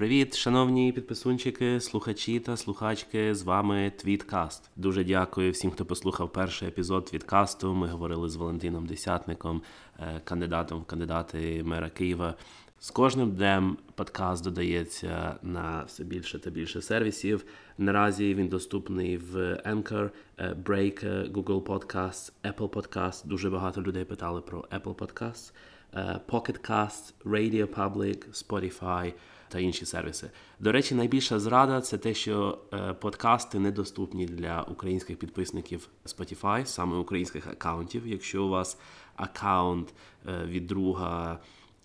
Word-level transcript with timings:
Привіт, 0.00 0.36
шановні 0.36 0.92
підписунчики, 0.92 1.80
слухачі 1.80 2.40
та 2.40 2.56
слухачки. 2.56 3.34
З 3.34 3.42
вами 3.42 3.92
Твіткаст. 3.96 4.70
Дуже 4.76 5.04
дякую 5.04 5.52
всім, 5.52 5.70
хто 5.70 5.84
послухав 5.84 6.32
перший 6.32 6.68
епізод 6.68 7.04
Твіткасту. 7.04 7.74
Ми 7.74 7.88
говорили 7.88 8.28
з 8.28 8.36
Валентином 8.36 8.86
Десятником, 8.86 9.62
е, 9.98 10.20
кандидатом 10.24 10.80
в 10.80 10.84
кандидати 10.84 11.62
мера 11.64 11.90
Києва. 11.90 12.34
З 12.78 12.90
кожним 12.90 13.30
днем 13.30 13.76
подкаст 13.94 14.44
додається 14.44 15.36
на 15.42 15.82
все 15.86 16.04
більше 16.04 16.38
та 16.38 16.50
більше 16.50 16.82
сервісів. 16.82 17.44
Наразі 17.78 18.34
він 18.34 18.48
доступний 18.48 19.16
в 19.16 19.36
Anchor, 19.66 20.10
е, 20.38 20.56
Break, 20.64 21.06
е, 21.06 21.28
Google 21.28 21.62
Podcasts, 21.62 22.32
Apple 22.44 22.68
Podcasts. 22.68 23.26
Дуже 23.26 23.50
багато 23.50 23.82
людей 23.82 24.04
питали 24.04 24.40
про 24.40 24.60
Apple 24.60 24.94
Podcasts, 24.94 25.52
Pocket 26.28 26.70
Cast, 26.70 27.14
Radio 27.24 27.66
Public, 27.66 28.44
Spotify 28.46 29.12
та 29.50 29.58
інші 29.58 29.86
сервіси. 29.86 30.30
До 30.60 30.72
речі, 30.72 30.94
найбільша 30.94 31.38
зрада 31.38 31.80
це 31.80 31.98
те, 31.98 32.14
що 32.14 32.58
е, 32.72 32.92
подкасти 32.92 33.58
недоступні 33.58 34.26
для 34.26 34.62
українських 34.62 35.16
підписників 35.16 35.88
Spotify, 36.06 36.66
саме 36.66 36.96
українських 36.96 37.46
аккаунтів. 37.46 38.06
Якщо 38.06 38.44
у 38.44 38.48
вас 38.48 38.78
аккаунт 39.16 39.94
е, 40.28 40.44
від 40.46 40.66
друга, 40.66 41.38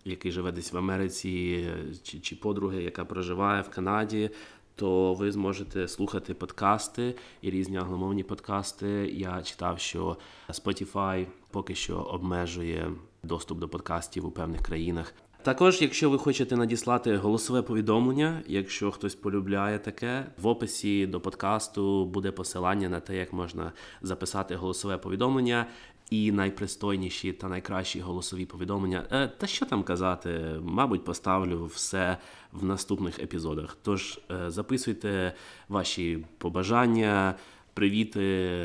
який 0.05 0.31
живе 0.31 0.51
десь 0.51 0.73
в 0.73 0.77
Америці, 0.77 1.67
чи, 2.03 2.19
чи 2.19 2.35
подруги, 2.35 2.83
яка 2.83 3.05
проживає 3.05 3.61
в 3.61 3.69
Канаді. 3.69 4.29
То 4.75 5.13
ви 5.13 5.31
зможете 5.31 5.87
слухати 5.87 6.33
подкасти 6.33 7.15
і 7.41 7.49
різні 7.49 7.77
англомовні 7.77 8.23
подкасти. 8.23 8.87
Я 9.13 9.41
читав, 9.41 9.79
що 9.79 10.17
Spotify 10.49 11.27
поки 11.51 11.75
що 11.75 11.97
обмежує 11.97 12.91
доступ 13.23 13.59
до 13.59 13.69
подкастів 13.69 14.25
у 14.25 14.31
певних 14.31 14.61
країнах. 14.61 15.13
Також, 15.45 15.81
якщо 15.81 16.09
ви 16.09 16.17
хочете 16.17 16.57
надіслати 16.57 17.17
голосове 17.17 17.61
повідомлення, 17.61 18.41
якщо 18.47 18.91
хтось 18.91 19.15
полюбляє 19.15 19.79
таке, 19.79 20.25
в 20.37 20.47
описі 20.47 21.07
до 21.07 21.21
подкасту 21.21 22.05
буде 22.05 22.31
посилання 22.31 22.89
на 22.89 22.99
те, 22.99 23.15
як 23.15 23.33
можна 23.33 23.71
записати 24.01 24.55
голосове 24.55 24.97
повідомлення. 24.97 25.65
І 26.09 26.31
найпристойніші 26.31 27.33
та 27.33 27.47
найкращі 27.47 27.99
голосові 27.99 28.45
повідомлення. 28.45 29.03
Е, 29.11 29.27
та 29.27 29.47
що 29.47 29.65
там 29.65 29.83
казати? 29.83 30.59
Мабуть, 30.61 31.03
поставлю 31.03 31.65
все 31.65 32.17
в 32.51 32.65
наступних 32.65 33.19
епізодах. 33.19 33.77
Тож 33.81 34.19
е, 34.31 34.51
записуйте 34.51 35.33
ваші 35.69 36.25
побажання, 36.37 37.35
привіти 37.73 38.57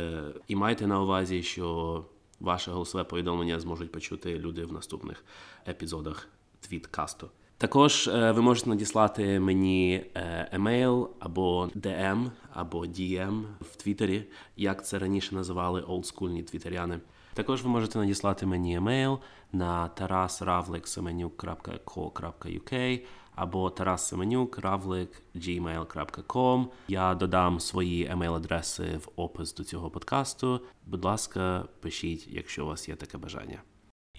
і 0.49 0.57
майте 0.57 0.87
на 0.87 1.03
увазі, 1.03 1.43
що 1.43 2.05
ваше 2.41 2.71
голосове 2.71 3.05
повідомлення 3.05 3.61
зможуть 3.61 3.93
почути 3.93 4.39
люди 4.39 4.65
в 4.65 4.73
наступних 4.73 5.25
епізодах 5.69 6.29
твіткасту. 6.61 7.31
Також 7.59 8.09
е, 8.09 8.33
ви 8.33 8.43
можете 8.43 8.71
надіслати 8.71 9.41
мені 9.41 10.05
е, 10.15 10.49
емейл 10.53 11.11
або 11.19 11.69
DM, 11.77 12.31
або 12.53 12.87
DM 12.87 13.43
в 13.61 13.77
Твіттері, 13.77 14.25
як 14.57 14.87
це 14.87 14.99
раніше 14.99 15.35
називали 15.35 15.81
олдскульні 15.81 16.43
твітеряни. 16.43 17.01
Також 17.35 17.63
ви 17.63 17.69
можете 17.69 17.99
надіслати 17.99 18.47
мені 18.47 18.75
емейл 18.75 19.19
на 19.53 19.91
tarasravliksemenuk.co.uk 20.01 23.01
або 23.35 23.69
tarassemenuk.gmail.com. 23.69 26.67
Я 26.89 27.15
додам 27.15 27.61
свої 27.61 28.11
емейл-адреси 28.11 28.99
в 28.99 29.09
опис 29.17 29.55
до 29.55 29.65
цього 29.65 29.91
подкасту. 29.91 30.61
Будь 30.87 31.05
ласка, 31.05 31.65
пишіть, 31.81 32.29
якщо 32.31 32.65
у 32.65 32.69
вас 32.69 32.89
є 32.89 32.97
таке 32.97 33.19
бажання. 33.19 33.63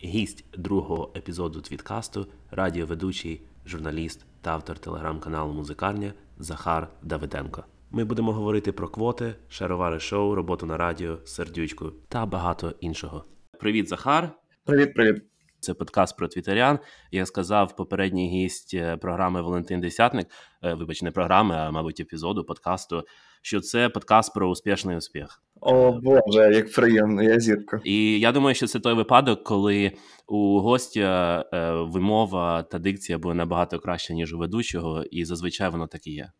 Гість 0.03 0.45
другого 0.57 1.11
епізоду 1.15 1.61
твіткасту, 1.61 2.27
радіоведучий, 2.51 3.41
журналіст 3.65 4.25
та 4.41 4.51
автор 4.51 4.79
телеграм-каналу 4.79 5.53
Музикарня 5.53 6.13
Захар 6.37 6.87
Давиденко. 7.03 7.65
Ми 7.91 8.03
будемо 8.03 8.33
говорити 8.33 8.71
про 8.71 8.87
квоти, 8.87 9.35
шаровари 9.49 9.99
шоу, 9.99 10.35
роботу 10.35 10.65
на 10.65 10.77
радіо, 10.77 11.17
сердючку 11.25 11.91
та 12.07 12.25
багато 12.25 12.73
іншого. 12.79 13.25
Привіт, 13.59 13.87
Захар! 13.87 14.31
Привіт, 14.65 14.93
привіт. 14.93 15.23
Це 15.59 15.73
подкаст 15.73 16.17
про 16.17 16.27
твітерян. 16.27 16.79
Як 17.11 17.27
сказав 17.27 17.75
попередній 17.75 18.29
гість 18.29 18.73
е, 18.73 18.97
програми 18.97 19.41
Валентин 19.41 19.81
Десятник. 19.81 20.27
Е, 20.63 20.73
вибач, 20.73 21.01
не 21.01 21.11
програми, 21.11 21.55
а 21.55 21.71
мабуть, 21.71 21.99
епізоду 21.99 22.43
подкасту. 22.43 23.03
Що 23.41 23.61
це 23.61 23.89
подкаст 23.89 24.33
про 24.33 24.49
успішний 24.49 24.97
успіх. 24.97 25.43
О 25.61 25.91
Боже, 25.91 26.51
як 26.53 26.73
приємно, 26.73 27.23
я 27.23 27.39
зірка. 27.39 27.81
І 27.83 28.19
я 28.19 28.31
думаю, 28.31 28.55
що 28.55 28.67
це 28.67 28.79
той 28.79 28.93
випадок, 28.93 29.43
коли 29.43 29.91
у 30.27 30.59
гостя 30.59 31.45
е, 31.53 31.71
вимова 31.71 32.63
та 32.63 32.79
дикція 32.79 33.17
були 33.17 33.35
набагато 33.35 33.79
краще, 33.79 34.13
ніж 34.13 34.33
у 34.33 34.37
ведучого, 34.37 35.03
і 35.03 35.25
зазвичай 35.25 35.69
воно 35.69 35.87
так 35.87 36.07
і 36.07 36.11
є. 36.11 36.31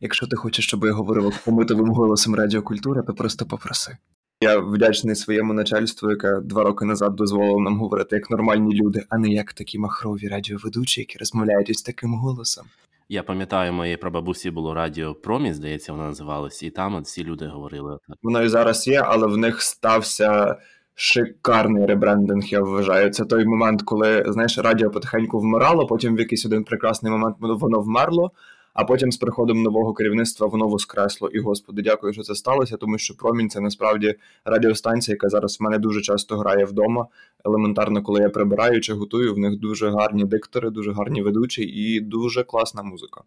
Якщо 0.00 0.26
ти 0.26 0.36
хочеш, 0.36 0.66
щоб 0.66 0.84
я 0.84 0.92
говорив 0.92 1.42
помитовим 1.44 1.90
голосом 1.90 2.34
радіокультури, 2.34 3.02
то 3.02 3.14
просто 3.14 3.46
попроси. 3.46 3.96
Я 4.40 4.58
вдячний 4.58 5.16
своєму 5.16 5.52
начальству, 5.52 6.10
яке 6.10 6.40
два 6.40 6.62
роки 6.62 6.84
назад 6.84 7.16
дозволило 7.16 7.60
нам 7.60 7.78
говорити 7.78 8.16
як 8.16 8.30
нормальні 8.30 8.74
люди, 8.74 9.04
а 9.08 9.18
не 9.18 9.28
як 9.28 9.52
такі 9.52 9.78
махрові 9.78 10.28
радіоведучі, 10.28 11.00
які 11.00 11.18
розмовляють 11.18 11.70
із 11.70 11.82
таким 11.82 12.14
голосом. 12.14 12.66
Я 13.10 13.22
пам'ятаю, 13.22 13.72
моєї 13.72 13.96
прабабусі 13.96 14.50
було 14.50 14.74
радіо 14.74 15.14
Промі, 15.14 15.52
здається, 15.54 15.92
вона 15.92 16.04
називалась, 16.04 16.62
і 16.62 16.70
там 16.70 17.02
всі 17.02 17.24
люди 17.24 17.46
говорили. 17.46 17.98
Воно 18.22 18.42
і 18.42 18.48
зараз 18.48 18.88
є, 18.88 19.02
але 19.06 19.26
в 19.26 19.36
них 19.36 19.62
стався 19.62 20.56
шикарний 20.94 21.86
ребрендинг, 21.86 22.44
я 22.44 22.60
вважаю. 22.60 23.10
Це 23.10 23.24
той 23.24 23.44
момент, 23.44 23.82
коли 23.82 24.24
знаєш, 24.26 24.58
радіо 24.58 24.90
потихеньку 24.90 25.38
вмирало, 25.38 25.86
потім 25.86 26.16
в 26.16 26.18
якийсь 26.18 26.46
один 26.46 26.64
прекрасний 26.64 27.12
момент 27.12 27.36
воно 27.40 27.80
вмерло. 27.80 28.32
А 28.78 28.84
потім 28.84 29.12
з 29.12 29.16
приходом 29.16 29.62
нового 29.62 29.94
керівництва 29.94 30.46
воно 30.46 30.68
воскресло. 30.68 31.28
І 31.28 31.38
господи, 31.40 31.82
дякую, 31.82 32.12
що 32.12 32.22
це 32.22 32.34
сталося, 32.34 32.76
тому 32.76 32.98
що 32.98 33.14
промінь 33.16 33.50
це 33.50 33.60
насправді 33.60 34.14
радіостанція, 34.44 35.14
яка 35.14 35.28
зараз 35.28 35.60
в 35.60 35.62
мене 35.62 35.78
дуже 35.78 36.00
часто 36.00 36.36
грає 36.36 36.64
вдома. 36.64 37.06
Елементарно, 37.44 38.02
коли 38.02 38.20
я 38.20 38.28
прибираю 38.28 38.80
чи 38.80 38.94
готую, 38.94 39.34
в 39.34 39.38
них 39.38 39.58
дуже 39.58 39.90
гарні 39.90 40.24
диктори, 40.24 40.70
дуже 40.70 40.92
гарні 40.92 41.22
ведучі 41.22 41.62
і 41.62 42.00
дуже 42.00 42.44
класна 42.44 42.82
музика. 42.82 43.20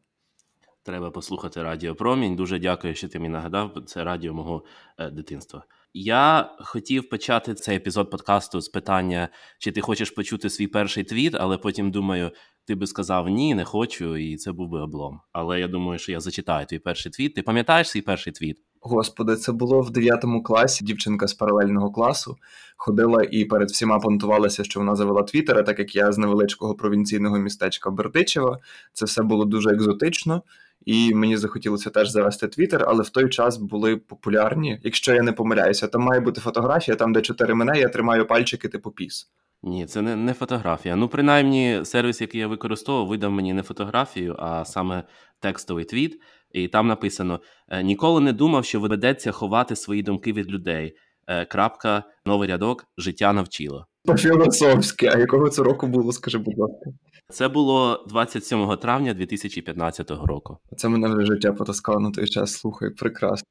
Треба 0.83 1.11
послухати 1.11 1.63
Радіо 1.63 1.95
Промінь. 1.95 2.35
Дуже 2.35 2.59
дякую, 2.59 2.95
що 2.95 3.07
ти 3.07 3.19
мені 3.19 3.33
нагадав. 3.33 3.71
Це 3.85 4.03
радіо 4.03 4.33
мого 4.33 4.63
е, 4.97 5.09
дитинства. 5.09 5.63
Я 5.93 6.55
хотів 6.59 7.09
почати 7.09 7.53
цей 7.53 7.77
епізод 7.77 8.09
подкасту 8.09 8.61
з 8.61 8.69
питання, 8.69 9.29
чи 9.59 9.71
ти 9.71 9.81
хочеш 9.81 10.11
почути 10.11 10.49
свій 10.49 10.67
перший 10.67 11.03
твіт, 11.03 11.35
але 11.39 11.57
потім 11.57 11.91
думаю, 11.91 12.31
ти 12.67 12.75
би 12.75 12.87
сказав 12.87 13.29
ні, 13.29 13.55
не 13.55 13.65
хочу, 13.65 14.17
і 14.17 14.35
це 14.35 14.51
був 14.51 14.69
би 14.69 14.81
облом. 14.81 15.19
Але 15.31 15.59
я 15.59 15.67
думаю, 15.67 15.99
що 15.99 16.11
я 16.11 16.19
зачитаю 16.19 16.65
твій 16.65 16.79
перший 16.79 17.11
твіт. 17.11 17.35
Ти 17.35 17.41
пам'ятаєш 17.41 17.89
свій 17.89 18.01
перший 18.01 18.33
твіт? 18.33 18.57
Господи, 18.81 19.35
це 19.35 19.51
було 19.51 19.81
в 19.81 19.89
9 19.89 20.25
класі. 20.45 20.85
Дівчинка 20.85 21.27
з 21.27 21.33
паралельного 21.33 21.91
класу 21.91 22.37
ходила 22.77 23.23
і 23.31 23.45
перед 23.45 23.69
всіма 23.69 23.99
понтувалася, 23.99 24.63
що 24.63 24.79
вона 24.79 24.95
завела 24.95 25.23
твіттера, 25.23 25.63
так 25.63 25.79
як 25.79 25.95
я 25.95 26.11
з 26.11 26.17
невеличкого 26.17 26.75
провінційного 26.75 27.39
містечка 27.39 27.89
Бердичева. 27.89 28.59
Це 28.93 29.05
все 29.05 29.23
було 29.23 29.45
дуже 29.45 29.69
екзотично. 29.69 30.43
І 30.85 31.15
мені 31.15 31.37
захотілося 31.37 31.89
теж 31.89 32.09
завести 32.09 32.47
твіттер, 32.47 32.85
але 32.87 33.03
в 33.03 33.09
той 33.09 33.29
час 33.29 33.57
були 33.57 33.97
популярні. 33.97 34.79
Якщо 34.83 35.13
я 35.13 35.21
не 35.21 35.31
помиляюся, 35.31 35.87
там 35.87 36.01
має 36.01 36.21
бути 36.21 36.41
фотографія, 36.41 36.97
там 36.97 37.13
де 37.13 37.21
чотири 37.21 37.53
мене, 37.53 37.79
я 37.79 37.89
тримаю 37.89 38.27
пальчики 38.27 38.67
типу 38.67 38.91
піс. 38.91 39.31
Ні, 39.63 39.85
це 39.85 40.01
не 40.01 40.15
не 40.15 40.33
фотографія. 40.33 40.95
Ну, 40.95 41.07
принаймні, 41.07 41.81
сервіс, 41.83 42.21
який 42.21 42.41
я 42.41 42.47
використовував, 42.47 43.07
видав 43.07 43.31
мені 43.31 43.53
не 43.53 43.63
фотографію, 43.63 44.35
а 44.39 44.65
саме 44.65 45.03
текстовий 45.39 45.85
твіт. 45.85 46.21
І 46.51 46.67
там 46.67 46.87
написано: 46.87 47.39
«Е, 47.69 47.83
ніколи 47.83 48.21
не 48.21 48.33
думав, 48.33 48.65
що 48.65 48.79
ведеться 48.79 49.31
ховати 49.31 49.75
свої 49.75 50.03
думки 50.03 50.33
від 50.33 50.51
людей. 50.51 50.95
Е, 51.27 51.45
крапка, 51.45 52.03
новий 52.25 52.49
рядок, 52.49 52.85
життя 52.97 53.33
навчило. 53.33 53.85
По-філософськи, 54.05 55.07
а 55.07 55.17
якого 55.17 55.49
це 55.49 55.63
року 55.63 55.87
було, 55.87 56.11
скажи, 56.11 56.37
будь 56.37 56.57
ласка. 56.57 56.91
Це 57.31 57.47
було 57.47 58.05
27 58.09 58.77
травня 58.77 59.13
2015 59.13 60.11
року. 60.11 60.57
Це 60.77 60.89
мене 60.89 61.07
вже 61.07 61.25
життя 61.25 61.53
потаскало 61.53 61.99
на 61.99 62.11
той 62.11 62.27
час. 62.27 62.53
Слухай, 62.53 62.89
прекрасно. 62.89 63.47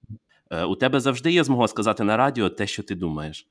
Е, 0.50 0.64
у 0.64 0.74
тебе 0.74 1.00
завжди 1.00 1.32
є 1.32 1.44
змога 1.44 1.68
сказати 1.68 2.04
на 2.04 2.16
радіо 2.16 2.48
те, 2.48 2.66
що 2.66 2.82
ти 2.82 2.94
думаєш. 2.94 3.46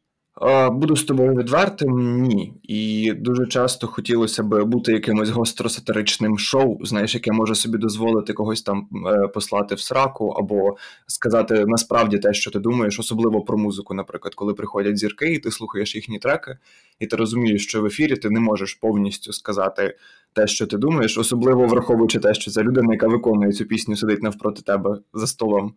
Буду 0.71 0.95
з 0.95 1.03
тобою 1.03 1.35
відвертим, 1.35 2.21
ні. 2.21 2.53
І 2.63 3.13
дуже 3.13 3.47
часто 3.47 3.87
хотілося 3.87 4.43
б 4.43 4.63
бути 4.63 4.91
якимось 4.91 5.29
гостросатиричним 5.29 6.39
шоу, 6.39 6.85
знаєш, 6.85 7.15
яке 7.15 7.31
може 7.31 7.55
собі 7.55 7.77
дозволити 7.77 8.33
когось 8.33 8.61
там 8.61 8.87
е, 9.07 9.27
послати 9.27 9.75
в 9.75 9.79
сраку, 9.79 10.27
або 10.29 10.77
сказати 11.07 11.65
насправді 11.67 12.17
те, 12.17 12.33
що 12.33 12.51
ти 12.51 12.59
думаєш, 12.59 12.99
особливо 12.99 13.41
про 13.41 13.57
музику, 13.57 13.93
наприклад, 13.93 14.35
коли 14.35 14.53
приходять 14.53 14.97
зірки, 14.97 15.33
і 15.33 15.39
ти 15.39 15.51
слухаєш 15.51 15.95
їхні 15.95 16.19
треки, 16.19 16.57
і 16.99 17.07
ти 17.07 17.15
розумієш, 17.15 17.63
що 17.63 17.81
в 17.81 17.85
ефірі 17.85 18.15
ти 18.15 18.29
не 18.29 18.39
можеш 18.39 18.73
повністю 18.73 19.33
сказати 19.33 19.95
те, 20.33 20.47
що 20.47 20.67
ти 20.67 20.77
думаєш, 20.77 21.17
особливо 21.17 21.65
враховуючи 21.65 22.19
те, 22.19 22.33
що 22.33 22.51
це 22.51 22.63
людина, 22.63 22.93
яка 22.93 23.07
виконує 23.07 23.51
цю 23.51 23.65
пісню, 23.65 23.95
сидить 23.95 24.23
навпроти 24.23 24.61
тебе 24.61 24.97
за 25.13 25.27
столом. 25.27 25.73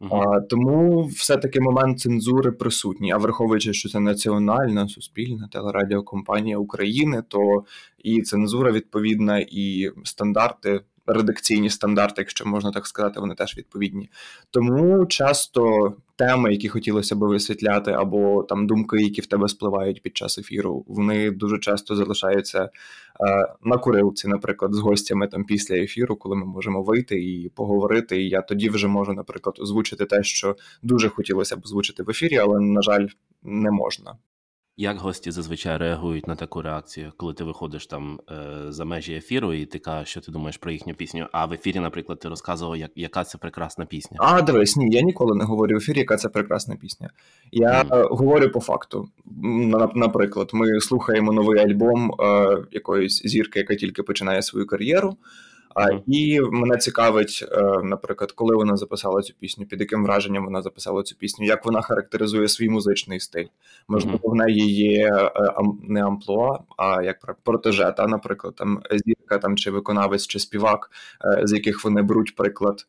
А, 0.00 0.40
Тому 0.40 1.04
все-таки 1.04 1.60
момент 1.60 2.00
цензури 2.00 2.52
присутній. 2.52 3.12
А 3.12 3.16
враховуючи, 3.16 3.72
що 3.72 3.88
це 3.88 4.00
національна 4.00 4.88
суспільна 4.88 5.48
телерадіокомпанія 5.52 6.58
України, 6.58 7.22
то 7.28 7.64
і 7.98 8.22
цензура 8.22 8.72
відповідна, 8.72 9.38
і 9.38 9.90
стандарти 10.04 10.80
редакційні 11.06 11.70
стандарти, 11.70 12.14
якщо 12.18 12.46
можна 12.46 12.70
так 12.70 12.86
сказати, 12.86 13.20
вони 13.20 13.34
теж 13.34 13.58
відповідні. 13.58 14.10
Тому 14.50 15.06
часто 15.06 15.92
теми, 16.16 16.52
які 16.52 16.68
хотілося 16.68 17.16
би 17.16 17.28
висвітляти, 17.28 17.90
або 17.90 18.42
там 18.42 18.66
думки, 18.66 19.02
які 19.02 19.20
в 19.20 19.26
тебе 19.26 19.48
спливають 19.48 20.02
під 20.02 20.16
час 20.16 20.38
ефіру, 20.38 20.84
вони 20.88 21.30
дуже 21.30 21.58
часто 21.58 21.96
залишаються 21.96 22.64
е, 22.64 22.68
на 23.62 23.78
курилці, 23.78 24.28
наприклад, 24.28 24.74
з 24.74 24.78
гостями 24.78 25.28
там 25.28 25.44
після 25.44 25.76
ефіру, 25.76 26.16
коли 26.16 26.36
ми 26.36 26.46
можемо 26.46 26.82
вийти 26.82 27.24
і 27.24 27.48
поговорити. 27.48 28.22
І 28.22 28.28
я 28.28 28.42
тоді 28.42 28.68
вже 28.68 28.88
можу, 28.88 29.12
наприклад, 29.12 29.58
озвучити 29.60 30.04
те, 30.04 30.22
що 30.22 30.56
дуже 30.82 31.08
хотілося 31.08 31.56
б 31.56 31.60
озвучити 31.64 32.02
в 32.02 32.10
ефірі, 32.10 32.36
але 32.36 32.60
на 32.60 32.82
жаль, 32.82 33.06
не 33.42 33.70
можна. 33.70 34.16
Як 34.78 34.98
гості 34.98 35.30
зазвичай 35.30 35.76
реагують 35.76 36.26
на 36.26 36.36
таку 36.36 36.62
реакцію, 36.62 37.12
коли 37.16 37.34
ти 37.34 37.44
виходиш 37.44 37.86
там 37.86 38.20
е, 38.30 38.72
за 38.72 38.84
межі 38.84 39.14
ефіру, 39.14 39.52
і 39.52 39.66
ти 39.66 39.78
кажеш, 39.78 40.08
що 40.08 40.20
ти 40.20 40.32
думаєш 40.32 40.56
про 40.56 40.70
їхню 40.70 40.94
пісню? 40.94 41.26
А 41.32 41.46
в 41.46 41.52
ефірі, 41.52 41.80
наприклад, 41.80 42.18
ти 42.18 42.28
розказував, 42.28 42.76
як, 42.76 42.90
яка 42.96 43.24
це 43.24 43.38
прекрасна 43.38 43.86
пісня? 43.86 44.16
А 44.20 44.42
дивись, 44.42 44.76
ні, 44.76 44.90
я 44.90 45.02
ніколи 45.02 45.36
не 45.36 45.44
говорю 45.44 45.74
в 45.74 45.78
ефірі, 45.78 45.98
яка 45.98 46.16
це 46.16 46.28
прекрасна 46.28 46.76
пісня. 46.76 47.10
Я 47.52 47.82
mm. 47.82 48.08
говорю 48.16 48.50
по 48.50 48.60
факту. 48.60 49.08
Наприклад, 49.94 50.50
ми 50.52 50.80
слухаємо 50.80 51.32
новий 51.32 51.60
альбом 51.60 52.12
е, 52.20 52.58
якоїсь 52.72 53.22
зірки, 53.24 53.58
яка 53.58 53.74
тільки 53.74 54.02
починає 54.02 54.42
свою 54.42 54.66
кар'єру. 54.66 55.16
Mm-hmm. 55.76 56.02
І 56.06 56.40
мене 56.40 56.76
цікавить, 56.76 57.44
е, 57.52 57.62
наприклад, 57.82 58.32
коли 58.32 58.56
вона 58.56 58.76
записала 58.76 59.22
цю 59.22 59.34
пісню, 59.34 59.66
під 59.66 59.80
яким 59.80 60.04
враженням 60.04 60.44
вона 60.44 60.62
записала 60.62 61.02
цю 61.02 61.16
пісню, 61.16 61.46
як 61.46 61.64
вона 61.64 61.82
характеризує 61.82 62.48
свій 62.48 62.68
музичний 62.68 63.20
стиль. 63.20 63.46
Можливо, 63.88 64.18
mm-hmm. 64.18 64.30
в 64.30 64.34
неї 64.34 64.74
є 64.74 65.12
е, 65.14 65.30
не 65.82 66.04
амплуа, 66.04 66.58
а 66.76 67.02
як 67.02 67.36
протеже, 67.42 67.94
та, 67.96 68.06
наприклад, 68.06 68.54
там 68.54 68.82
зірка 68.90 69.38
там 69.38 69.56
чи 69.56 69.70
виконавець, 69.70 70.26
чи 70.26 70.38
співак, 70.38 70.90
е, 71.24 71.40
з 71.44 71.52
яких 71.52 71.84
вони 71.84 72.02
беруть 72.02 72.36
приклад. 72.36 72.86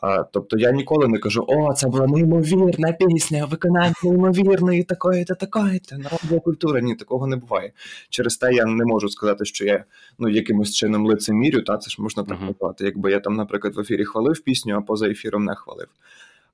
А, 0.00 0.22
Тобто 0.22 0.58
я 0.58 0.72
ніколи 0.72 1.08
не 1.08 1.18
кажу, 1.18 1.44
о, 1.48 1.74
це 1.74 1.88
була 1.88 2.06
неймовірна 2.06 2.92
пісня, 2.92 3.44
виконання 3.44 3.94
неймовірної 4.04 4.82
такої-то, 4.82 5.34
такої, 5.34 5.78
та 5.78 5.98
Народна 5.98 6.40
культура. 6.40 6.80
Ні, 6.80 6.94
такого 6.94 7.26
не 7.26 7.36
буває. 7.36 7.72
Через 8.08 8.36
те 8.36 8.52
я 8.52 8.64
не 8.64 8.84
можу 8.84 9.08
сказати, 9.08 9.44
що 9.44 9.64
я 9.64 9.84
ну, 10.18 10.28
якимось 10.28 10.74
чином 10.74 11.06
лицемірю, 11.06 11.62
та 11.62 11.78
це 11.78 11.90
ж 11.90 12.02
можна 12.02 12.22
так 12.22 12.40
назвати. 12.40 12.84
Якби 12.84 13.10
я 13.10 13.20
там, 13.20 13.36
наприклад, 13.36 13.76
в 13.76 13.80
ефірі 13.80 14.04
хвалив 14.04 14.40
пісню, 14.40 14.76
а 14.76 14.80
поза 14.80 15.08
ефіром 15.08 15.44
не 15.44 15.54
хвалив. 15.54 15.88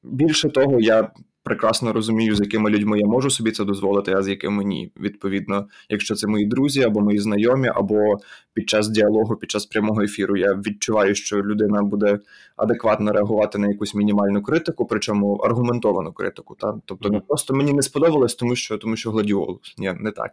Більше 0.02 0.48
того, 0.48 0.80
я 0.80 1.10
прекрасно 1.46 1.92
розумію, 1.92 2.36
з 2.36 2.40
якими 2.40 2.70
людьми 2.70 2.98
я 2.98 3.06
можу 3.06 3.30
собі 3.30 3.50
це 3.50 3.64
дозволити, 3.64 4.12
а 4.12 4.22
з 4.22 4.28
якими 4.28 4.64
ні. 4.64 4.92
Відповідно, 5.00 5.66
якщо 5.88 6.14
це 6.14 6.26
мої 6.26 6.46
друзі 6.46 6.82
або 6.82 7.00
мої 7.00 7.18
знайомі, 7.18 7.68
або 7.74 8.18
під 8.54 8.68
час 8.68 8.88
діалогу, 8.88 9.36
під 9.36 9.50
час 9.50 9.66
прямого 9.66 10.02
ефіру, 10.02 10.36
я 10.36 10.54
відчуваю, 10.54 11.14
що 11.14 11.36
людина 11.36 11.82
буде 11.82 12.18
адекватно 12.56 13.12
реагувати 13.12 13.58
на 13.58 13.68
якусь 13.68 13.94
мінімальну 13.94 14.42
критику, 14.42 14.86
причому 14.86 15.34
аргументовану 15.34 16.12
критику. 16.12 16.54
Та 16.54 16.74
тобто, 16.84 17.08
не 17.08 17.20
просто 17.20 17.54
мені 17.54 17.72
не 17.72 17.82
сподобалось, 17.82 18.34
тому 18.34 18.56
що 18.56 18.78
тому 18.78 18.96
що 18.96 19.10
гладіолус. 19.10 19.74
Ні, 19.78 19.94
не 20.00 20.10
так. 20.10 20.30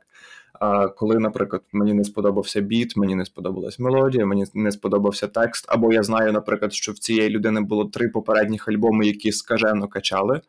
А 0.60 0.88
коли, 0.88 1.19
наприклад, 1.19 1.62
мені 1.71 1.94
не 1.94 2.04
сподобався 2.04 2.62
біт, 2.62 2.98
мені 2.98 3.15
не 3.15 3.25
сподобалась 3.25 3.80
мелодія, 3.80 4.25
мені 4.25 4.45
не 4.54 4.71
сподобався 4.71 5.27
текст, 5.27 5.65
або 5.68 5.94
я 5.94 6.04
знаю, 6.04 6.33
наприклад, 6.33 6.74
що 6.74 6.92
в 6.92 6.98
цієї 6.98 7.30
людини 7.30 7.62
було 7.62 7.86
три 7.86 8.10
попередніх 8.10 8.68
альбоми, 8.68 9.07
які 9.07 9.31
скажено 9.31 9.88
качали. 9.88 10.42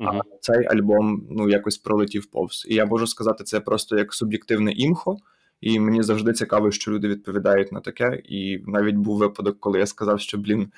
А 0.00 0.20
цей 0.40 0.66
альбом 0.66 1.26
ну 1.30 1.48
якось 1.48 1.78
пролетів 1.78 2.26
повз. 2.26 2.66
І 2.68 2.74
я 2.74 2.86
можу 2.86 3.06
сказати, 3.06 3.44
це 3.44 3.60
просто 3.60 3.98
як 3.98 4.14
суб'єктивне 4.14 4.72
імхо. 4.72 5.16
І 5.60 5.80
мені 5.80 6.02
завжди 6.02 6.32
цікаво, 6.32 6.70
що 6.70 6.90
люди 6.90 7.08
відповідають 7.08 7.72
на 7.72 7.80
таке. 7.80 8.22
І 8.24 8.62
навіть 8.66 8.94
був 8.94 9.18
випадок, 9.18 9.56
коли 9.60 9.78
я 9.78 9.86
сказав, 9.86 10.20
що 10.20 10.38
блін, 10.38 10.72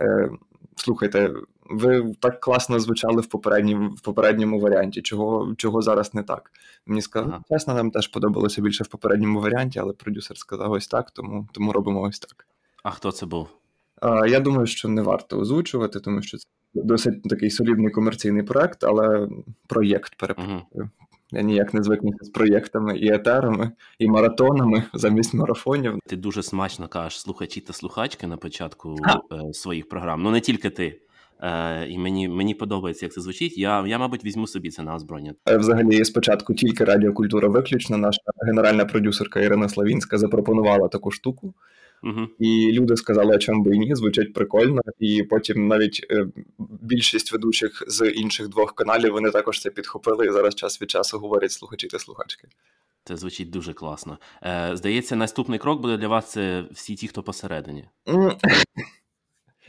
е, 0.00 0.30
слухайте, 0.76 1.34
ви 1.70 2.14
так 2.20 2.40
класно 2.40 2.80
звучали 2.80 3.20
в 3.20 3.26
попередньому 3.26 3.90
в 3.90 4.00
попередньому 4.00 4.60
варіанті. 4.60 5.02
Чого 5.02 5.54
чого 5.56 5.82
зараз 5.82 6.14
не 6.14 6.22
так? 6.22 6.50
Мені 6.86 7.02
сказали, 7.02 7.32
ага. 7.32 7.44
чесно, 7.50 7.74
нам 7.74 7.90
теж 7.90 8.08
подобалося 8.08 8.62
більше 8.62 8.84
в 8.84 8.88
попередньому 8.88 9.40
варіанті, 9.40 9.78
але 9.78 9.92
продюсер 9.92 10.38
сказав 10.38 10.72
ось 10.72 10.88
так, 10.88 11.10
тому 11.10 11.48
тому 11.52 11.72
робимо 11.72 12.00
ось 12.00 12.18
так. 12.18 12.46
А 12.82 12.90
хто 12.90 13.12
це 13.12 13.26
був? 13.26 13.48
А, 14.00 14.26
Я 14.26 14.40
думаю, 14.40 14.66
що 14.66 14.88
не 14.88 15.02
варто 15.02 15.38
озвучувати, 15.38 16.00
тому 16.00 16.22
що 16.22 16.38
це 16.38 16.46
досить 16.74 17.22
такий 17.22 17.50
солідний 17.50 17.90
комерційний 17.90 18.42
проект, 18.42 18.84
але 18.84 19.28
проєкт 19.66 20.16
перепрошую. 20.16 20.62
Uh-huh. 20.74 20.88
Я 21.32 21.42
ніяк 21.42 21.74
не 21.74 21.82
звикнувся 21.82 22.24
з 22.24 22.28
проєктами 22.28 22.98
і 22.98 23.12
етерами, 23.12 23.70
і 23.98 24.08
маратонами 24.08 24.84
замість 24.94 25.34
марафонів. 25.34 25.98
Ти 26.06 26.16
дуже 26.16 26.42
смачно 26.42 26.88
кажеш 26.88 27.20
слухачі 27.20 27.60
та 27.60 27.72
слухачки 27.72 28.26
на 28.26 28.36
початку 28.36 28.96
е, 29.32 29.52
своїх 29.52 29.88
програм. 29.88 30.22
Ну 30.22 30.30
не 30.30 30.40
тільки 30.40 30.70
ти. 30.70 31.00
Е, 31.42 31.86
І 31.88 31.98
мені 31.98 32.28
мені 32.28 32.54
подобається, 32.54 33.06
як 33.06 33.12
це 33.12 33.20
звучить. 33.20 33.58
Я, 33.58 33.86
я, 33.86 33.98
мабуть, 33.98 34.24
візьму 34.24 34.46
собі 34.46 34.70
це 34.70 34.82
на 34.82 34.94
озброєння. 34.94 35.34
Е, 35.48 35.56
взагалі, 35.56 36.04
спочатку 36.04 36.54
тільки 36.54 36.84
радіокультура 36.84 37.48
виключно. 37.48 37.98
Наша 37.98 38.20
генеральна 38.46 38.84
продюсерка 38.84 39.40
Ірина 39.40 39.68
Славінська 39.68 40.18
запропонувала 40.18 40.88
таку 40.88 41.10
штуку. 41.10 41.54
Угу. 42.02 42.28
І 42.38 42.72
люди 42.72 42.96
сказали, 42.96 43.34
а 43.34 43.38
чому 43.38 43.62
би 43.62 43.76
і 43.76 43.78
ні, 43.78 43.94
звучать 43.94 44.32
прикольно. 44.32 44.80
І 44.98 45.22
потім 45.22 45.68
навіть 45.68 46.06
е, 46.10 46.26
більшість 46.58 47.32
ведучих 47.32 47.82
з 47.86 48.10
інших 48.10 48.48
двох 48.48 48.74
каналів 48.74 49.12
вони 49.12 49.30
також 49.30 49.60
це 49.60 49.70
підхопили. 49.70 50.26
І 50.26 50.30
зараз 50.30 50.54
час 50.54 50.82
від 50.82 50.90
часу 50.90 51.18
говорять 51.18 51.52
слухачі 51.52 51.86
та 51.86 51.98
слухачки. 51.98 52.48
Це 53.04 53.16
звучить 53.16 53.50
дуже 53.50 53.72
класно. 53.72 54.18
Е, 54.42 54.70
Здається, 54.74 55.16
наступний 55.16 55.58
крок 55.58 55.80
буде 55.80 55.96
для 55.96 56.08
вас 56.08 56.30
це 56.30 56.64
всі 56.72 56.94
ті, 56.94 57.08
хто 57.08 57.22
посередині. 57.22 57.88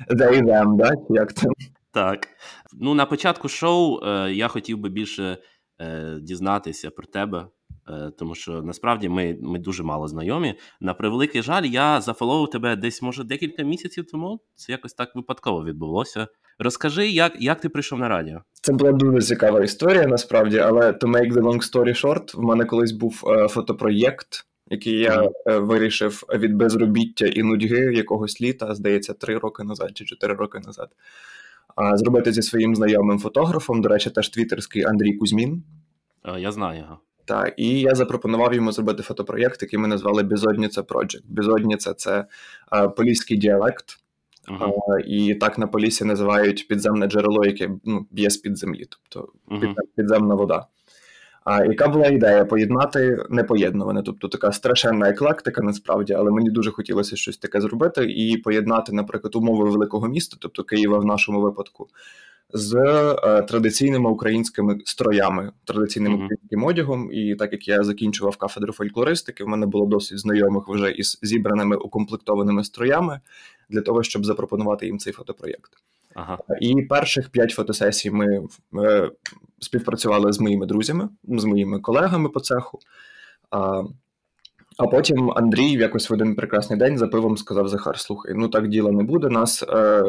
They 0.09 0.43
them, 0.43 0.75
да? 0.75 0.91
Як 1.09 1.33
це? 1.33 1.47
Так. 1.91 2.27
Ну, 2.73 2.93
на 2.93 3.05
початку 3.05 3.49
шоу 3.49 3.99
е, 4.03 4.33
я 4.33 4.47
хотів 4.47 4.77
би 4.77 4.89
більше 4.89 5.37
е, 5.81 6.17
дізнатися 6.21 6.89
про 6.89 7.05
тебе. 7.05 7.47
Е, 7.89 8.11
тому 8.17 8.35
що 8.35 8.61
насправді 8.61 9.09
ми 9.09 9.37
ми 9.41 9.59
дуже 9.59 9.83
мало 9.83 10.07
знайомі. 10.07 10.55
На 10.81 10.93
превеликий 10.93 11.41
жаль, 11.41 11.63
я 11.63 12.01
зафоловив 12.01 12.49
тебе 12.49 12.75
десь, 12.75 13.01
може, 13.01 13.23
декілька 13.23 13.63
місяців 13.63 14.05
тому. 14.11 14.39
Це 14.55 14.71
якось 14.71 14.93
так 14.93 15.15
випадково 15.15 15.65
відбулося. 15.65 16.27
Розкажи, 16.59 17.09
як 17.09 17.33
як 17.39 17.61
ти 17.61 17.69
прийшов 17.69 17.99
на 17.99 18.09
радіо? 18.09 18.41
Це 18.53 18.73
була 18.73 18.91
дуже 18.91 19.21
цікава 19.21 19.63
історія, 19.63 20.07
насправді, 20.07 20.57
але 20.57 20.91
to 20.91 21.07
make 21.07 21.33
the 21.33 21.41
long 21.41 21.71
story 21.71 22.05
short, 22.05 22.37
в 22.37 22.43
мене 22.43 22.65
колись 22.65 22.91
був 22.91 23.23
е, 23.27 23.47
фотопроєкт, 23.47 24.45
який 24.69 24.99
я 24.99 25.29
е, 25.45 25.57
вирішив 25.57 26.23
від 26.33 26.55
безробіття 26.55 27.25
і 27.25 27.43
нудьги 27.43 27.93
якогось 27.93 28.41
літа, 28.41 28.75
здається, 28.75 29.13
три 29.13 29.37
роки 29.37 29.63
назад 29.63 29.91
чи 29.93 30.05
чотири 30.05 30.33
роки 30.33 30.59
назад. 30.59 30.89
А 31.75 31.97
зробити 31.97 32.31
зі 32.31 32.41
своїм 32.41 32.75
знайомим 32.75 33.19
фотографом, 33.19 33.81
до 33.81 33.89
речі, 33.89 34.09
теж 34.09 34.29
твіттерський 34.29 34.83
Андрій 34.83 35.13
Кузьмін. 35.13 35.63
Е, 36.25 36.39
я 36.39 36.51
знаю 36.51 36.79
його. 36.79 36.99
Так, 37.25 37.53
і 37.57 37.79
я 37.79 37.95
запропонував 37.95 38.53
йому 38.53 38.71
зробити 38.71 39.03
фотопроєкт, 39.03 39.61
який 39.61 39.79
ми 39.79 39.87
назвали 39.87 40.23
Безодніця 40.23 40.81
Project. 40.81 41.21
Безодніця 41.25 41.93
це 41.93 42.25
а, 42.67 42.87
поліський 42.87 43.37
діалект, 43.37 43.85
uh-huh. 44.47 44.73
а, 44.93 44.99
і 45.05 45.35
так 45.35 45.57
на 45.57 45.67
полісі 45.67 46.05
називають 46.05 46.67
підземне 46.67 47.07
джерело, 47.07 47.45
яке 47.45 47.69
ну, 47.85 48.07
б'є 48.11 48.29
з 48.29 48.37
під 48.37 48.57
землі, 48.57 48.85
тобто 48.89 49.31
uh-huh. 49.47 49.75
підземна 49.95 50.35
вода. 50.35 50.65
А 51.45 51.65
яка 51.65 51.87
була 51.87 52.07
ідея 52.07 52.45
поєднати 52.45 53.25
непоєднуване? 53.29 54.03
Тобто 54.05 54.27
така 54.27 54.51
страшенна 54.51 55.09
еклектика, 55.09 55.61
насправді, 55.61 56.13
але 56.13 56.31
мені 56.31 56.49
дуже 56.49 56.71
хотілося 56.71 57.15
щось 57.15 57.37
таке 57.37 57.61
зробити 57.61 58.05
і 58.05 58.37
поєднати, 58.37 58.93
наприклад, 58.93 59.35
умови 59.35 59.69
великого 59.69 60.07
міста, 60.07 60.37
тобто 60.39 60.63
Києва 60.63 60.97
в 60.97 61.05
нашому 61.05 61.41
випадку, 61.41 61.87
з 62.53 62.75
е, 63.23 63.41
традиційними 63.41 64.09
українськими 64.09 64.79
строями, 64.85 65.51
традиційним 65.65 66.13
mm-hmm. 66.13 66.25
українським 66.25 66.63
одягом. 66.63 67.09
І 67.13 67.35
так 67.35 67.51
як 67.51 67.67
я 67.67 67.83
закінчував 67.83 68.37
кафедру 68.37 68.73
фольклористики, 68.73 69.43
в 69.43 69.47
мене 69.47 69.65
було 69.65 69.85
досить 69.85 70.19
знайомих 70.19 70.63
вже 70.67 70.91
із 70.91 71.19
зібраними 71.21 71.75
укомплектованими 71.75 72.63
строями 72.63 73.19
для 73.69 73.81
того, 73.81 74.03
щоб 74.03 74.25
запропонувати 74.25 74.85
їм 74.85 74.99
цей 74.99 75.13
фотопроєкт. 75.13 75.71
Ага. 76.13 76.37
І 76.61 76.81
перших 76.81 77.29
п'ять 77.29 77.51
фотосесій 77.51 78.11
ми 78.11 78.47
е, 78.83 79.11
співпрацювали 79.59 80.33
з 80.33 80.39
моїми 80.39 80.65
друзями, 80.65 81.09
з 81.23 81.43
моїми 81.43 81.79
колегами 81.79 82.29
по 82.29 82.39
цеху. 82.39 82.79
А 84.77 84.87
потім 84.87 85.31
Андрій 85.35 85.77
в 85.77 85.79
якось 85.79 86.09
в 86.09 86.13
один 86.13 86.35
прекрасний 86.35 86.79
день 86.79 86.97
за 86.97 87.07
пивом 87.07 87.37
сказав 87.37 87.67
Захар: 87.67 87.99
слухай, 87.99 88.33
ну 88.35 88.47
так 88.47 88.67
діла 88.67 88.91
не 88.91 89.03
буде. 89.03 89.29
Нас 89.29 89.63
е, 89.63 90.03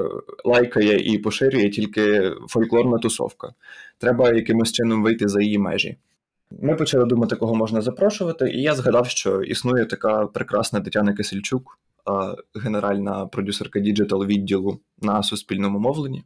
лайкає 0.44 1.14
і 1.14 1.18
поширює 1.18 1.70
тільки 1.70 2.32
фольклорна 2.48 2.98
тусовка. 2.98 3.52
Треба 3.98 4.30
якимось 4.30 4.72
чином 4.72 5.02
вийти 5.02 5.28
за 5.28 5.42
її 5.42 5.58
межі. 5.58 5.96
Ми 6.62 6.76
почали 6.76 7.04
думати, 7.04 7.36
кого 7.36 7.54
можна 7.54 7.80
запрошувати, 7.80 8.50
і 8.50 8.62
я 8.62 8.74
згадав, 8.74 9.06
що 9.08 9.42
існує 9.42 9.86
така 9.86 10.26
прекрасна 10.26 10.80
Тетяна 10.80 11.12
Кисельчук, 11.12 11.78
генеральна 12.54 13.26
продюсерка 13.26 13.80
digital 13.80 14.24
відділу 14.24 14.78
на 15.02 15.22
суспільному 15.22 15.78
мовленні. 15.78 16.24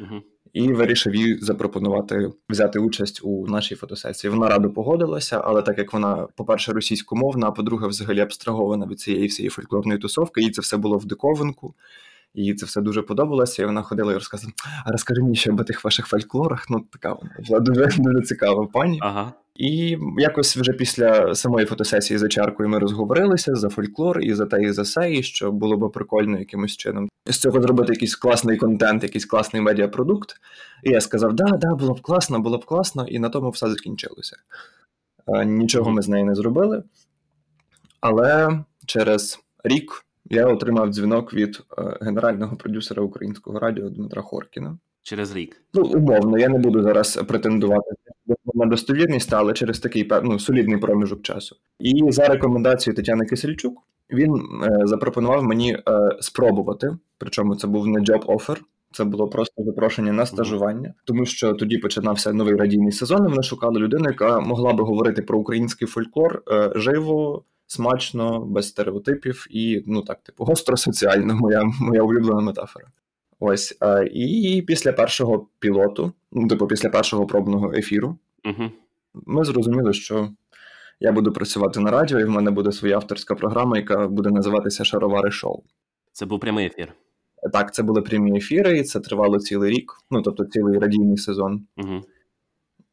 Угу. 0.00 0.22
І 0.52 0.72
вирішив 0.72 1.14
їй 1.14 1.38
запропонувати 1.40 2.30
взяти 2.48 2.78
участь 2.78 3.20
у 3.24 3.46
нашій 3.46 3.74
фотосесії. 3.74 4.30
Вона 4.30 4.48
радо 4.48 4.70
погодилася, 4.70 5.40
але 5.44 5.62
так 5.62 5.78
як 5.78 5.92
вона, 5.92 6.28
по-перше, 6.36 6.72
російськомовна, 6.72 7.46
а 7.46 7.50
по-друге, 7.50 7.86
взагалі 7.86 8.20
абстрагована 8.20 8.86
від 8.86 9.00
цієї 9.00 9.26
всієї 9.26 9.50
фольклорної 9.50 9.98
тусовки, 9.98 10.42
їй 10.42 10.50
це 10.50 10.60
все 10.62 10.76
було 10.76 10.98
в 10.98 11.04
диковинку. 11.04 11.74
Їй 12.34 12.54
це 12.54 12.66
все 12.66 12.80
дуже 12.80 13.02
подобалося, 13.02 13.62
і 13.62 13.66
вона 13.66 13.82
ходила 13.82 14.12
і 14.12 14.14
розказувала: 14.14 14.54
а 14.84 14.92
розкажи 14.92 15.22
мені 15.22 15.36
ще 15.36 15.52
об 15.52 15.64
тих 15.64 15.84
ваших 15.84 16.06
фольклорах. 16.06 16.70
Ну, 16.70 16.84
така 16.92 17.12
вона 17.12 17.30
була 17.48 17.60
дуже 17.60 17.88
дуже 17.98 18.20
цікава 18.22 18.66
пані. 18.66 18.98
Ага. 19.02 19.32
І 19.56 19.98
якось 20.18 20.56
вже 20.56 20.72
після 20.72 21.34
самої 21.34 21.66
фотосесії 21.66 22.18
за 22.18 22.28
чаркою 22.28 22.68
ми 22.68 22.78
розговорилися 22.78 23.54
за 23.54 23.68
фольклор 23.68 24.20
і 24.20 24.34
за 24.34 24.46
те, 24.46 24.62
і 24.62 24.72
за 24.72 24.84
се, 24.84 25.12
і 25.12 25.22
що 25.22 25.52
було 25.52 25.76
б 25.76 25.92
прикольно 25.92 26.38
якимось 26.38 26.76
чином 26.76 27.08
з 27.26 27.38
цього 27.38 27.60
зробити 27.60 27.92
якийсь 27.92 28.16
класний 28.16 28.56
контент, 28.56 29.02
якийсь 29.02 29.26
класний 29.26 29.62
медіапродукт. 29.62 30.34
І 30.82 30.90
я 30.90 31.00
сказав: 31.00 31.32
да, 31.32 31.44
да, 31.44 31.74
було 31.74 31.94
б 31.94 32.00
класно, 32.00 32.40
було 32.40 32.58
б 32.58 32.64
класно, 32.64 33.06
і 33.08 33.18
на 33.18 33.28
тому 33.28 33.50
все 33.50 33.70
закінчилося. 33.70 34.36
Нічого 35.44 35.90
ми 35.90 36.02
з 36.02 36.08
нею 36.08 36.24
не 36.24 36.34
зробили. 36.34 36.82
Але 38.00 38.60
через 38.86 39.40
рік 39.64 40.04
я 40.32 40.46
отримав 40.46 40.88
дзвінок 40.88 41.34
від 41.34 41.62
генерального 42.00 42.56
продюсера 42.56 43.02
українського 43.02 43.58
радіо 43.58 43.90
Дмитра 43.90 44.22
Хоркіна. 44.22 44.78
Через 45.02 45.36
рік. 45.36 45.62
Ну, 45.74 45.82
умовно, 45.84 46.38
я 46.38 46.48
не 46.48 46.58
буду 46.58 46.82
зараз 46.82 47.16
претендувати 47.28 47.90
на 48.54 48.66
достовірність, 48.66 49.32
але 49.32 49.52
через 49.52 49.78
такий 49.78 50.10
ну, 50.22 50.38
солідний 50.38 50.78
проміжок 50.78 51.22
часу. 51.22 51.56
І 51.78 52.12
за 52.12 52.26
рекомендацією 52.28 52.96
Тетяни 52.96 53.26
Кисельчук 53.26 53.82
він 54.10 54.34
е, 54.34 54.86
запропонував 54.86 55.44
мені 55.44 55.72
е, 55.72 55.82
спробувати. 56.20 56.96
Причому 57.18 57.56
це 57.56 57.66
був 57.66 57.86
не 57.86 58.00
job 58.00 58.24
offer, 58.24 58.58
це 58.92 59.04
було 59.04 59.28
просто 59.28 59.64
запрошення 59.64 60.12
на 60.12 60.26
стажування, 60.26 60.94
тому 61.04 61.26
що 61.26 61.52
тоді 61.52 61.78
починався 61.78 62.32
новий 62.32 62.56
радійний 62.56 62.92
сезон. 62.92 63.26
і 63.26 63.30
Вони 63.30 63.42
шукали 63.42 63.80
людину, 63.80 64.04
яка 64.08 64.40
могла 64.40 64.72
би 64.72 64.84
говорити 64.84 65.22
про 65.22 65.38
український 65.38 65.88
фольклор 65.88 66.42
е, 66.52 66.72
живо. 66.76 67.44
Смачно, 67.72 68.40
без 68.40 68.68
стереотипів 68.68 69.46
і 69.50 69.82
ну 69.86 70.02
так, 70.02 70.22
типу, 70.22 70.44
гостросоціально, 70.44 71.34
моя 71.34 71.62
моя 71.80 72.02
улюблена 72.02 72.40
метафора. 72.40 72.86
Ось 73.40 73.76
а, 73.80 74.04
і 74.12 74.62
після 74.66 74.92
першого 74.92 75.48
пілоту, 75.58 76.12
ну 76.32 76.48
типу, 76.48 76.66
після 76.66 76.88
першого 76.88 77.26
пробного 77.26 77.72
ефіру, 77.72 78.18
угу. 78.44 78.70
ми 79.14 79.44
зрозуміли, 79.44 79.92
що 79.92 80.30
я 81.00 81.12
буду 81.12 81.32
працювати 81.32 81.80
на 81.80 81.90
радіо, 81.90 82.20
і 82.20 82.24
в 82.24 82.30
мене 82.30 82.50
буде 82.50 82.72
своя 82.72 82.96
авторська 82.96 83.34
програма, 83.34 83.76
яка 83.76 84.08
буде 84.08 84.30
називатися 84.30 84.84
Шаровари 84.84 85.30
Шоу. 85.30 85.62
Це 86.12 86.26
був 86.26 86.40
прямий 86.40 86.66
ефір. 86.66 86.92
Так, 87.52 87.74
це 87.74 87.82
були 87.82 88.02
прямі 88.02 88.38
ефіри, 88.38 88.78
і 88.78 88.82
це 88.82 89.00
тривало 89.00 89.38
цілий 89.38 89.70
рік, 89.70 89.92
ну 90.10 90.22
тобто 90.22 90.44
цілий 90.44 90.78
радійний 90.78 91.16
сезон. 91.16 91.66
Угу. 91.76 92.00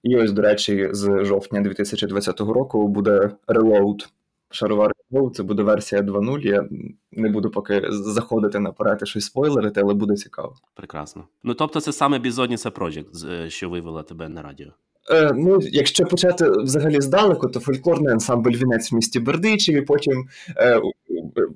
І 0.03 0.17
ось, 0.17 0.31
до 0.31 0.41
речі, 0.41 0.89
з 0.91 1.25
жовтня 1.25 1.62
2020 1.62 2.39
року 2.39 2.88
буде 2.88 3.31
reload 3.48 4.09
Шаровари 4.51 4.94
Шоу. 5.12 5.29
Це 5.29 5.44
буде 5.44 5.63
версія 5.63 6.01
2.0. 6.01 6.39
Я 6.39 6.70
не 7.12 7.29
буду 7.29 7.51
поки 7.51 7.82
заходити 7.91 8.60
наперед 8.60 9.00
і 9.03 9.06
щось 9.06 9.25
спойлерити, 9.25 9.82
але 9.82 9.94
буде 9.94 10.15
цікаво. 10.15 10.56
Прекрасно. 10.75 11.24
Ну 11.44 11.53
тобто, 11.53 11.82
це 11.82 11.91
саме 11.91 12.20
Бізодніса 12.20 12.70
project, 12.69 13.50
що 13.50 13.70
вивела 13.70 14.03
тебе 14.03 14.29
на 14.29 14.41
радіо. 14.41 14.72
Е, 15.11 15.33
ну, 15.35 15.59
якщо 15.61 16.05
почати 16.05 16.49
взагалі 16.49 17.01
здалеку, 17.01 17.47
то 17.47 17.59
фольклорний 17.59 18.13
ансамбль 18.13 18.51
Вінець 18.51 18.91
в 18.91 18.95
місті 18.95 19.19
Бердичеві, 19.19 19.81
потім 19.81 20.27
е, 20.57 20.81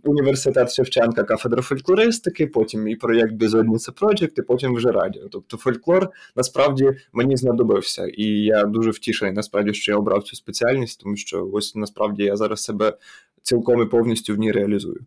університет 0.03 0.73
Шевченка, 0.73 1.23
кафедра 1.23 1.61
фольклористики, 1.61 2.47
потім 2.47 2.87
і 2.87 2.95
проєкт 2.95 3.33
Безодніця 3.33 3.91
Project, 3.91 4.31
і 4.37 4.41
потім 4.41 4.75
вже 4.75 4.91
радіо. 4.91 5.27
Тобто 5.31 5.57
фольклор 5.57 6.09
насправді 6.35 6.91
мені 7.13 7.37
знадобився, 7.37 8.07
і 8.07 8.25
я 8.25 8.63
дуже 8.63 8.89
втішений, 8.89 9.33
насправді, 9.33 9.73
що 9.73 9.91
я 9.91 9.97
обрав 9.97 10.23
цю 10.23 10.35
спеціальність, 10.35 11.01
тому 11.03 11.15
що 11.15 11.49
ось 11.53 11.75
насправді 11.75 12.23
я 12.23 12.35
зараз 12.35 12.63
себе 12.63 12.97
цілком 13.41 13.81
і 13.81 13.85
повністю 13.85 14.33
в 14.33 14.37
ній 14.37 14.51
реалізую. 14.51 14.99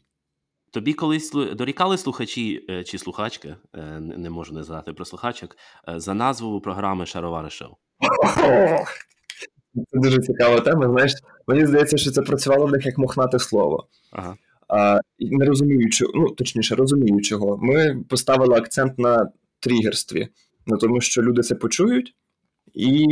Тобі 0.70 0.92
колись 0.92 1.32
дорікали 1.32 1.98
слухачі 1.98 2.66
чи 2.86 2.98
слухачки, 2.98 3.56
не 4.00 4.30
можу 4.30 4.54
не 4.54 4.62
згадати 4.62 4.92
про 4.92 5.04
слухачок, 5.04 5.56
за 5.96 6.14
назву 6.14 6.60
програми 6.60 7.06
Шаровари 7.06 7.50
Шоу. 7.50 7.76
Це 9.74 9.98
дуже 9.98 10.18
цікава 10.18 10.60
тема. 10.60 10.88
Знаєш, 10.88 11.12
мені 11.46 11.66
здається, 11.66 11.96
що 11.96 12.10
це 12.10 12.22
працювало 12.22 12.66
в 12.66 12.72
них 12.72 12.86
як 12.86 12.98
мохнате 12.98 13.38
слово. 13.38 13.86
Ага. 14.12 14.36
А, 14.68 15.00
Не 15.18 15.44
розумію, 15.44 15.90
чого, 15.90 16.12
ну 16.14 16.30
точніше, 16.30 16.74
розумію 16.74 17.20
чого. 17.20 17.58
Ми 17.62 18.04
поставили 18.08 18.56
акцент 18.56 18.98
на 18.98 19.30
тригерстві, 19.60 20.28
на 20.66 20.76
тому, 20.76 21.00
що 21.00 21.22
люди 21.22 21.42
це 21.42 21.54
почують 21.54 22.14
і 22.74 23.06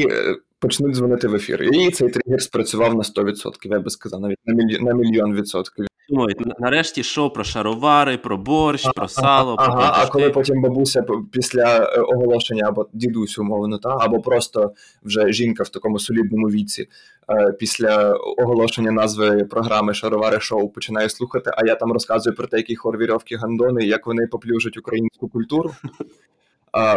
почнуть 0.58 0.94
дзвонити 0.94 1.28
в 1.28 1.34
ефір. 1.34 1.62
І 1.62 1.90
цей 1.90 2.08
тригер 2.08 2.42
спрацював 2.42 2.94
на 2.94 3.02
100%, 3.02 3.52
я 3.62 3.80
би 3.80 3.90
сказав, 3.90 4.20
навіть 4.20 4.38
на 4.80 4.94
мільйон 4.94 5.34
відсотків. 5.34 5.86
Думають, 6.08 6.60
нарешті 6.60 7.02
шоу 7.02 7.30
про 7.30 7.44
шаровари, 7.44 8.18
про 8.18 8.36
борщ, 8.36 8.92
про 8.94 9.08
сало. 9.08 9.56
Ага, 9.58 9.70
про 9.70 9.82
а 9.82 10.06
коли 10.06 10.30
потім 10.30 10.62
бабуся 10.62 11.04
після 11.32 11.84
оголошення 11.84 12.68
або 12.68 12.86
дідусь, 12.92 13.38
умовно, 13.38 13.78
та 13.78 13.96
або 14.00 14.20
просто 14.20 14.72
вже 15.02 15.32
жінка 15.32 15.62
в 15.62 15.68
такому 15.68 15.98
солідному 15.98 16.46
віці, 16.46 16.88
після 17.58 18.12
оголошення 18.12 18.90
назви 18.90 19.44
програми 19.44 19.94
Шаровари 19.94 20.40
шоу 20.40 20.68
починає 20.68 21.08
слухати, 21.08 21.50
а 21.54 21.66
я 21.66 21.74
там 21.74 21.92
розказую 21.92 22.36
про 22.36 22.46
те, 22.46 22.56
які 22.56 22.76
хор 22.76 22.98
вірьовки 22.98 23.36
гандони, 23.36 23.84
як 23.84 24.06
вони 24.06 24.26
поплюжать 24.26 24.76
українську 24.76 25.28
культуру. 25.28 25.70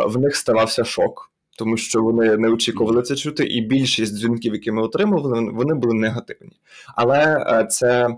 В 0.08 0.18
них 0.18 0.36
ставався 0.36 0.84
шок. 0.84 1.32
Тому 1.58 1.78
що 1.78 2.02
вони 2.04 2.38
не 2.38 2.50
очікували 2.50 3.02
це 3.02 3.16
чути, 3.16 3.44
і 3.44 3.62
більшість 3.62 4.14
дзвінків, 4.14 4.54
які 4.54 4.72
ми 4.72 4.82
отримували, 4.82 5.52
вони 5.52 5.74
були 5.74 5.94
негативні. 5.94 6.52
Але 6.96 7.46
це 7.70 8.10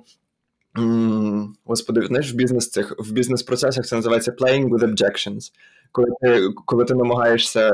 Господи, 1.66 2.02
знаєш, 2.08 2.34
в 2.34 2.36
бізнес 2.36 2.70
цих 2.70 2.96
в 3.00 3.12
бізнес-процесах 3.12 3.86
це 3.86 3.96
називається 3.96 4.32
playing 4.32 4.70
with 4.70 4.84
objections. 4.84 5.52
Коли 5.92 6.08
ти 6.22 6.50
коли 6.66 6.86
ти 6.86 6.96
намагаєшся 6.96 7.72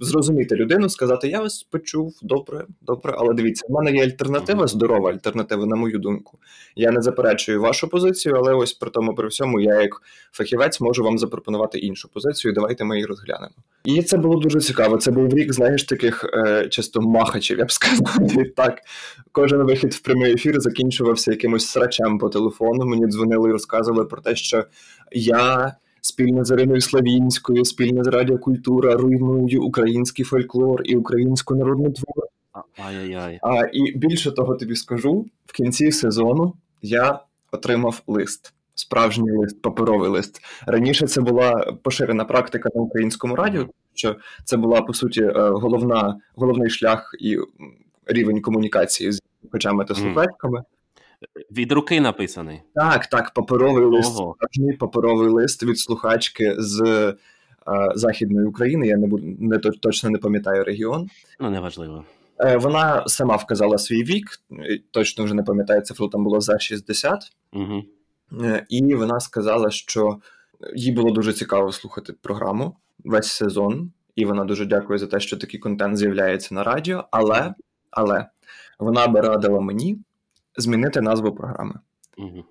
зрозуміти 0.00 0.56
людину, 0.56 0.88
сказати: 0.88 1.28
Я 1.28 1.40
вас 1.40 1.62
почув, 1.62 2.18
добре, 2.22 2.64
добре, 2.82 3.14
але 3.16 3.34
дивіться, 3.34 3.66
в 3.68 3.72
мене 3.72 3.96
є 3.96 4.04
альтернатива, 4.04 4.66
здорова 4.66 5.10
альтернатива, 5.10 5.66
на 5.66 5.76
мою 5.76 5.98
думку. 5.98 6.38
Я 6.76 6.90
не 6.90 7.02
заперечую 7.02 7.60
вашу 7.60 7.88
позицію, 7.88 8.34
але 8.38 8.54
ось 8.54 8.72
при 8.72 8.90
тому, 8.90 9.14
при 9.14 9.28
всьому, 9.28 9.60
я 9.60 9.82
як 9.82 10.02
фахівець 10.32 10.80
можу 10.80 11.04
вам 11.04 11.18
запропонувати 11.18 11.78
іншу 11.78 12.08
позицію. 12.08 12.54
Давайте 12.54 12.84
ми 12.84 12.96
її 12.96 13.06
розглянемо. 13.06 13.54
І 13.84 14.02
це 14.02 14.16
було 14.16 14.36
дуже 14.36 14.60
цікаво. 14.60 14.96
Це 14.96 15.10
був 15.10 15.34
рік, 15.34 15.52
знаєш, 15.52 15.84
таких 15.84 16.24
е, 16.24 16.68
часто 16.68 17.00
махачів, 17.00 17.58
я 17.58 17.64
б 17.64 17.72
сказав. 17.72 18.16
І 18.38 18.44
так, 18.44 18.80
кожен 19.32 19.62
вихід 19.62 19.94
в 19.94 20.00
прямий 20.00 20.32
ефір 20.32 20.60
закінчувався 20.60 21.30
якимось 21.30 21.66
срачем 21.66 22.18
по 22.18 22.28
телефону. 22.28 22.84
Мені 22.84 23.06
дзвонили 23.06 23.48
і 23.48 23.52
розказували 23.52 24.04
про 24.04 24.20
те, 24.22 24.36
що 24.36 24.64
я 25.12 25.76
спільно 26.06 26.44
з 26.44 26.50
Іриною 26.50 26.80
Славінською, 26.80 27.64
спільно 27.64 28.04
з 28.04 28.06
Радіокультура 28.06 28.94
руйную 28.94 29.62
український 29.62 30.24
фольклор 30.24 30.82
і 30.84 30.96
українську 30.96 31.54
народну 31.54 31.92
твору. 31.92 32.28
Ай-яй-яй. 32.86 33.38
А 33.42 33.66
і 33.72 33.98
більше 33.98 34.32
того, 34.32 34.54
тобі 34.54 34.76
скажу, 34.76 35.26
в 35.46 35.52
кінці 35.52 35.92
сезону 35.92 36.54
я 36.82 37.20
отримав 37.52 38.02
лист. 38.06 38.52
Справжній 38.74 39.30
лист, 39.30 39.62
паперовий 39.62 40.10
лист. 40.10 40.40
Раніше 40.66 41.06
це 41.06 41.20
була 41.20 41.72
поширена 41.82 42.24
практика 42.24 42.68
на 42.74 42.80
українському 42.80 43.36
радіо, 43.36 43.66
що 43.94 44.16
це 44.44 44.56
була 44.56 44.82
по 44.82 44.94
суті 44.94 45.22
е, 45.22 45.32
головна, 45.34 46.16
головний 46.34 46.70
шлях 46.70 47.10
і 47.20 47.38
рівень 48.06 48.40
комунікації 48.40 49.12
з 49.12 49.20
слухачами 49.40 49.84
та 49.84 49.94
слухачками. 49.94 50.62
Від 51.50 51.72
руки 51.72 52.00
написаний. 52.00 52.62
Так, 52.74 53.06
так, 53.06 53.34
паперовий 53.34 53.84
лист, 53.84 54.12
справжній 54.12 54.72
паперовий 54.72 55.28
лист 55.28 55.62
від 55.62 55.78
слухачки 55.78 56.54
з 56.58 56.82
е, 56.82 57.14
Західної 57.94 58.46
України. 58.46 58.86
Я 58.86 58.96
не 58.96 59.08
не 59.40 59.58
точно 59.58 60.10
не 60.10 60.18
пам'ятаю 60.18 60.64
регіон. 60.64 61.08
Ну, 61.40 61.50
неважливо. 61.50 62.04
Е, 62.38 62.56
вона 62.56 63.04
сама 63.06 63.36
вказала 63.36 63.78
свій 63.78 64.04
вік, 64.04 64.26
точно 64.90 65.24
вже 65.24 65.34
не 65.34 65.42
пам'ятаю 65.42 65.80
цифру, 65.80 66.08
там 66.08 66.24
було 66.24 66.40
за 66.40 66.58
60. 66.58 67.32
Угу. 67.52 67.82
І 68.68 68.94
вона 68.94 69.20
сказала, 69.20 69.70
що 69.70 70.18
їй 70.74 70.92
було 70.92 71.10
дуже 71.10 71.32
цікаво 71.32 71.72
слухати 71.72 72.12
програму 72.22 72.76
весь 73.04 73.28
сезон, 73.28 73.92
і 74.16 74.24
вона 74.24 74.44
дуже 74.44 74.66
дякує 74.66 74.98
за 74.98 75.06
те, 75.06 75.20
що 75.20 75.36
такий 75.36 75.60
контент 75.60 75.96
з'являється 75.96 76.54
на 76.54 76.62
радіо. 76.62 77.04
Але 77.10 77.54
але 77.90 78.26
вона 78.78 79.06
би 79.06 79.20
радила 79.20 79.60
мені 79.60 79.98
змінити 80.56 81.00
назву 81.00 81.32
програми 81.32 81.80
угу. 82.18 82.44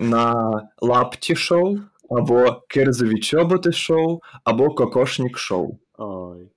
на 0.00 0.52
лапті 0.80 1.36
шоу, 1.36 1.78
або 2.10 2.62
Кирзові 2.68 3.20
чоботи 3.20 3.72
шоу, 3.72 4.20
або 4.44 4.68
Кокошнік 4.68 5.38
шоу. 5.38 5.78
Ой. 5.98 6.48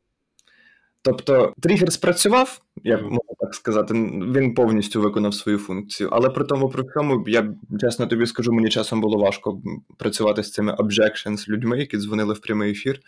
Тобто 1.03 1.53
тригер 1.61 1.91
спрацював, 1.91 2.61
як 2.83 3.01
можна 3.01 3.33
так 3.39 3.55
сказати, 3.55 3.93
він 4.33 4.53
повністю 4.53 5.01
виконав 5.01 5.33
свою 5.33 5.57
функцію. 5.57 6.09
Але 6.11 6.29
при 6.29 6.45
тому, 6.45 6.69
при 6.69 6.83
цьому, 6.83 7.23
я 7.27 7.53
чесно 7.79 8.07
тобі 8.07 8.25
скажу, 8.25 8.51
мені 8.51 8.69
часом 8.69 9.01
було 9.01 9.17
важко 9.17 9.61
працювати 9.97 10.43
з 10.43 10.51
цими 10.51 10.73
objections 10.73 11.49
людьми, 11.49 11.79
які 11.79 11.97
дзвонили 11.97 12.33
в 12.33 12.39
прямий 12.39 12.71
ефір, 12.71 12.99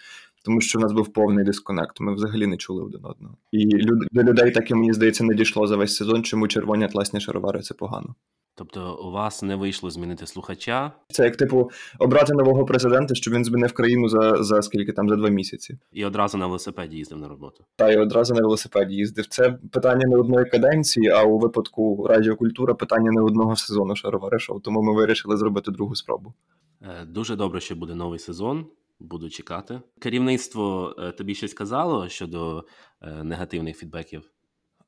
тому 0.44 0.62
що 0.62 0.80
в 0.80 0.82
нас 0.82 0.92
був 0.92 1.14
повний 1.14 1.46
дисконект. 1.46 2.00
Ми 2.00 2.14
взагалі 2.14 2.48
не 2.48 2.58
чули 2.58 2.84
один 2.84 3.02
одного. 3.04 3.38
І 3.52 3.78
люд, 3.78 4.08
до 4.12 4.24
людей 4.24 4.52
так 4.52 4.72
і 4.72 4.76
мені 4.76 4.94
здається 4.94 5.24
не 5.24 5.34
дійшло 5.34 5.68
за 5.68 5.78
весь 5.78 5.96
сезон, 5.96 6.24
чому 6.24 6.48
червоні 6.48 6.86
атласні 6.86 7.20
шаровари 7.20 7.60
це 7.60 7.74
погано. 7.74 8.16
Тобто 8.56 9.00
у 9.04 9.12
вас 9.12 9.44
не 9.44 9.56
вийшло 9.56 9.90
змінити 9.90 10.28
слухача? 10.28 10.92
Це 11.10 11.24
як 11.24 11.36
типу 11.36 11.72
обрати 12.00 12.34
нового 12.34 12.66
президента, 12.66 13.16
щоб 13.16 13.34
він 13.34 13.46
змінив 13.46 13.74
країну 13.74 14.10
за 14.10 14.44
за 14.44 14.62
скільки 14.62 14.92
там 14.92 15.10
за 15.10 15.16
два 15.16 15.30
місяці, 15.30 15.78
і 15.92 16.06
одразу 16.06 16.38
на 16.38 16.46
велосипеді 16.46 16.98
їздив 16.98 17.20
на 17.20 17.28
роботу. 17.28 17.64
Та 17.76 17.92
й 17.92 17.98
одразу 17.98 18.34
на 18.34 18.42
велосипеді 18.42 18.96
їздив. 18.96 19.28
Це 19.28 19.58
питання 19.72 20.08
не 20.08 20.18
одної 20.18 20.46
каденції, 20.46 21.10
а 21.10 21.24
у 21.24 21.38
випадку 21.38 22.08
радіокультура 22.10 22.74
питання 22.74 23.12
не 23.12 23.22
одного 23.22 23.56
сезону 23.56 23.96
шаровари 23.96 24.40
шоу. 24.40 24.60
Тому 24.60 24.82
ми 24.82 24.94
вирішили 24.94 25.38
зробити 25.38 25.72
другу 25.72 25.96
спробу. 25.96 26.34
Е, 26.82 27.06
дуже 27.06 27.36
добре, 27.36 27.60
що 27.60 27.76
буде 27.76 27.96
новий 27.96 28.20
сезон. 28.20 28.66
Буду 29.00 29.30
чекати. 29.30 29.82
Керівництво 30.00 30.96
е, 31.00 31.12
тобі 31.12 31.36
щось 31.36 31.54
казало 31.54 32.10
щодо 32.10 32.66
е, 33.02 33.24
негативних 33.24 33.78
фідбеків. 33.78 34.30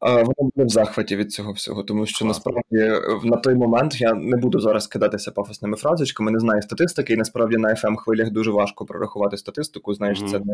Воно 0.02 0.34
було 0.38 0.66
в 0.68 0.70
захваті 0.70 1.16
від 1.16 1.32
цього 1.32 1.52
всього, 1.52 1.84
тому 1.84 2.06
що 2.06 2.26
насправді 2.26 2.92
на 3.24 3.38
той 3.38 3.56
момент 3.56 4.02
я 4.02 4.14
не 4.14 4.38
буду 4.38 4.60
зараз 4.60 4.88
кидатися 4.88 5.32
пафосними 5.32 5.78
фразочками, 5.78 6.32
не 6.32 6.40
знаю 6.40 6.62
статистики, 6.62 7.14
і 7.14 7.18
насправді 7.18 7.58
на 7.58 7.70
fm 7.70 7.96
хвилях 7.96 8.32
дуже 8.32 8.52
важко 8.52 8.86
прорахувати 8.86 9.38
статистику. 9.38 9.94
Знаєш, 9.94 10.22
mm-hmm. 10.22 10.32
це 10.32 10.40
не 10.40 10.54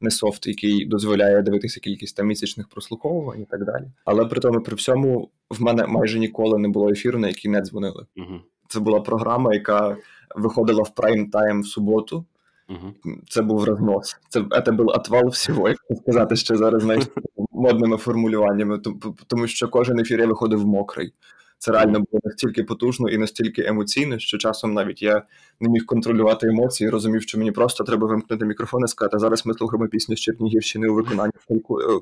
не 0.00 0.10
софт, 0.10 0.46
який 0.46 0.86
дозволяє 0.86 1.42
дивитися 1.42 1.80
кількість 1.80 2.16
там 2.16 2.26
місячних 2.26 2.68
прослуховувань 2.68 3.40
і 3.40 3.44
так 3.44 3.64
далі. 3.64 3.84
Але 4.04 4.24
при 4.24 4.40
тому, 4.40 4.60
при 4.60 4.76
всьому, 4.76 5.30
в 5.50 5.62
мене 5.62 5.86
майже 5.86 6.18
ніколи 6.18 6.58
не 6.58 6.68
було 6.68 6.88
ефіру, 6.88 7.18
на 7.18 7.28
який 7.28 7.50
не 7.50 7.60
дзвонили. 7.60 8.06
Mm-hmm. 8.16 8.40
Це 8.68 8.80
була 8.80 9.00
програма, 9.00 9.54
яка 9.54 9.96
виходила 10.36 10.82
в 10.82 10.94
прайм 10.94 11.30
тайм 11.30 11.62
в 11.62 11.66
суботу. 11.66 12.24
Uh-huh. 12.72 13.16
Це 13.28 13.42
був 13.42 13.64
рознос. 13.64 14.16
Це 14.28 14.44
це 14.64 14.72
був 14.72 14.88
отвал 14.88 15.28
всього, 15.28 15.68
як 15.68 15.78
сказати, 16.02 16.36
що 16.36 16.56
зараз 16.56 16.82
знаєш, 16.82 17.04
модними 17.52 17.96
формулюваннями, 17.96 18.80
тому 19.26 19.46
що 19.46 19.68
кожен 19.68 19.98
ефір 19.98 20.20
я 20.20 20.26
виходив 20.26 20.66
мокрий. 20.66 21.12
Це 21.58 21.72
реально 21.72 21.92
було 21.92 22.20
настільки 22.24 22.64
потужно 22.64 23.08
і 23.08 23.18
настільки 23.18 23.62
емоційно, 23.62 24.18
що 24.18 24.38
часом 24.38 24.74
навіть 24.74 25.02
я 25.02 25.22
не 25.60 25.68
міг 25.68 25.86
контролювати 25.86 26.46
емоції, 26.46 26.90
розумів, 26.90 27.22
що 27.22 27.38
мені 27.38 27.52
просто 27.52 27.84
треба 27.84 28.06
вимкнути 28.06 28.44
мікрофон 28.44 28.84
і 28.84 28.88
сказати, 28.88 29.18
зараз 29.18 29.46
ми 29.46 29.54
слухаємо 29.54 29.88
пісню 29.88 30.16
з 30.16 30.20
Чернігівщини 30.20 30.88
у 30.88 30.94
виконанні 30.94 31.32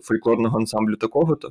фольклорного 0.03 0.59
ансамблю 0.59 0.97
такого-то, 0.97 1.49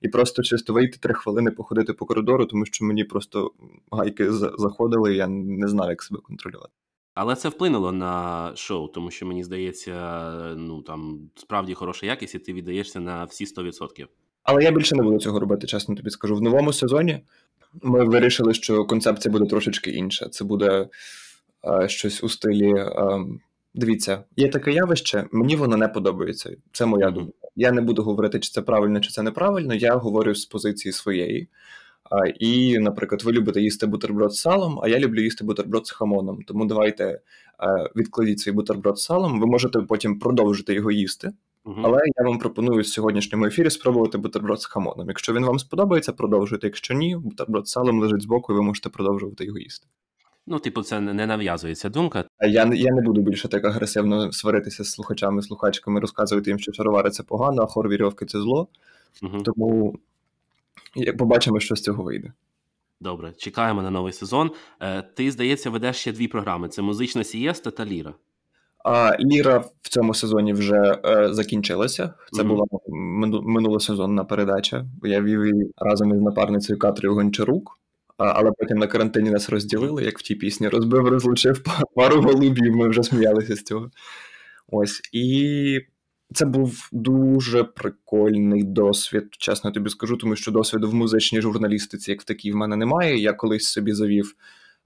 і 0.00 0.08
просто 0.08 0.42
чисто 0.42 0.72
вийти 0.72 0.98
три 0.98 1.14
хвилини 1.14 1.50
походити 1.50 1.92
по 1.92 2.06
коридору, 2.06 2.46
тому 2.46 2.66
що 2.66 2.84
мені 2.84 3.04
просто 3.04 3.50
гайки 3.90 4.32
заходили, 4.32 5.14
і 5.14 5.16
я 5.16 5.26
не 5.28 5.68
знав, 5.68 5.88
як 5.88 6.02
себе 6.02 6.20
контролювати. 6.22 6.72
Але 7.14 7.34
це 7.34 7.48
вплинуло 7.48 7.92
на 7.92 8.52
шоу, 8.56 8.88
тому 8.88 9.10
що 9.10 9.26
мені 9.26 9.44
здається, 9.44 10.30
ну 10.56 10.82
там 10.82 11.30
справді 11.36 11.74
хороша 11.74 12.06
якість, 12.06 12.34
і 12.34 12.38
ти 12.38 12.52
віддаєшся 12.52 13.00
на 13.00 13.24
всі 13.24 13.44
100%. 13.44 14.06
Але 14.42 14.62
я 14.62 14.70
більше 14.70 14.96
не 14.96 15.02
буду 15.02 15.18
цього 15.18 15.40
робити, 15.40 15.66
чесно 15.66 15.94
тобі 15.94 16.10
скажу. 16.10 16.36
В 16.36 16.42
новому 16.42 16.72
сезоні 16.72 17.20
ми 17.82 18.04
вирішили, 18.04 18.54
що 18.54 18.84
концепція 18.84 19.32
буде 19.32 19.46
трошечки 19.46 19.90
інша. 19.90 20.28
Це 20.28 20.44
буде 20.44 20.88
е, 21.64 21.88
щось 21.88 22.24
у 22.24 22.28
стилі. 22.28 22.72
Е, 22.74 23.24
дивіться, 23.74 24.24
є 24.36 24.48
таке 24.48 24.72
явище, 24.72 25.26
мені 25.32 25.56
воно 25.56 25.76
не 25.76 25.88
подобається. 25.88 26.56
Це 26.72 26.86
моя 26.86 27.10
думка. 27.10 27.32
Я 27.56 27.72
не 27.72 27.80
буду 27.80 28.02
говорити, 28.02 28.40
чи 28.40 28.50
це 28.50 28.62
правильно, 28.62 29.00
чи 29.00 29.10
це 29.10 29.22
неправильно. 29.22 29.74
Я 29.74 29.96
говорю 29.96 30.34
з 30.34 30.46
позиції 30.46 30.92
своєї. 30.92 31.48
І, 32.40 32.78
наприклад, 32.78 33.22
ви 33.22 33.32
любите 33.32 33.60
їсти 33.60 33.86
бутерброд 33.86 34.34
з 34.34 34.40
салом, 34.40 34.80
а 34.82 34.88
я 34.88 34.98
люблю 34.98 35.20
їсти 35.20 35.44
бутерброд 35.44 35.86
з 35.86 35.90
хамоном. 35.90 36.42
Тому 36.46 36.64
давайте 36.64 37.20
відкладіть 37.96 38.40
свій 38.40 38.52
бутерброд 38.52 38.98
з 38.98 39.02
салом. 39.02 39.40
Ви 39.40 39.46
можете 39.46 39.80
потім 39.80 40.18
продовжити 40.18 40.74
його 40.74 40.90
їсти. 40.90 41.32
Uh-huh. 41.64 41.80
Але 41.84 41.98
я 42.18 42.24
вам 42.24 42.38
пропоную 42.38 42.82
в 42.82 42.86
сьогоднішньому 42.86 43.46
ефірі 43.46 43.70
спробувати 43.70 44.18
бутерброд 44.18 44.60
з 44.60 44.66
хамоном. 44.66 45.08
Якщо 45.08 45.32
він 45.32 45.44
вам 45.44 45.58
сподобається, 45.58 46.12
продовжуйте. 46.12 46.66
Якщо 46.66 46.94
ні, 46.94 47.16
бутерброд 47.16 47.68
з 47.68 47.70
салом 47.70 48.00
лежить 48.00 48.22
збоку, 48.22 48.52
і 48.52 48.56
ви 48.56 48.62
можете 48.62 48.88
продовжувати 48.88 49.44
його 49.44 49.58
їсти. 49.58 49.86
Ну, 50.46 50.58
типу, 50.58 50.82
це 50.82 51.00
не 51.00 51.26
нав'язується 51.26 51.88
думка. 51.88 52.24
Я 52.40 52.70
я 52.74 52.92
не 52.92 53.02
буду 53.02 53.20
більше 53.20 53.48
так 53.48 53.64
агресивно 53.64 54.32
сваритися 54.32 54.84
з 54.84 54.90
слухачами, 54.90 55.42
слухачками, 55.42 56.00
розказувати 56.00 56.50
їм, 56.50 56.58
що 56.58 56.72
шаровари 56.72 57.10
це 57.10 57.22
погано, 57.22 57.62
а 57.62 57.66
хор 57.66 57.88
вірьовки 57.88 58.26
це 58.26 58.40
зло. 58.40 58.68
Uh-huh. 59.22 59.42
Тому 59.42 59.98
побачимо, 61.18 61.60
що 61.60 61.76
з 61.76 61.82
цього 61.82 62.02
вийде. 62.02 62.32
Добре, 63.00 63.32
чекаємо 63.36 63.82
на 63.82 63.90
новий 63.90 64.12
сезон. 64.12 64.50
Е, 64.80 65.02
ти, 65.02 65.30
здається, 65.30 65.70
ведеш 65.70 65.96
ще 65.96 66.12
дві 66.12 66.28
програми: 66.28 66.68
це 66.68 66.82
музична 66.82 67.24
сієста 67.24 67.70
та 67.70 67.84
Ліра. 67.84 68.14
А 68.84 69.16
Ліра 69.20 69.58
в 69.82 69.88
цьому 69.88 70.14
сезоні 70.14 70.52
вже 70.52 71.00
е, 71.04 71.34
закінчилася. 71.34 72.14
Це 72.32 72.42
mm-hmm. 72.42 72.46
була 72.46 72.64
минулосезонна 73.42 74.24
передача. 74.24 74.86
Я 75.02 75.20
вів 75.22 75.46
її 75.46 75.72
разом 75.76 76.14
із 76.14 76.20
напарницею 76.20 76.78
Катрою 76.78 77.14
Гончарук, 77.14 77.78
а, 78.18 78.24
але 78.24 78.50
потім 78.58 78.78
на 78.78 78.86
карантині 78.86 79.30
нас 79.30 79.50
розділили, 79.50 80.04
як 80.04 80.18
в 80.18 80.22
тій 80.22 80.34
пісні. 80.34 80.68
Розбив, 80.68 81.08
розлучив 81.08 81.64
пару 81.94 82.20
голубів. 82.22 82.76
Ми 82.76 82.88
вже 82.88 83.02
сміялися 83.02 83.56
з 83.56 83.62
цього. 83.62 83.90
Ось 84.68 85.00
і 85.12 85.80
це 86.32 86.44
був 86.44 86.88
дуже 86.92 87.64
прикольний 87.64 88.62
досвід, 88.62 89.24
чесно 89.30 89.70
тобі 89.70 89.90
скажу, 89.90 90.16
тому 90.16 90.36
що 90.36 90.50
досвіду 90.50 90.90
в 90.90 90.94
музичній 90.94 91.40
журналістиці, 91.40 92.10
як 92.10 92.20
в 92.20 92.24
такій, 92.24 92.52
в 92.52 92.56
мене 92.56 92.76
немає. 92.76 93.18
Я 93.18 93.32
колись 93.32 93.64
собі 93.64 93.92
завів 93.92 94.34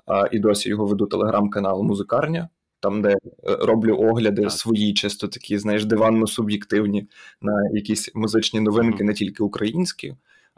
а, 0.06 0.24
і 0.32 0.38
досі 0.38 0.68
його 0.68 0.86
веду 0.86 1.06
телеграм-канал 1.06 1.82
Музикарня, 1.82 2.48
там, 2.80 3.02
де 3.02 3.08
е, 3.10 3.16
роблю 3.42 3.96
огляди 3.98 4.42
так. 4.42 4.52
свої, 4.52 4.94
чисто 4.94 5.28
такі, 5.28 5.58
знаєш, 5.58 5.84
диванно-суб'єктивні 5.84 7.08
на 7.42 7.52
якісь 7.72 8.14
музичні 8.14 8.60
новинки, 8.60 9.02
mm-hmm. 9.02 9.06
не 9.06 9.14
тільки 9.14 9.42
українські. 9.42 10.14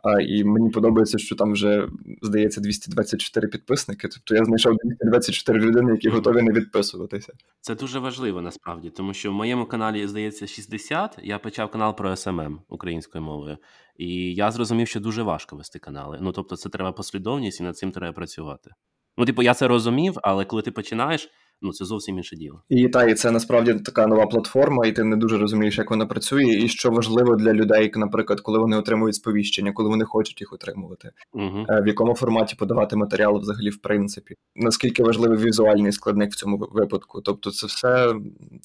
А, 0.08 0.20
І 0.20 0.44
мені 0.44 0.70
подобається, 0.70 1.18
що 1.18 1.36
там 1.36 1.52
вже 1.52 1.88
здається 2.22 2.60
224 2.60 3.48
підписники. 3.48 4.08
Тобто 4.08 4.34
я 4.34 4.44
знайшов 4.44 4.76
224 4.84 5.60
людини, 5.60 5.92
які 5.92 6.08
готові 6.08 6.42
не 6.42 6.52
відписуватися. 6.52 7.32
Це 7.60 7.74
дуже 7.74 7.98
важливо 7.98 8.42
насправді, 8.42 8.90
тому 8.90 9.14
що 9.14 9.30
в 9.30 9.34
моєму 9.34 9.66
каналі 9.66 10.06
здається 10.06 10.46
60, 10.46 11.18
Я 11.22 11.38
почав 11.38 11.70
канал 11.70 11.96
про 11.96 12.16
СММ 12.16 12.60
українською 12.68 13.24
мовою, 13.24 13.56
і 13.96 14.34
я 14.34 14.50
зрозумів, 14.50 14.88
що 14.88 15.00
дуже 15.00 15.22
важко 15.22 15.56
вести 15.56 15.78
канали. 15.78 16.18
Ну 16.20 16.32
тобто, 16.32 16.56
це 16.56 16.68
треба 16.68 16.92
послідовність, 16.92 17.60
і 17.60 17.62
над 17.62 17.76
цим 17.76 17.92
треба 17.92 18.12
працювати. 18.12 18.70
Ну, 19.16 19.24
типу, 19.24 19.42
я 19.42 19.54
це 19.54 19.68
розумів, 19.68 20.18
але 20.22 20.44
коли 20.44 20.62
ти 20.62 20.70
починаєш 20.70 21.30
ну 21.62 21.72
це 21.72 21.84
зовсім 21.84 22.16
інше 22.16 22.36
діло. 22.36 22.62
І 22.68 22.88
та 22.88 23.04
і 23.04 23.14
це 23.14 23.30
насправді 23.30 23.74
така 23.74 24.06
нова 24.06 24.26
платформа, 24.26 24.86
і 24.86 24.92
ти 24.92 25.04
не 25.04 25.16
дуже 25.16 25.38
розумієш, 25.38 25.78
як 25.78 25.90
вона 25.90 26.06
працює, 26.06 26.44
і 26.44 26.68
що 26.68 26.90
важливо 26.90 27.36
для 27.36 27.52
людей, 27.52 27.92
наприклад, 27.96 28.40
коли 28.40 28.58
вони 28.58 28.76
отримують 28.76 29.14
сповіщення, 29.14 29.72
коли 29.72 29.88
вони 29.88 30.04
хочуть 30.04 30.40
їх 30.40 30.52
отримувати, 30.52 31.10
угу. 31.32 31.66
в 31.68 31.86
якому 31.86 32.14
форматі 32.14 32.56
подавати 32.56 32.96
матеріал, 32.96 33.38
взагалі, 33.38 33.70
в 33.70 33.76
принципі, 33.76 34.34
наскільки 34.56 35.02
важливий 35.02 35.38
візуальний 35.38 35.92
складник 35.92 36.32
в 36.32 36.36
цьому 36.36 36.68
випадку. 36.72 37.20
Тобто, 37.20 37.50
це 37.50 37.66
все 37.66 38.14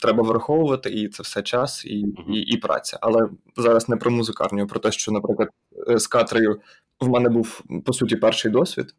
треба 0.01 0.23
враховувати, 0.23 0.89
і 0.89 1.07
це 1.07 1.23
все 1.23 1.41
час 1.41 1.85
і, 1.85 2.03
угу. 2.03 2.33
і, 2.33 2.39
і 2.39 2.57
праця. 2.57 2.97
Але 3.01 3.29
зараз 3.57 3.89
не 3.89 3.95
про 3.95 4.11
музикарню, 4.11 4.63
а 4.63 4.65
про 4.65 4.79
те, 4.79 4.91
що, 4.91 5.11
наприклад, 5.11 5.49
е, 5.89 5.99
з 5.99 6.07
Катрею 6.07 6.59
в 6.99 7.09
мене 7.09 7.29
був 7.29 7.63
по 7.85 7.93
суті 7.93 8.15
перший 8.15 8.51
досвід. 8.51 8.95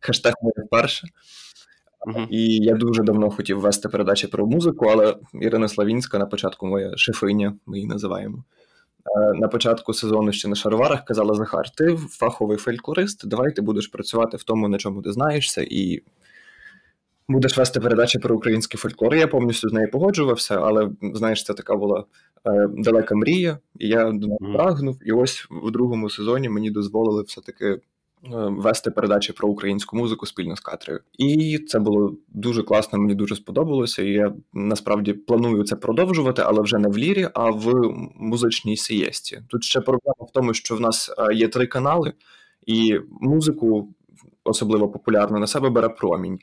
Хештег 0.00 0.34
моє 0.42 0.66
вперше. 0.66 1.08
Uh-huh. 2.06 2.26
І 2.30 2.56
я 2.56 2.74
дуже 2.74 3.02
давно 3.02 3.30
хотів 3.30 3.60
вести 3.60 3.88
передачі 3.88 4.26
про 4.26 4.46
музику, 4.46 4.86
але 4.86 5.16
Ірина 5.40 5.68
Славінська 5.68 6.18
на 6.18 6.26
початку 6.26 6.66
моя 6.66 6.96
шефиня, 6.96 7.54
ми 7.66 7.76
її 7.76 7.88
називаємо. 7.88 8.44
Е, 9.16 9.32
на 9.34 9.48
початку 9.48 9.94
сезону 9.94 10.32
ще 10.32 10.48
на 10.48 10.54
шароварах 10.54 11.04
казала 11.04 11.34
Захар: 11.34 11.70
ти 11.70 11.96
фаховий 11.96 12.58
фольклорист, 12.58 13.28
давай 13.28 13.54
ти 13.54 13.62
будеш 13.62 13.86
працювати 13.86 14.36
в 14.36 14.42
тому, 14.42 14.68
на 14.68 14.78
чому 14.78 15.02
ти 15.02 15.12
знаєшся, 15.12 15.66
і 15.70 16.02
будеш 17.28 17.58
вести 17.58 17.80
передачі 17.80 18.18
про 18.18 18.36
український 18.36 18.78
фольклор. 18.78 19.14
Я 19.14 19.26
повністю 19.26 19.68
з 19.68 19.72
нею 19.72 19.90
погоджувався, 19.90 20.60
але 20.60 20.90
знаєш, 21.14 21.44
це 21.44 21.54
така 21.54 21.76
була 21.76 22.04
е, 22.46 22.68
далека 22.76 23.14
мрія, 23.14 23.58
і 23.78 23.88
я 23.88 24.04
до 24.04 24.26
неї 24.26 24.54
прагнув. 24.54 24.98
І 25.04 25.12
ось 25.12 25.46
в 25.50 25.70
другому 25.70 26.10
сезоні 26.10 26.48
мені 26.48 26.70
дозволили 26.70 27.22
все-таки 27.22 27.80
вести 28.32 28.90
передачі 28.90 29.32
про 29.32 29.48
українську 29.48 29.96
музику 29.96 30.26
спільно 30.26 30.56
з 30.56 30.60
Катрею. 30.60 31.00
І 31.18 31.58
це 31.68 31.78
було 31.78 32.16
дуже 32.28 32.62
класно, 32.62 32.98
мені 32.98 33.14
дуже 33.14 33.36
сподобалося. 33.36 34.02
І 34.02 34.10
я 34.10 34.32
насправді 34.52 35.12
планую 35.12 35.64
це 35.64 35.76
продовжувати, 35.76 36.42
але 36.46 36.62
вже 36.62 36.78
не 36.78 36.88
в 36.88 36.98
лірі, 36.98 37.28
а 37.34 37.50
в 37.50 37.94
музичній 38.16 38.76
сієсті. 38.76 39.42
Тут 39.48 39.64
ще 39.64 39.80
проблема 39.80 40.26
в 40.28 40.32
тому, 40.32 40.54
що 40.54 40.76
в 40.76 40.80
нас 40.80 41.14
е, 41.18 41.34
є 41.34 41.48
три 41.48 41.66
канали, 41.66 42.12
і 42.66 43.00
музику, 43.20 43.94
особливо 44.44 44.88
популярну, 44.88 45.38
на 45.38 45.46
себе 45.46 45.70
бере 45.70 45.88
промінь. 45.88 46.38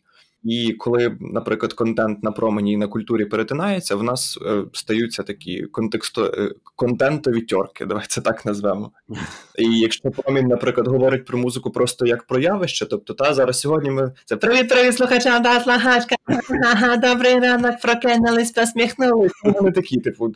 І 0.45 0.73
коли, 0.73 1.17
наприклад, 1.19 1.73
контент 1.73 2.23
на 2.23 2.31
промені 2.31 2.73
і 2.73 2.77
на 2.77 2.87
культурі 2.87 3.25
перетинається, 3.25 3.95
в 3.95 4.03
нас 4.03 4.39
е, 4.45 4.63
стаються 4.73 5.23
такі 5.23 5.61
контексто... 5.61 6.25
Е, 6.37 6.51
контентові 6.75 7.41
тьорки, 7.41 7.85
давайте 7.85 8.07
це 8.09 8.21
так 8.21 8.45
назвемо. 8.45 8.91
І 9.59 9.79
якщо 9.79 10.11
промінь, 10.11 10.47
наприклад, 10.47 10.87
говорить 10.87 11.25
про 11.25 11.37
музику 11.37 11.71
просто 11.71 12.05
як 12.05 12.23
про 12.23 12.39
явище, 12.39 12.85
тобто 12.85 13.13
та 13.13 13.33
зараз 13.33 13.59
сьогодні 13.59 13.91
ми 13.91 14.11
це 14.25 14.35
привіт, 14.35 14.69
привіт, 14.69 14.95
слухачам, 14.95 15.43
да, 15.43 15.59
слухачка, 15.59 16.15
ага, 16.63 16.97
добрий 16.97 17.39
ранок, 17.39 17.79
прокинулись, 17.81 18.51
посміхнулись. 18.51 19.31
Вони 19.43 19.71
такі, 19.71 19.97
типу, 19.97 20.33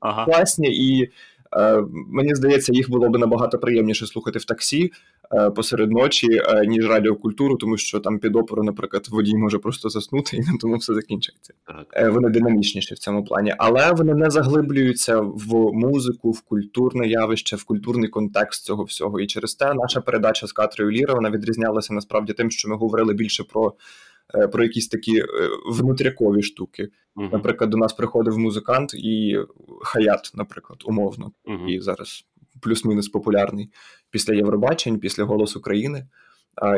ага. 0.00 0.24
класні 0.24 0.68
і. 0.68 1.10
Е, 1.56 1.84
мені 1.90 2.34
здається, 2.34 2.72
їх 2.72 2.90
було 2.90 3.08
б 3.08 3.18
набагато 3.18 3.58
приємніше 3.58 4.06
слухати 4.06 4.38
в 4.38 4.44
таксі 4.44 4.92
посеред 5.54 5.90
ночі, 5.90 6.26
е, 6.32 6.66
ніж 6.66 6.88
радіокультуру, 6.88 7.56
тому 7.56 7.76
що 7.76 8.00
там 8.00 8.18
під 8.18 8.36
опору, 8.36 8.62
наприклад, 8.62 9.08
водій 9.10 9.36
може 9.36 9.58
просто 9.58 9.88
заснути 9.88 10.36
і 10.36 10.40
на 10.40 10.58
тому 10.60 10.76
все 10.76 10.94
закінчиться. 10.94 11.54
Так. 11.66 12.12
Вони 12.12 12.28
динамічніші 12.28 12.94
в 12.94 12.98
цьому 12.98 13.24
плані, 13.24 13.54
але 13.58 13.92
вони 13.92 14.14
не 14.14 14.30
заглиблюються 14.30 15.20
в 15.20 15.72
музику, 15.72 16.30
в 16.30 16.40
культурне 16.40 17.08
явище, 17.08 17.56
в 17.56 17.64
культурний 17.64 18.08
контекст 18.08 18.64
цього 18.64 18.84
всього. 18.84 19.20
І 19.20 19.26
через 19.26 19.54
те 19.54 19.74
наша 19.74 20.00
передача 20.00 20.46
з 20.46 20.52
Катрою 20.52 20.90
Ліра 20.90 21.14
вона 21.14 21.30
відрізнялася 21.30 21.94
насправді 21.94 22.32
тим, 22.32 22.50
що 22.50 22.68
ми 22.68 22.76
говорили 22.76 23.14
більше 23.14 23.44
про. 23.44 23.74
Про 24.52 24.62
якісь 24.64 24.88
такі 24.88 25.22
внутрякові 25.70 26.42
штуки, 26.42 26.88
Uh-huh. 27.16 27.32
Наприклад, 27.32 27.70
до 27.70 27.76
нас 27.76 27.92
приходив 27.92 28.38
музикант 28.38 28.94
і 28.94 29.38
хаят, 29.82 30.30
наприклад, 30.34 30.82
умовно, 30.86 31.32
uh-huh. 31.46 31.66
і 31.66 31.80
зараз 31.80 32.24
плюс-мінус 32.60 33.08
популярний 33.08 33.70
після 34.10 34.34
Євробачень, 34.34 34.98
після 34.98 35.24
Голос 35.24 35.56
України. 35.56 36.06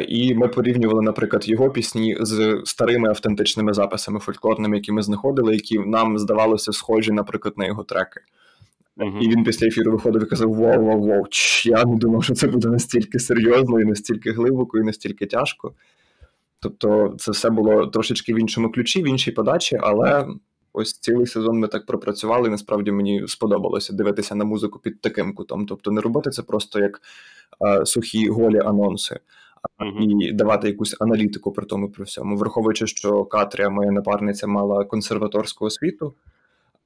І 0.09 0.35
ми 0.35 0.49
порівнювали, 0.49 1.03
наприклад, 1.03 1.49
його 1.49 1.71
пісні 1.71 2.17
з 2.21 2.63
старими 2.65 3.09
автентичними 3.09 3.75
записами 3.75 4.21
фольклорними, 4.21 4.77
які 4.77 4.93
ми 4.93 5.03
знаходили, 5.03 5.55
які 5.55 5.79
нам 5.79 6.19
здавалося 6.19 6.73
схожі, 6.73 7.13
наприклад, 7.13 7.55
на 7.57 7.67
його 7.67 7.85
треки. 7.85 8.21
Uh-huh. 8.97 9.19
І 9.21 9.29
він 9.29 9.45
після 9.45 9.67
ефіру 9.67 9.93
виходив 9.93 10.23
і 10.23 10.27
казав: 10.27 10.55
Вау, 10.55 10.85
вау, 10.85 11.07
вау, 11.07 11.25
я 11.65 11.85
не 11.85 11.97
думав, 11.97 12.25
що 12.25 12.35
це 12.35 12.47
буде 12.47 12.69
настільки 12.69 13.19
серйозно, 13.19 13.81
і 13.81 13.85
настільки 13.85 14.33
глибоко, 14.33 14.79
і 14.79 14.83
настільки 14.83 15.27
тяжко. 15.27 15.75
Тобто, 16.61 17.15
це 17.19 17.31
все 17.31 17.51
було 17.51 17.87
трошечки 17.87 18.35
в 18.35 18.41
іншому 18.41 18.71
ключі, 18.71 19.03
в 19.03 19.09
іншій 19.09 19.33
подачі, 19.33 19.79
але 19.81 20.27
ось 20.73 20.99
цілий 20.99 21.27
сезон 21.27 21.59
ми 21.59 21.69
так 21.69 21.87
пропрацювали. 21.87 22.49
і 22.49 22.51
Насправді 22.51 22.93
мені 22.93 23.29
сподобалося 23.29 23.93
дивитися 23.93 24.35
на 24.35 24.45
музику 24.45 24.79
під 24.79 25.01
таким 25.01 25.35
кутом. 25.35 25.67
Тобто, 25.67 25.91
не 25.91 26.01
робити 26.01 26.31
це 26.31 26.43
просто 26.43 26.81
як 26.81 27.01
а, 27.59 27.85
сухі 27.85 28.29
голі 28.29 28.59
анонси. 28.59 29.21
Uh-huh. 29.79 30.29
І 30.29 30.33
давати 30.33 30.69
якусь 30.69 30.97
аналітику 31.01 31.53
при 31.53 31.67
тому 31.67 31.91
при 31.91 32.05
всьому, 32.05 32.37
враховуючи, 32.37 32.87
що 32.87 33.25
Катрія, 33.25 33.71
моя 33.71 33.91
напарниця, 33.91 34.47
мала 34.47 34.85
консерваторську 34.85 35.65
освіту, 35.65 36.15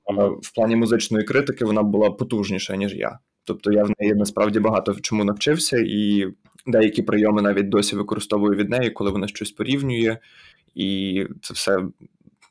uh-huh. 0.07 0.39
в 0.43 0.55
плані 0.55 0.77
музичної 0.77 1.25
критики 1.25 1.65
вона 1.65 1.83
була 1.83 2.11
потужніша, 2.11 2.77
ніж 2.77 2.95
я. 2.95 3.19
Тобто 3.45 3.73
я 3.73 3.85
в 3.85 3.93
неї 3.99 4.15
насправді 4.15 4.61
багато 4.61 4.95
чому 4.95 5.25
навчився, 5.25 5.79
і 5.87 6.27
деякі 6.67 7.03
прийоми 7.03 7.43
навіть 7.43 7.69
досі 7.69 7.97
використовую 7.97 8.57
від 8.57 8.71
неї, 8.71 8.91
коли 8.91 9.11
вона 9.11 9.29
щось 9.29 9.53
порівнює, 9.53 10.19
і 10.75 11.27
це 11.43 11.55
все 11.55 11.83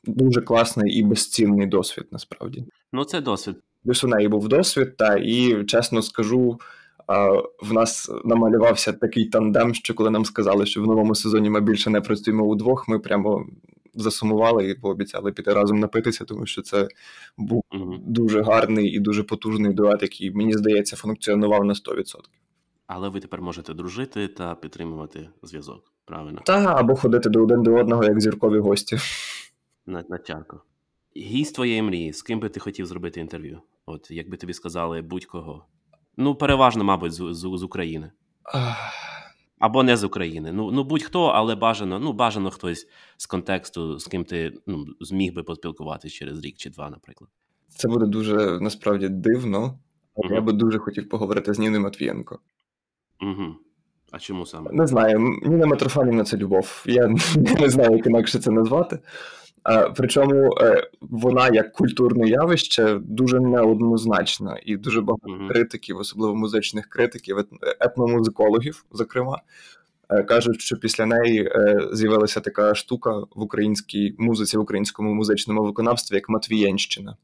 дуже 0.04 0.40
класний 0.40 0.94
і 0.94 1.02
безцінний 1.02 1.66
досвід, 1.66 2.06
насправді. 2.10 2.64
Ну, 2.92 3.04
це 3.04 3.20
досвід. 3.20 3.56
Плюс 3.84 4.04
у 4.04 4.08
неї 4.08 4.28
був 4.28 4.48
досвід, 4.48 4.96
та 4.96 5.16
і 5.16 5.64
чесно 5.64 6.02
скажу. 6.02 6.60
В 7.62 7.72
нас 7.72 8.10
намалювався 8.24 8.92
такий 8.92 9.24
тандем, 9.24 9.74
що 9.74 9.94
коли 9.94 10.10
нам 10.10 10.24
сказали, 10.24 10.66
що 10.66 10.82
в 10.82 10.86
новому 10.86 11.14
сезоні 11.14 11.50
ми 11.50 11.60
більше 11.60 11.90
не 11.90 12.00
працюємо 12.00 12.44
удвох, 12.44 12.88
ми 12.88 12.98
прямо 12.98 13.46
засумували 13.94 14.68
і 14.68 14.74
пообіцяли 14.74 15.32
піти 15.32 15.52
разом 15.52 15.78
напитися, 15.78 16.24
тому 16.24 16.46
що 16.46 16.62
це 16.62 16.88
був 17.36 17.64
дуже 18.06 18.42
гарний 18.42 18.88
і 18.88 19.00
дуже 19.00 19.22
потужний 19.22 19.72
дует, 19.72 20.02
який, 20.02 20.30
мені 20.30 20.52
здається, 20.52 20.96
функціонував 20.96 21.64
на 21.64 21.74
100%. 21.74 22.04
Але 22.86 23.08
ви 23.08 23.20
тепер 23.20 23.42
можете 23.42 23.74
дружити 23.74 24.28
та 24.28 24.54
підтримувати 24.54 25.28
зв'язок, 25.42 25.92
правильно? 26.04 26.40
Та, 26.44 26.74
або 26.76 26.96
ходити 26.96 27.28
до 27.28 27.42
один 27.42 27.62
до 27.62 27.74
одного, 27.74 28.04
як 28.04 28.20
зіркові 28.20 28.58
гості. 28.58 28.98
На 29.86 30.04
на 30.08 30.18
чарку. 30.18 30.60
Гість 31.16 31.54
твоєї 31.54 31.82
мрії, 31.82 32.12
з 32.12 32.22
ким 32.22 32.40
би 32.40 32.48
ти 32.48 32.60
хотів 32.60 32.86
зробити 32.86 33.20
інтерв'ю? 33.20 33.60
От 33.86 34.10
якби 34.10 34.36
тобі 34.36 34.52
сказали 34.52 35.02
будь-кого. 35.02 35.64
Ну, 36.16 36.34
переважно, 36.34 36.84
мабуть, 36.84 37.12
з, 37.12 37.34
з, 37.34 37.40
з 37.40 37.62
України. 37.62 38.10
Або 39.58 39.82
не 39.82 39.96
з 39.96 40.04
України. 40.04 40.52
Ну 40.52 40.70
ну 40.70 40.84
будь-хто, 40.84 41.24
але 41.24 41.54
бажано 41.54 41.98
ну, 41.98 42.12
бажано 42.12 42.50
хтось 42.50 42.88
з 43.16 43.26
контексту, 43.26 43.98
з 43.98 44.06
ким 44.06 44.24
ти 44.24 44.52
ну, 44.66 44.86
зміг 45.00 45.34
би 45.34 45.42
поспілкуватися 45.42 46.16
через 46.16 46.44
рік 46.44 46.56
чи 46.56 46.70
два, 46.70 46.90
наприклад. 46.90 47.30
Це 47.68 47.88
буде 47.88 48.06
дуже 48.06 48.60
насправді 48.60 49.08
дивно, 49.08 49.78
uh-huh. 50.16 50.34
я 50.34 50.40
би 50.40 50.52
дуже 50.52 50.78
хотів 50.78 51.08
поговорити 51.08 51.54
з 51.54 51.58
Ніною 51.58 51.82
Матвієнко. 51.82 52.38
Угу. 53.22 53.54
А 54.10 54.18
чому 54.18 54.46
саме? 54.46 54.70
Не 54.72 54.86
знаю. 54.86 55.38
Ніна 55.42 55.66
Митрофанівна 55.66 56.24
це 56.24 56.36
любов. 56.36 56.84
Я 56.86 57.08
не 57.60 57.68
знаю, 57.68 57.96
як 57.96 58.06
інакше 58.06 58.38
це 58.38 58.50
назвати. 58.50 58.98
А, 59.62 59.90
Причому 59.90 60.56
е, 60.60 60.88
вона 61.00 61.48
як 61.48 61.72
культурне 61.72 62.28
явище 62.28 62.98
дуже 63.02 63.40
неоднозначна 63.40 64.60
і 64.64 64.76
дуже 64.76 65.00
багато 65.00 65.48
критиків, 65.48 65.98
особливо 65.98 66.34
музичних 66.34 66.86
критиків, 66.86 67.36
етномузикологів, 67.80 68.84
зокрема, 68.92 69.40
е, 70.10 70.22
кажуть, 70.22 70.60
що 70.60 70.76
після 70.76 71.06
неї 71.06 71.44
е, 71.44 71.80
з'явилася 71.92 72.40
така 72.40 72.74
штука 72.74 73.18
в 73.34 73.42
українській 73.42 74.14
музиці, 74.18 74.56
в 74.56 74.60
українському 74.60 75.14
музичному 75.14 75.62
виконавстві, 75.62 76.14
як 76.14 76.28
Матвієнщина. 76.28 77.16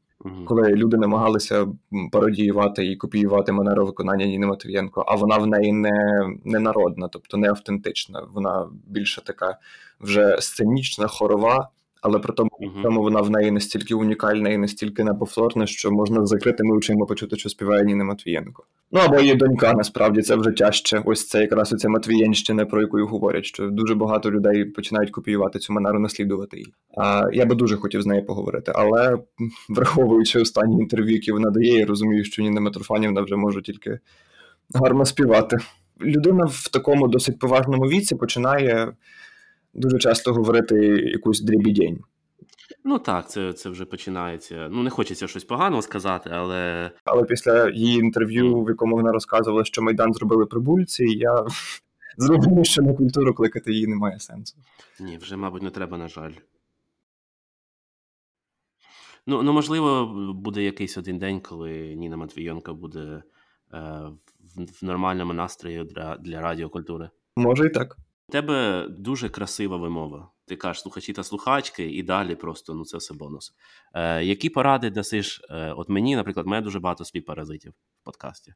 Коли 0.45 0.69
люди 0.69 0.97
намагалися 0.97 1.67
пародіювати 2.11 2.85
і 2.85 2.95
копіювати 2.95 3.51
манеру 3.51 3.85
виконання 3.85 4.25
Ніни 4.25 4.47
Матвієнко, 4.47 5.05
а 5.07 5.15
вона 5.15 5.37
в 5.37 5.47
неї 5.47 5.73
не 5.73 6.27
не 6.45 6.59
народна, 6.59 7.07
тобто 7.07 7.37
не 7.37 7.49
автентична. 7.49 8.23
Вона 8.33 8.67
більше 8.87 9.23
така 9.23 9.57
вже 9.99 10.37
сценічна, 10.39 11.07
хорова, 11.07 11.69
але 12.01 12.19
при 12.19 12.33
тому 12.33 12.49
uh-huh. 12.61 13.01
вона 13.01 13.21
в 13.21 13.29
неї 13.29 13.51
настільки 13.51 13.95
унікальна 13.95 14.49
і 14.49 14.57
настільки 14.57 15.03
неповторна, 15.03 15.65
що 15.65 15.91
можна 15.91 16.25
з 16.25 16.29
закритими 16.29 16.75
очима 16.77 17.05
почути, 17.05 17.35
що 17.37 17.49
співає 17.49 17.83
Ніна 17.83 18.03
Матвієнко. 18.03 18.63
Ну 18.91 18.99
або 18.99 19.19
її 19.19 19.35
донька, 19.35 19.73
насправді 19.73 20.21
це 20.21 20.35
вже 20.35 20.51
тяжче. 20.51 21.01
Ось 21.05 21.27
це 21.27 21.41
якраз 21.41 21.73
оця 21.73 21.89
Матвієнщина, 21.89 22.65
про 22.65 22.81
яку 22.81 23.05
говорять, 23.05 23.45
що 23.45 23.67
дуже 23.67 23.95
багато 23.95 24.31
людей 24.31 24.65
починають 24.65 25.11
копіювати 25.11 25.59
цю 25.59 25.73
манеру, 25.73 25.99
наслідувати 25.99 26.57
її. 26.57 26.73
А 26.97 27.23
я 27.33 27.45
би 27.45 27.55
дуже 27.55 27.77
хотів 27.77 28.01
з 28.01 28.05
нею 28.05 28.25
поговорити, 28.25 28.71
але 28.75 29.17
враховуючи 29.69 30.39
останні 30.39 30.81
інтерв'ю, 30.81 31.13
які 31.13 31.31
вона 31.31 31.49
дає, 31.49 31.79
я 31.79 31.85
розумію, 31.85 32.23
що 32.23 32.41
Ніна 32.41 32.61
Митрофанівна 32.61 33.21
вже 33.21 33.35
може 33.35 33.61
тільки 33.61 33.99
гарно 34.73 35.05
співати. 35.05 35.57
Людина 36.01 36.45
в 36.45 36.67
такому 36.67 37.07
досить 37.07 37.39
поважному 37.39 37.83
віці 37.83 38.15
починає 38.15 38.93
дуже 39.73 39.97
часто 39.97 40.33
говорити 40.33 40.75
якусь 41.13 41.41
дрібідень. 41.41 41.99
Ну 42.83 42.99
так, 42.99 43.29
це 43.29 43.53
це 43.53 43.69
вже 43.69 43.85
починається. 43.85 44.69
Ну, 44.71 44.83
не 44.83 44.89
хочеться 44.89 45.27
щось 45.27 45.43
поганого 45.43 45.81
сказати, 45.81 46.29
але. 46.33 46.91
Але 47.05 47.23
після 47.23 47.69
її 47.69 47.99
інтерв'ю, 47.99 48.63
в 48.63 48.69
якому 48.69 48.95
вона 48.95 49.11
розказувала, 49.11 49.65
що 49.65 49.81
Майдан 49.81 50.13
зробили 50.13 50.45
прибульці, 50.45 51.03
я 51.03 51.45
зрозумів, 52.17 52.65
що 52.65 52.81
на 52.81 52.93
культуру 52.93 53.33
кликати 53.33 53.73
її 53.73 53.87
немає 53.87 54.19
сенсу. 54.19 54.57
Ні, 54.99 55.17
вже, 55.17 55.35
мабуть, 55.35 55.61
не 55.61 55.69
треба, 55.69 55.97
на 55.97 56.07
жаль. 56.07 56.31
Ну, 59.27 59.43
ну 59.43 59.53
можливо, 59.53 60.05
буде 60.33 60.63
якийсь 60.63 60.97
один 60.97 61.19
день, 61.19 61.39
коли 61.39 61.95
Ніна 61.95 62.17
Матвійонка 62.17 62.73
буде 62.73 62.99
е, 62.99 63.23
в, 64.39 64.81
в 64.81 64.85
нормальному 64.85 65.33
настрої 65.33 65.83
для, 65.83 66.17
для 66.17 66.41
радіокультури. 66.41 67.09
Може 67.35 67.65
і 67.65 67.69
так. 67.69 67.97
Тебе 68.31 68.87
дуже 68.89 69.29
красива 69.29 69.77
вимова. 69.77 70.31
Ти 70.45 70.55
кажеш 70.55 70.81
слухачі 70.81 71.13
та 71.13 71.23
слухачки, 71.23 71.91
і 71.91 72.03
далі 72.03 72.35
просто 72.35 72.73
ну 72.73 72.85
це 72.85 72.97
все 72.97 73.13
бонус. 73.13 73.53
Е, 73.93 74.23
Які 74.23 74.49
поради 74.49 74.89
дасиш? 74.89 75.41
Е, 75.49 75.73
от 75.73 75.89
мені, 75.89 76.15
наприклад, 76.15 76.47
мене 76.47 76.61
дуже 76.61 76.79
багато 76.79 77.05
слів 77.05 77.25
паразитів 77.25 77.71
в 77.71 78.03
подкасті. 78.03 78.53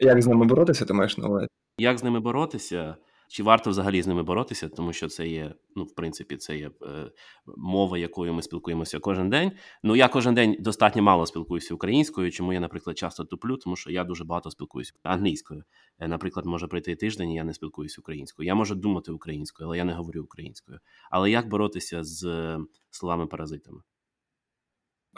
Як 0.00 0.22
з 0.22 0.26
ними 0.26 0.44
боротися, 0.46 0.84
ти 0.84 0.94
маєш 0.94 1.18
на 1.18 1.28
увазі? 1.28 1.46
Як 1.78 1.98
з 1.98 2.04
ними 2.04 2.20
боротися? 2.20 2.96
Чи 3.28 3.42
варто 3.42 3.70
взагалі 3.70 4.02
з 4.02 4.06
ними 4.06 4.22
боротися, 4.22 4.68
тому 4.68 4.92
що 4.92 5.08
це 5.08 5.28
є, 5.28 5.54
ну, 5.76 5.84
в 5.84 5.94
принципі, 5.94 6.36
це 6.36 6.58
є 6.58 6.70
е, 6.82 7.10
мова, 7.56 7.98
якою 7.98 8.34
ми 8.34 8.42
спілкуємося 8.42 8.98
кожен 8.98 9.30
день. 9.30 9.52
Ну, 9.82 9.96
я 9.96 10.08
кожен 10.08 10.34
день 10.34 10.56
достатньо 10.60 11.02
мало 11.02 11.26
спілкуюся 11.26 11.74
українською, 11.74 12.30
чому 12.30 12.52
я, 12.52 12.60
наприклад, 12.60 12.98
часто 12.98 13.24
туплю, 13.24 13.56
тому 13.56 13.76
що 13.76 13.90
я 13.90 14.04
дуже 14.04 14.24
багато 14.24 14.50
спілкуюся 14.50 14.92
англійською. 15.02 15.64
Е, 15.98 16.08
наприклад, 16.08 16.46
може 16.46 16.66
пройти 16.66 16.96
тиждень, 16.96 17.30
і 17.30 17.34
я 17.34 17.44
не 17.44 17.54
спілкуюся 17.54 18.00
українською. 18.00 18.46
Я 18.46 18.54
можу 18.54 18.74
думати 18.74 19.12
українською, 19.12 19.68
але 19.68 19.76
я 19.78 19.84
не 19.84 19.92
говорю 19.92 20.22
українською. 20.22 20.78
Але 21.10 21.30
як 21.30 21.48
боротися 21.48 22.04
з 22.04 22.24
е, 22.24 22.58
словами-паразитами? 22.90 23.80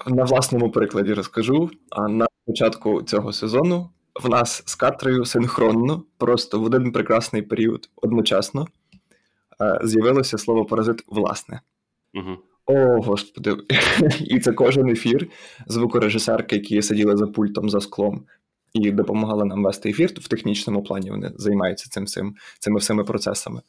На 0.07 0.25
власному 0.25 0.71
прикладі 0.71 1.15
розкажу. 1.15 1.71
А 1.91 2.09
на 2.09 2.27
початку 2.47 3.03
цього 3.03 3.33
сезону 3.33 3.91
в 4.23 4.29
нас 4.29 4.63
з 4.67 4.75
Катрою 4.75 5.25
синхронно, 5.25 6.03
просто 6.19 6.61
в 6.61 6.65
один 6.65 6.93
прекрасний 6.93 7.43
період 7.43 7.91
одночасно 7.97 8.67
е, 9.61 9.81
з'явилося 9.85 10.39
слово 10.39 10.65
паразит 10.65 11.05
власне. 11.07 11.61
Угу. 12.15 12.39
О, 12.67 13.01
господи, 13.01 13.57
і 14.21 14.41
це 14.41 14.53
кожен 14.53 14.89
ефір 14.89 15.29
звукорежисерки, 15.67 16.57
які 16.57 16.83
сиділи 16.83 17.17
за 17.17 17.27
пультом 17.27 17.71
за 17.71 17.81
склом 17.81 18.27
і 18.73 18.91
допомагали 18.91 19.45
нам 19.45 19.65
вести 19.65 19.91
ефір. 19.91 20.13
В 20.17 20.29
технічному 20.29 20.83
плані 20.83 21.11
вони 21.11 21.33
займаються 21.37 21.91
цим 21.91 22.05
всім, 22.05 22.37
цими 22.59 22.79
всіми 22.79 23.05
процесами. 23.05 23.61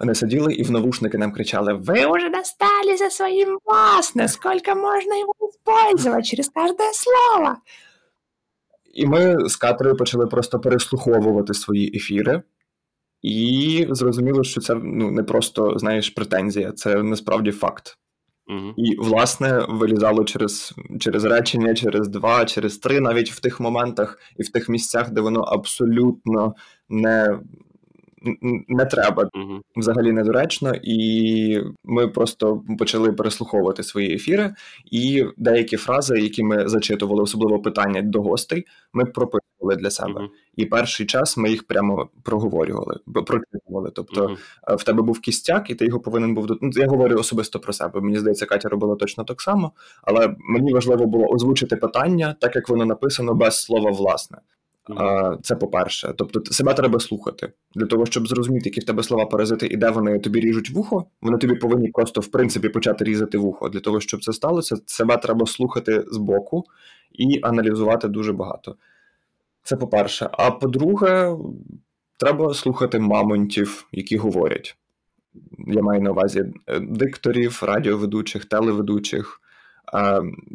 Вони 0.00 0.14
сиділи 0.14 0.54
і 0.54 0.62
в 0.62 0.70
навушники 0.70 1.18
нам 1.18 1.32
кричали: 1.32 1.72
Ви 1.72 2.06
уже 2.06 2.30
достали 2.30 2.96
за 2.96 3.10
своїм 3.10 3.58
власне, 3.64 4.28
скільки 4.28 4.74
можна 4.74 5.18
його 5.18 5.34
використовувати 5.40 6.22
через 6.22 6.48
кожне 6.48 6.84
слово. 6.92 7.56
І 8.94 9.06
ми 9.06 9.48
з 9.48 9.56
Катрою 9.56 9.96
почали 9.96 10.26
просто 10.26 10.60
переслуховувати 10.60 11.54
свої 11.54 11.96
ефіри, 11.96 12.42
і 13.22 13.86
зрозуміло, 13.90 14.44
що 14.44 14.60
це 14.60 14.74
ну, 14.74 15.10
не 15.10 15.22
просто 15.22 15.78
знаєш 15.78 16.10
претензія, 16.10 16.72
це 16.72 17.02
насправді 17.02 17.52
факт. 17.52 17.98
Угу. 18.50 18.74
І, 18.76 18.96
власне, 18.96 19.66
вилізало 19.68 20.24
через 20.24 20.74
через 21.00 21.24
речення, 21.24 21.74
через 21.74 22.08
два, 22.08 22.44
через 22.44 22.78
три, 22.78 23.00
навіть 23.00 23.30
в 23.30 23.40
тих 23.40 23.60
моментах 23.60 24.18
і 24.36 24.42
в 24.42 24.48
тих 24.48 24.68
місцях, 24.68 25.10
де 25.10 25.20
воно 25.20 25.40
абсолютно 25.40 26.54
не 26.88 27.38
не 28.68 28.84
треба 28.84 29.30
угу. 29.34 29.60
взагалі 29.76 30.12
недоречно, 30.12 30.72
і 30.82 31.62
ми 31.84 32.08
просто 32.08 32.62
почали 32.78 33.12
переслуховувати 33.12 33.82
свої 33.82 34.14
ефіри, 34.14 34.54
і 34.92 35.24
деякі 35.36 35.76
фрази, 35.76 36.18
які 36.18 36.42
ми 36.42 36.68
зачитували, 36.68 37.22
особливо 37.22 37.62
питання 37.62 38.02
до 38.02 38.22
гостей, 38.22 38.64
ми 38.92 39.04
прописували 39.04 39.49
для 39.60 39.90
себе. 39.90 40.20
Угу. 40.20 40.28
І 40.56 40.66
перший 40.66 41.06
час 41.06 41.36
ми 41.36 41.50
їх 41.50 41.66
прямо 41.66 42.08
проговорювали, 42.22 42.96
прочитували. 43.26 43.90
Тобто 43.94 44.24
Угу. 44.24 44.36
в 44.76 44.84
тебе 44.84 45.02
був 45.02 45.20
кістяк, 45.20 45.70
і 45.70 45.74
ти 45.74 45.86
його 45.86 46.00
повинен 46.00 46.34
був 46.34 46.46
ну, 46.60 46.70
Я 46.74 46.86
говорю 46.86 47.16
особисто 47.18 47.60
про 47.60 47.72
себе. 47.72 48.00
Мені 48.00 48.18
здається, 48.18 48.46
Катя 48.46 48.68
робила 48.68 48.96
точно 48.96 49.24
так 49.24 49.40
само, 49.40 49.72
але 50.02 50.36
мені 50.38 50.72
важливо 50.72 51.06
було 51.06 51.26
озвучити 51.26 51.76
питання, 51.76 52.36
так 52.40 52.56
як 52.56 52.68
воно 52.68 52.84
написано 52.84 53.34
без 53.34 53.62
слова 53.62 53.90
власне. 53.90 54.38
А, 54.96 55.36
Це 55.42 55.56
по-перше. 55.56 56.14
Тобто, 56.16 56.52
себе 56.52 56.74
треба 56.74 57.00
слухати 57.00 57.52
для 57.74 57.86
того, 57.86 58.06
щоб 58.06 58.28
зрозуміти, 58.28 58.68
які 58.68 58.80
в 58.80 58.84
тебе 58.84 59.02
слова 59.02 59.26
паразити 59.26 59.66
і 59.66 59.76
де 59.76 59.90
вони 59.90 60.18
тобі 60.18 60.40
ріжуть 60.40 60.70
вухо. 60.70 61.04
Вони 61.22 61.38
тобі 61.38 61.54
повинні 61.54 61.88
просто 61.88 62.20
в 62.20 62.26
принципі 62.26 62.68
почати 62.68 63.04
різати 63.04 63.38
вухо. 63.38 63.68
Для 63.68 63.80
того, 63.80 64.00
щоб 64.00 64.24
це 64.24 64.32
сталося, 64.32 64.76
себе 64.86 65.16
треба 65.16 65.46
слухати 65.46 66.04
збоку 66.10 66.64
і 67.12 67.40
аналізувати 67.42 68.08
дуже 68.08 68.32
багато. 68.32 68.76
Це 69.62 69.76
по-перше. 69.76 70.30
А 70.32 70.50
по-друге, 70.50 71.36
треба 72.16 72.54
слухати 72.54 72.98
мамонтів, 72.98 73.86
які 73.92 74.16
говорять. 74.16 74.76
Я 75.58 75.82
маю 75.82 76.02
на 76.02 76.10
увазі 76.10 76.44
е, 76.66 76.80
дикторів, 76.80 77.62
радіоведучих, 77.62 78.44
телеведучих. 78.44 79.40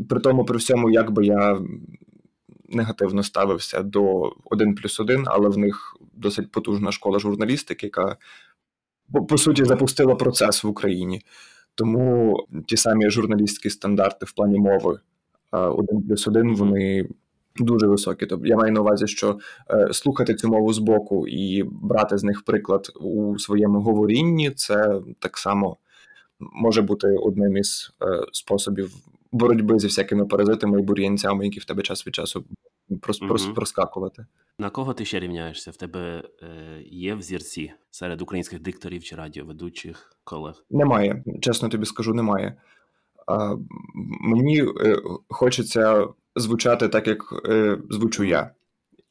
При 0.10 0.20
тому, 0.20 0.46
при 0.46 0.58
всьому, 0.58 0.90
як 0.90 1.12
би 1.12 1.26
я 1.26 1.60
негативно 2.70 3.24
ставився 3.24 3.84
до 3.84 4.34
1 4.46 4.76
плюс 4.76 5.00
1, 5.00 5.24
але 5.28 5.50
в 5.50 5.58
них 5.58 5.98
досить 6.14 6.52
потужна 6.52 6.92
школа 6.92 7.20
журналістики, 7.20 7.86
яка 7.86 8.18
по 9.30 9.38
суті 9.38 9.66
запустила 9.66 10.16
процес 10.16 10.64
в 10.64 10.68
Україні. 10.68 11.22
Тому 11.76 12.38
ті 12.68 12.78
самі 12.78 13.10
журналістські 13.10 13.70
стандарти 13.70 14.26
в 14.26 14.32
плані 14.32 14.60
мови 14.60 15.00
1 15.52 16.02
плюс 16.08 16.28
1, 16.28 16.56
вони 16.56 17.08
дуже 17.56 17.88
високі. 17.88 18.26
Тобто 18.26 18.48
я 18.48 18.56
маю 18.56 18.72
на 18.72 18.82
увазі, 18.82 19.08
що 19.08 19.40
е, 19.70 19.94
слухати 19.94 20.36
цю 20.36 20.50
мову 20.50 20.74
з 20.74 20.80
боку 20.80 21.28
і 21.28 21.64
брати 21.64 22.18
з 22.18 22.24
них 22.24 22.44
приклад 22.44 22.92
у 23.02 23.40
своєму 23.40 23.82
говорінні, 23.82 24.52
це 24.52 25.02
так 25.20 25.38
само 25.38 25.78
може 26.40 26.82
бути 26.82 27.08
одним 27.08 27.58
із 27.58 27.92
е, 28.02 28.26
способів 28.32 28.92
боротьби 29.32 29.80
зі 29.80 29.88
всякими 29.88 30.26
паразитами 30.26 30.80
і 30.80 30.84
бур'янцями, 30.84 31.46
які 31.46 31.60
в 31.60 31.66
тебе 31.66 31.82
час 31.82 32.08
від 32.08 32.16
часу 32.16 32.46
прос, 33.02 33.22
mm 33.22 33.28
прос, 33.28 33.46
проскакувати. 33.46 34.26
На 34.60 34.70
кого 34.70 34.94
ти 34.94 35.06
ще 35.06 35.20
рівняєшся? 35.20 35.72
В 35.72 35.76
тебе 35.76 36.24
е, 36.42 36.48
є 36.86 37.16
взірці 37.16 37.72
серед 37.92 38.22
українських 38.22 38.62
дикторів 38.62 39.04
чи 39.04 39.16
радіоведучих 39.16 40.16
колег? 40.24 40.66
Немає, 40.70 41.24
чесно 41.42 41.70
тобі 41.70 41.86
скажу, 41.86 42.14
немає. 42.14 42.58
А, 43.28 43.56
Мені 44.22 44.62
е, 44.62 44.98
хочеться 45.30 46.08
звучати 46.36 46.88
так, 46.88 47.08
як 47.08 47.42
е, 47.50 47.78
звучу 47.90 48.24
я. 48.24 48.52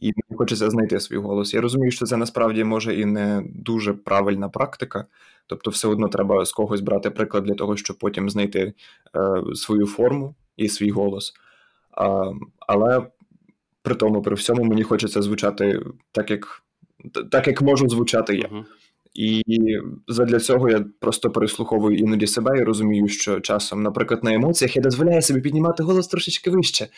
І 0.00 0.06
мені 0.06 0.38
хочеться 0.38 0.70
знайти 0.70 1.00
свій 1.00 1.16
голос. 1.16 1.54
Я 1.54 1.60
розумію, 1.60 1.90
що 1.90 2.06
це 2.06 2.16
насправді 2.16 2.64
може 2.64 2.94
і 2.94 3.04
не 3.04 3.42
дуже 3.54 3.92
правильна 3.92 4.48
практика, 4.48 5.06
тобто, 5.46 5.70
все 5.70 5.88
одно 5.88 6.08
треба 6.08 6.44
з 6.44 6.52
когось 6.52 6.80
брати 6.80 7.10
приклад 7.10 7.44
для 7.44 7.54
того, 7.54 7.76
щоб 7.76 7.98
потім 7.98 8.30
знайти 8.30 8.74
е, 9.16 9.54
свою 9.54 9.86
форму 9.86 10.34
і 10.56 10.68
свій 10.68 10.90
голос. 10.90 11.34
А, 11.90 12.32
Але 12.58 13.06
при 13.82 13.94
тому, 13.94 14.22
при 14.22 14.34
всьому, 14.34 14.64
мені 14.64 14.82
хочеться 14.82 15.22
звучати 15.22 15.80
так, 16.12 16.30
як 16.30 16.62
так, 17.30 17.46
як 17.46 17.62
можу 17.62 17.88
звучати 17.88 18.36
я. 18.36 18.64
І 19.14 19.42
задля 20.08 20.40
цього 20.40 20.70
я 20.70 20.84
просто 21.00 21.30
переслуховую 21.30 21.98
іноді 21.98 22.26
себе 22.26 22.58
і 22.58 22.64
розумію, 22.64 23.08
що 23.08 23.40
часом, 23.40 23.82
наприклад, 23.82 24.24
на 24.24 24.34
емоціях 24.34 24.76
я 24.76 24.82
дозволяю 24.82 25.22
собі 25.22 25.40
піднімати 25.40 25.82
голос 25.82 26.08
трошечки 26.08 26.50
вище. 26.50 26.88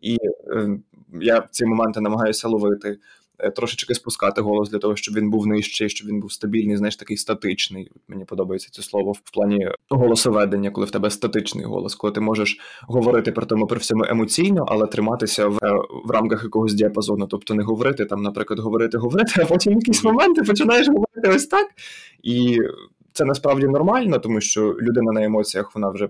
І 0.00 0.18
е, 0.56 0.78
я 1.20 1.48
ці 1.50 1.66
моменти 1.66 2.00
намагаюся 2.00 2.48
ловити, 2.48 2.98
трошечки 3.56 3.94
спускати 3.94 4.40
голос 4.40 4.70
для 4.70 4.78
того, 4.78 4.96
щоб 4.96 5.14
він 5.14 5.30
був 5.30 5.46
нижчий, 5.46 5.88
щоб 5.88 6.08
він 6.08 6.20
був 6.20 6.32
стабільний, 6.32 6.76
знаєш, 6.76 6.96
такий 6.96 7.16
статичний. 7.16 7.90
Мені 8.08 8.24
подобається 8.24 8.68
це 8.72 8.82
слово 8.82 9.12
в 9.12 9.20
плані 9.20 9.68
голосоведення, 9.88 10.70
коли 10.70 10.86
в 10.86 10.90
тебе 10.90 11.10
статичний 11.10 11.64
голос, 11.64 11.94
коли 11.94 12.12
ти 12.12 12.20
можеш 12.20 12.58
говорити 12.82 13.32
при 13.32 13.46
тому 13.46 13.66
при 13.66 13.78
всьому 13.78 14.04
емоційно, 14.04 14.64
але 14.68 14.86
триматися 14.86 15.48
в, 15.48 15.58
е, 15.62 15.72
в 16.04 16.10
рамках 16.10 16.44
якогось 16.44 16.74
діапазону. 16.74 17.26
Тобто 17.26 17.54
не 17.54 17.62
говорити 17.62 18.04
там, 18.04 18.22
наприклад, 18.22 18.60
говорити, 18.60 18.98
говорити, 18.98 19.32
а 19.42 19.44
потім 19.44 19.72
в 19.72 19.76
якісь 19.76 20.04
моменти 20.04 20.42
починаєш 20.42 20.88
говорити 20.88 21.36
ось 21.36 21.46
так. 21.46 21.66
І 22.22 22.58
це 23.14 23.24
насправді 23.24 23.66
нормально, 23.66 24.18
тому 24.18 24.40
що 24.40 24.76
людина 24.80 25.12
на 25.12 25.24
емоціях 25.24 25.74
вона 25.74 25.90
вже 25.90 26.08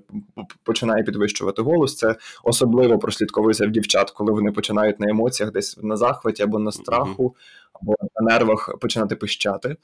починає 0.62 1.02
підвищувати 1.02 1.62
голос. 1.62 1.96
Це 1.96 2.16
особливо 2.44 2.98
прослідковується 2.98 3.66
в 3.66 3.70
дівчат, 3.70 4.10
коли 4.10 4.32
вони 4.32 4.52
починають 4.52 5.00
на 5.00 5.10
емоціях 5.10 5.52
десь 5.52 5.78
на 5.82 5.96
захваті 5.96 6.42
або 6.42 6.58
на 6.58 6.72
страху, 6.72 7.36
або 7.72 7.94
на 8.20 8.32
нервах 8.32 8.78
починати 8.80 9.16
пищати. 9.16 9.76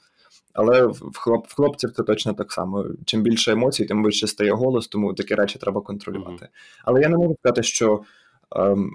Але 0.53 0.85
в 0.85 1.17
хлоп, 1.17 1.47
в 1.47 1.55
хлопців 1.55 1.91
це 1.91 2.03
точно 2.03 2.33
так 2.33 2.51
само. 2.51 2.85
Чим 3.05 3.21
більше 3.21 3.51
емоцій, 3.51 3.85
тим 3.85 4.03
вище 4.03 4.27
стає 4.27 4.51
голос, 4.51 4.87
тому 4.87 5.13
такі 5.13 5.35
речі 5.35 5.59
треба 5.59 5.81
контролювати. 5.81 6.47
Але 6.83 7.01
я 7.01 7.09
не 7.09 7.17
можу 7.17 7.35
сказати, 7.39 7.63
що 7.63 8.01
ем, 8.55 8.91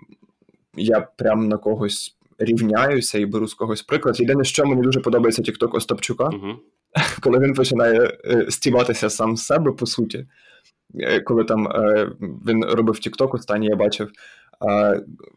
я 0.77 1.01
прям 1.01 1.49
на 1.49 1.57
когось 1.57 2.17
рівняюся 2.39 3.19
і 3.19 3.27
беру 3.27 3.49
з 3.49 3.55
когось 3.55 3.83
приклад. 3.83 4.21
Єдине, 4.21 4.45
що 4.45 4.67
мені 4.67 4.83
дуже 4.83 5.01
подобається 5.01 5.43
Тікток 5.43 5.75
Остапчука. 5.75 6.31
Коли 7.21 7.39
він 7.39 7.55
починає 7.55 8.19
е, 8.25 8.47
стіватися 8.49 9.11
сам 9.11 9.37
з 9.37 9.45
себе, 9.45 9.73
по 9.73 9.87
суті, 9.87 10.27
е, 11.01 11.21
коли 11.21 11.45
там 11.45 11.69
е, 11.69 12.11
він 12.21 12.65
робив 12.65 12.99
Тікток, 12.99 13.35
останній 13.35 13.67
я 13.67 13.77
бачив. 13.77 14.11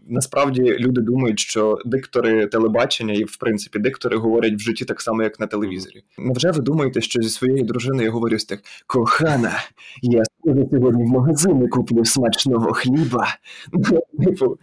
Насправді 0.08 0.78
люди 0.80 1.02
думають, 1.02 1.40
що 1.40 1.78
диктори 1.86 2.48
телебачення 2.48 3.14
і, 3.14 3.24
в 3.24 3.38
принципі, 3.38 3.80
диктори 3.80 4.18
говорять 4.18 4.54
в 4.54 4.60
житті 4.60 4.86
так 4.86 5.02
само, 5.02 5.24
як 5.24 5.40
на 5.40 5.48
телевізорі. 5.48 6.04
Невже 6.18 6.52
ви 6.52 6.62
думаєте, 6.62 7.02
що 7.02 7.22
зі 7.22 7.30
своєю 7.30 7.64
дружиною 7.64 8.04
я 8.04 8.12
говорю 8.12 8.40
з 8.40 8.46
тих 8.46 8.60
кохана, 8.88 9.52
я 10.02 10.24
сьогодні 10.44 11.04
в 11.04 11.08
магазині 11.08 11.68
куплю 11.68 12.06
смачного 12.06 12.74
хліба? 12.74 13.28
Типу, 14.26 14.58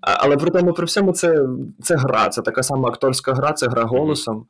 але 0.00 0.36
при 0.36 0.50
тому, 0.50 0.72
при 0.72 0.86
всьому, 0.86 1.12
це 1.12 1.46
це 1.82 1.96
гра, 1.96 2.28
це 2.28 2.42
така 2.42 2.62
сама 2.62 2.88
акторська 2.88 3.34
гра, 3.34 3.52
це 3.52 3.68
гра 3.68 3.84
голосом. 3.84 4.46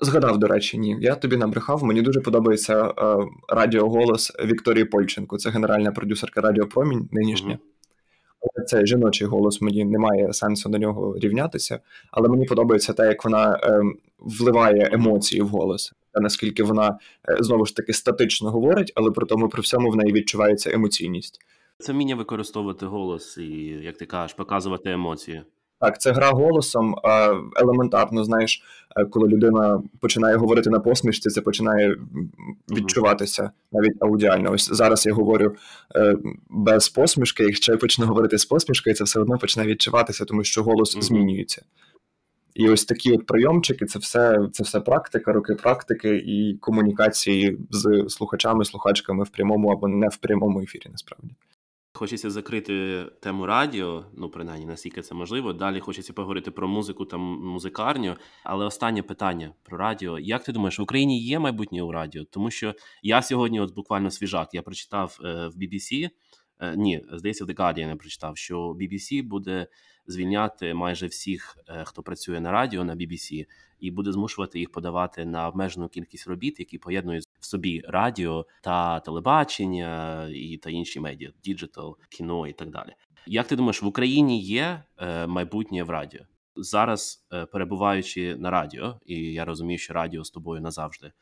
Згадав, 0.00 0.38
до 0.38 0.46
речі, 0.46 0.78
ні. 0.78 0.96
Я 1.00 1.14
тобі 1.14 1.36
набрехав. 1.36 1.84
Мені 1.84 2.02
дуже 2.02 2.20
подобається 2.20 2.84
е, 2.98 3.16
радіоголос 3.48 4.32
Вікторії 4.44 4.84
Польченко. 4.84 5.38
Це 5.38 5.50
генеральна 5.50 5.92
продюсерка 5.92 6.40
Радіо 6.40 6.66
Промінь 6.66 7.08
нинішня. 7.12 7.52
Mm-hmm. 7.52 7.76
Це 8.66 8.86
жіночий 8.86 9.26
голос, 9.26 9.60
мені 9.60 9.84
немає 9.84 10.32
сенсу 10.32 10.68
на 10.68 10.78
нього 10.78 11.18
рівнятися, 11.18 11.80
але 12.10 12.28
мені 12.28 12.44
подобається 12.44 12.92
те, 12.92 13.06
як 13.06 13.24
вона 13.24 13.60
е, 13.62 13.80
вливає 14.18 14.90
емоції 14.92 15.42
в 15.42 15.48
голос, 15.48 15.92
та 16.12 16.20
наскільки 16.20 16.62
вона 16.62 16.98
е, 17.28 17.36
знову 17.40 17.66
ж 17.66 17.76
таки 17.76 17.92
статично 17.92 18.50
говорить, 18.50 18.92
але 18.94 19.10
при 19.10 19.26
тому 19.26 19.48
при 19.48 19.62
всьому 19.62 19.90
в 19.90 19.96
неї 19.96 20.12
відчувається 20.12 20.70
емоційність. 20.70 21.40
Це 21.78 21.92
вміння 21.92 22.14
використовувати 22.14 22.86
голос 22.86 23.38
і, 23.38 23.46
як 23.82 23.96
ти 23.96 24.06
кажеш, 24.06 24.34
показувати 24.34 24.90
емоції. 24.90 25.42
Так, 25.80 26.00
це 26.00 26.12
гра 26.12 26.30
голосом 26.30 26.94
елементарно. 27.56 28.24
Знаєш, 28.24 28.62
е, 28.96 29.04
коли 29.04 29.28
людина 29.28 29.82
починає 30.00 30.36
говорити 30.36 30.70
на 30.70 30.80
посмішці, 30.80 31.30
це 31.30 31.40
починає 31.40 31.96
відчуватися 32.70 33.50
навіть 33.72 33.96
аудіально. 34.00 34.52
Ось 34.52 34.68
зараз 34.72 35.06
я 35.06 35.12
говорю 35.12 35.56
е, 35.96 36.16
без 36.50 36.88
посмішки. 36.88 37.44
Якщо 37.44 37.72
я 37.72 37.78
почну 37.78 38.06
говорити 38.06 38.38
з 38.38 38.44
посмішкою, 38.44 38.96
це 38.96 39.04
все 39.04 39.20
одно 39.20 39.38
почне 39.38 39.66
відчуватися, 39.66 40.24
тому 40.24 40.44
що 40.44 40.62
голос 40.62 40.96
mm-hmm. 40.96 41.02
змінюється. 41.02 41.62
І 42.54 42.68
ось 42.68 42.84
такі 42.84 43.12
от 43.12 43.26
прийомчики 43.26 43.86
це 43.86 43.98
все 43.98 44.48
це 44.52 44.62
все 44.62 44.80
практика, 44.80 45.32
роки 45.32 45.54
практики 45.54 46.16
і 46.16 46.58
комунікації 46.60 47.58
з 47.70 48.04
слухачами, 48.08 48.64
слухачками 48.64 49.24
в 49.24 49.28
прямому 49.28 49.68
або 49.68 49.88
не 49.88 50.08
в 50.08 50.16
прямому 50.16 50.62
ефірі, 50.62 50.88
насправді. 50.92 51.30
Хочеться 51.96 52.30
закрити 52.30 53.04
тему 53.20 53.46
радіо, 53.46 54.04
ну 54.16 54.28
принаймні 54.28 54.66
наскільки 54.66 55.02
це 55.02 55.14
можливо. 55.14 55.52
Далі 55.52 55.80
хочеться 55.80 56.12
поговорити 56.12 56.50
про 56.50 56.68
музику 56.68 57.04
та 57.04 57.16
музикарню. 57.16 58.16
Але 58.44 58.64
останнє 58.64 59.02
питання 59.02 59.52
про 59.62 59.78
радіо. 59.78 60.18
Як 60.18 60.44
ти 60.44 60.52
думаєш, 60.52 60.78
в 60.78 60.82
Україні 60.82 61.20
є 61.20 61.38
майбутнє 61.38 61.82
у 61.82 61.92
радіо? 61.92 62.24
Тому 62.24 62.50
що 62.50 62.74
я 63.02 63.22
сьогодні, 63.22 63.60
от 63.60 63.74
буквально 63.74 64.10
свіжак, 64.10 64.48
я 64.52 64.62
прочитав 64.62 65.18
е, 65.24 65.46
в 65.46 65.58
BBC, 65.58 66.08
ні, 66.60 67.04
здається, 67.12 67.44
в 67.44 67.48
The 67.48 67.54
Guardian 67.54 67.88
я 67.88 67.96
прочитав, 67.96 68.36
що 68.36 68.58
BBC 68.60 69.22
буде 69.22 69.66
звільняти 70.06 70.74
майже 70.74 71.06
всіх, 71.06 71.58
е, 71.68 71.84
хто 71.84 72.02
працює 72.02 72.40
на 72.40 72.52
радіо 72.52 72.84
на 72.84 72.96
BBC, 72.96 73.46
і 73.80 73.90
буде 73.90 74.12
змушувати 74.12 74.58
їх 74.58 74.72
подавати 74.72 75.24
на 75.24 75.48
обмежену 75.48 75.88
кількість 75.88 76.26
робіт, 76.26 76.60
які 76.60 76.78
поєднують 76.78 77.24
в 77.40 77.46
собі 77.46 77.82
радіо 77.88 78.46
та 78.62 79.00
телебачення 79.00 80.24
і 80.34 80.56
та 80.56 80.70
інші 80.70 81.00
медіа, 81.00 81.32
digital, 81.44 81.96
кіно 82.08 82.46
і 82.46 82.52
так 82.52 82.70
далі. 82.70 82.92
Як 83.26 83.46
ти 83.46 83.56
думаєш, 83.56 83.82
в 83.82 83.86
Україні 83.86 84.42
є 84.42 84.82
е, 84.98 85.26
майбутнє 85.26 85.82
в 85.82 85.90
радіо 85.90 86.20
зараз, 86.56 87.26
е, 87.32 87.46
перебуваючи 87.46 88.36
на 88.36 88.50
радіо, 88.50 89.00
і 89.06 89.14
я 89.14 89.44
розумію, 89.44 89.78
що 89.78 89.94
радіо 89.94 90.24
з 90.24 90.30
тобою 90.30 90.60
назавжди 90.60 91.12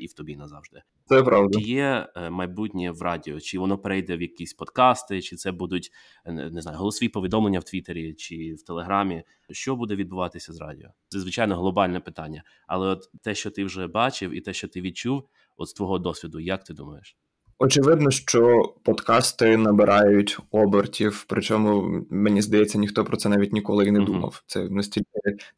і 0.00 0.06
в 0.06 0.12
тобі 0.12 0.36
назавжди. 0.36 0.82
Це 1.08 1.22
правда. 1.22 1.58
Є 1.60 2.08
е, 2.16 2.30
майбутнє 2.30 2.90
в 2.90 3.02
радіо, 3.02 3.40
чи 3.40 3.58
воно 3.58 3.78
перейде 3.78 4.16
в 4.16 4.22
якісь 4.22 4.54
подкасти, 4.54 5.22
чи 5.22 5.36
це 5.36 5.52
будуть 5.52 5.90
е, 6.24 6.32
не 6.32 6.62
знаю, 6.62 6.78
голосові 6.78 7.08
повідомлення 7.08 7.58
в 7.58 7.64
Твіттері 7.64 8.14
чи 8.14 8.54
в 8.54 8.62
Телеграмі? 8.62 9.22
Що 9.50 9.76
буде 9.76 9.96
відбуватися 9.96 10.52
з 10.52 10.60
радіо? 10.60 10.88
Це 11.08 11.20
звичайно 11.20 11.56
глобальне 11.56 12.00
питання. 12.00 12.42
Але 12.66 12.86
от 12.88 13.10
те, 13.22 13.34
що 13.34 13.50
ти 13.50 13.64
вже 13.64 13.86
бачив, 13.86 14.30
і 14.30 14.40
те, 14.40 14.52
що 14.52 14.68
ти 14.68 14.80
відчув, 14.80 15.28
от 15.56 15.68
з 15.68 15.72
твого 15.72 15.98
досвіду, 15.98 16.40
як 16.40 16.64
ти 16.64 16.74
думаєш? 16.74 17.16
Очевидно, 17.60 18.10
що 18.10 18.72
подкасти 18.82 19.56
набирають 19.56 20.38
обертів, 20.50 21.24
причому 21.28 22.00
мені 22.10 22.42
здається, 22.42 22.78
ніхто 22.78 23.04
про 23.04 23.16
це 23.16 23.28
навіть 23.28 23.52
ніколи 23.52 23.86
і 23.86 23.90
не 23.90 24.00
думав. 24.00 24.42
Це 24.46 24.68
настільки 24.68 25.08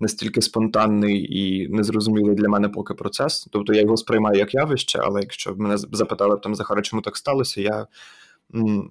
настільки 0.01 0.43
спонтанний 0.43 1.39
і 1.39 1.69
незрозумілий 1.69 2.35
для 2.35 2.49
мене 2.49 2.69
поки 2.69 2.95
процес. 2.95 3.49
Тобто 3.53 3.75
я 3.75 3.81
його 3.81 3.97
сприймаю 3.97 4.39
як 4.39 4.55
явище, 4.55 4.99
але 5.03 5.21
якщо 5.21 5.55
мене 5.55 5.77
запитали 5.79 6.37
там 6.43 6.55
Захара, 6.55 6.83
чому 6.83 7.03
так 7.03 7.17
сталося, 7.17 7.61
я 7.61 7.87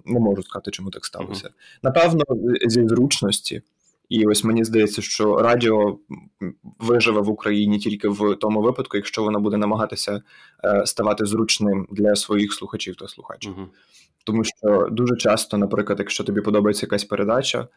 не 0.04 0.20
можу 0.20 0.42
сказати, 0.42 0.70
чому 0.70 0.90
так 0.90 1.04
сталося. 1.04 1.50
Напевно, 1.82 2.24
зі 2.66 2.88
зручності. 2.88 3.62
І 4.10 4.26
ось 4.26 4.44
мені 4.44 4.64
здається, 4.64 5.02
що 5.02 5.36
радіо 5.36 5.98
виживе 6.78 7.20
в 7.20 7.28
Україні 7.28 7.78
тільки 7.78 8.08
в 8.08 8.36
тому 8.40 8.62
випадку, 8.62 8.96
якщо 8.96 9.22
воно 9.22 9.40
буде 9.40 9.56
намагатися 9.56 10.22
е, 10.64 10.86
ставати 10.86 11.26
зручним 11.26 11.86
для 11.90 12.16
своїх 12.16 12.52
слухачів 12.52 12.96
та 12.96 13.08
слухачів. 13.08 13.52
Uh-huh. 13.52 13.66
Тому 14.24 14.44
що 14.44 14.88
дуже 14.90 15.16
часто, 15.16 15.58
наприклад, 15.58 15.98
якщо 15.98 16.24
тобі 16.24 16.40
подобається 16.40 16.86
якась 16.86 17.04
передача, 17.04 17.68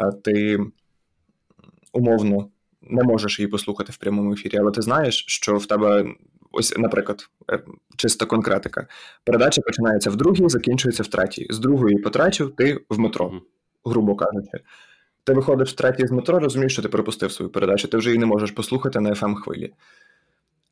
е, 0.00 0.12
ти 0.22 0.60
умовно 1.92 2.48
не 2.82 3.02
можеш 3.02 3.38
її 3.38 3.48
послухати 3.48 3.92
в 3.92 3.96
прямому 3.96 4.32
ефірі, 4.32 4.58
але 4.58 4.70
ти 4.70 4.82
знаєш, 4.82 5.24
що 5.28 5.56
в 5.56 5.66
тебе. 5.66 6.14
Ось, 6.52 6.78
наприклад, 6.78 7.30
е, 7.52 7.62
чиста 7.96 8.26
конкретика. 8.26 8.86
Передача 9.24 9.62
починається 9.62 10.10
в 10.10 10.16
другій, 10.16 10.48
закінчується 10.48 11.02
в 11.02 11.06
третій. 11.06 11.46
З 11.50 11.58
другої 11.58 11.98
по 11.98 12.10
третю 12.10 12.48
ти 12.48 12.80
в 12.88 12.98
метро, 12.98 13.32
грубо 13.84 14.14
кажучи. 14.14 14.58
Ти 15.24 15.32
виходиш 15.32 15.72
третій 15.72 16.06
з 16.06 16.10
метро, 16.10 16.38
розумієш, 16.38 16.72
що 16.72 16.82
ти 16.82 16.88
пропустив 16.88 17.32
свою 17.32 17.50
передачу, 17.50 17.88
ти 17.88 17.96
вже 17.96 18.10
її 18.10 18.18
не 18.18 18.26
можеш 18.26 18.50
послухати 18.50 19.00
на 19.00 19.10
fm 19.10 19.34
хвилі. 19.34 19.72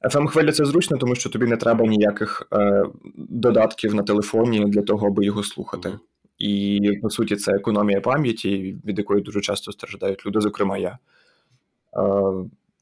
fm 0.03 0.27
хвиля 0.27 0.53
це 0.53 0.65
зручно, 0.65 0.97
тому 0.97 1.15
що 1.15 1.31
тобі 1.31 1.47
не 1.47 1.57
треба 1.57 1.87
ніяких 1.87 2.49
е, 2.53 2.85
додатків 3.17 3.95
на 3.95 4.03
телефоні 4.03 4.65
для 4.65 4.83
того, 4.83 5.07
аби 5.07 5.25
його 5.25 5.43
слухати. 5.43 5.89
Mm-hmm. 5.89 5.99
І 6.39 6.99
по 7.03 7.11
суті, 7.11 7.37
це 7.37 7.53
економія 7.53 8.01
пам'яті, 8.01 8.77
від 8.85 8.99
якої 8.99 9.23
дуже 9.23 9.41
часто 9.41 9.73
страждають 9.73 10.27
люди, 10.27 10.41
зокрема 10.41 10.79
я. 10.79 10.99
Е, 11.97 11.99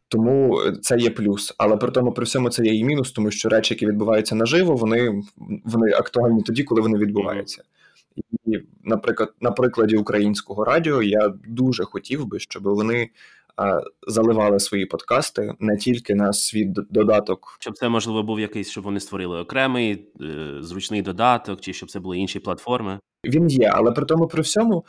тому 0.08 0.60
це 0.82 0.98
є 0.98 1.10
плюс, 1.10 1.54
але 1.58 1.76
при 1.76 1.90
тому 1.90 2.12
при 2.12 2.24
всьому 2.24 2.50
це 2.50 2.64
є 2.64 2.74
і 2.74 2.84
мінус, 2.84 3.12
тому 3.12 3.30
що 3.30 3.48
речі, 3.48 3.74
які 3.74 3.86
відбуваються 3.86 4.34
наживо, 4.34 4.76
вони 4.76 5.22
вони 5.64 5.92
актуальні 5.92 6.42
тоді, 6.42 6.62
коли 6.62 6.80
вони 6.80 6.98
відбуваються. 6.98 7.62
І, 8.46 8.58
наприклад, 8.84 9.34
на 9.40 9.50
прикладі 9.50 9.96
українського 9.96 10.64
радіо 10.64 11.02
я 11.02 11.34
дуже 11.48 11.84
хотів 11.84 12.26
би, 12.26 12.40
щоб 12.40 12.62
вони 12.62 13.10
а, 13.56 13.80
заливали 14.08 14.60
свої 14.60 14.86
подкасти 14.86 15.54
не 15.60 15.76
тільки 15.76 16.14
на 16.14 16.32
свій 16.32 16.64
додаток, 16.90 17.56
щоб 17.60 17.78
це 17.78 17.88
можливо 17.88 18.22
був 18.22 18.40
якийсь, 18.40 18.70
щоб 18.70 18.84
вони 18.84 19.00
створили 19.00 19.40
окремий 19.40 20.08
е, 20.20 20.56
зручний 20.60 21.02
додаток, 21.02 21.60
чи 21.60 21.72
щоб 21.72 21.90
це 21.90 22.00
були 22.00 22.18
інші 22.18 22.38
платформи. 22.38 22.98
Він 23.24 23.48
є, 23.48 23.70
але 23.74 23.92
при 23.92 24.06
тому 24.06 24.26
при 24.26 24.42
всьому 24.42 24.84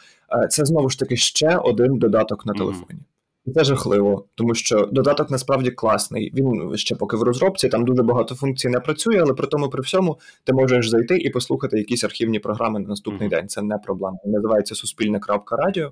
це 0.50 0.66
знову 0.66 0.90
ж 0.90 1.00
таки 1.00 1.18
ще 1.18 1.58
один 1.58 1.98
додаток 1.98 2.46
на 2.46 2.54
телефоні. 2.54 3.00
Mm-hmm. 3.00 3.17
Це 3.54 3.64
жахливо, 3.64 4.26
тому 4.36 4.56
що 4.56 4.86
додаток 4.92 5.32
насправді 5.32 5.72
класний. 5.72 6.32
Він 6.36 6.78
ще 6.78 6.96
поки 6.96 7.18
в 7.18 7.24
розробці, 7.24 7.70
там 7.70 7.86
дуже 7.86 8.04
багато 8.04 8.36
функцій 8.36 8.70
не 8.70 8.80
працює, 8.80 9.20
але 9.22 9.34
при 9.34 9.48
тому 9.48 9.70
при 9.70 9.82
всьому 9.82 10.18
ти 10.44 10.54
можеш 10.54 10.90
зайти 10.90 11.18
і 11.18 11.30
послухати 11.30 11.78
якісь 11.78 12.04
архівні 12.04 12.40
програми 12.40 12.80
на 12.80 12.88
наступний 12.88 13.30
mm-hmm. 13.30 13.32
день. 13.32 13.48
Це 13.48 13.62
не 13.62 13.78
проблема. 13.78 14.18
Називається 14.26 14.76
суспільне.радіо. 14.76 15.92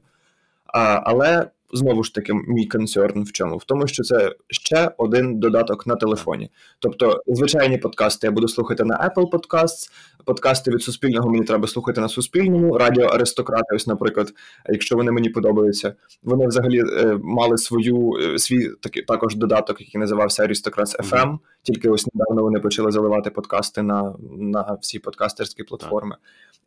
А, 0.65 1.01
Але 1.03 1.47
знову 1.73 2.03
ж 2.03 2.13
таки, 2.13 2.33
мій 2.33 2.65
консерн 2.65 3.23
в 3.23 3.31
чому? 3.31 3.57
В 3.57 3.63
тому, 3.63 3.87
що 3.87 4.03
це 4.03 4.35
ще 4.47 4.91
один 4.97 5.39
додаток 5.39 5.87
на 5.87 5.95
телефоні. 5.95 6.51
Тобто, 6.79 7.23
звичайні 7.27 7.77
подкасти 7.77 8.27
я 8.27 8.31
буду 8.31 8.47
слухати 8.47 8.83
на 8.83 9.11
Apple 9.15 9.29
Podcasts, 9.29 9.89
подкасти 10.25 10.71
від 10.71 10.81
Суспільного 10.81 11.29
мені 11.29 11.43
треба 11.43 11.67
слухати 11.67 12.01
на 12.01 12.09
Суспільному, 12.09 12.77
Радіо 12.77 13.05
Аристократи, 13.05 13.75
ось, 13.75 13.87
наприклад, 13.87 14.33
якщо 14.69 14.95
вони 14.95 15.11
мені 15.11 15.29
подобаються, 15.29 15.95
вони 16.23 16.47
взагалі 16.47 16.79
е, 16.79 17.19
мали 17.23 17.57
свою 17.57 18.13
е, 18.13 18.39
свій 18.39 18.69
такий 18.81 19.03
також 19.03 19.35
додаток, 19.35 19.81
який 19.81 20.01
називався 20.01 20.43
Aristocrats 20.43 21.09
FM, 21.09 21.09
mm-hmm. 21.09 21.37
Тільки 21.65 21.89
ось 21.89 22.07
недавно 22.13 22.43
вони 22.43 22.59
почали 22.59 22.91
заливати 22.91 23.29
подкасти 23.29 23.81
на, 23.81 24.15
на 24.37 24.77
всі 24.81 24.99
подкастерські 24.99 25.63
платформи. 25.63 26.15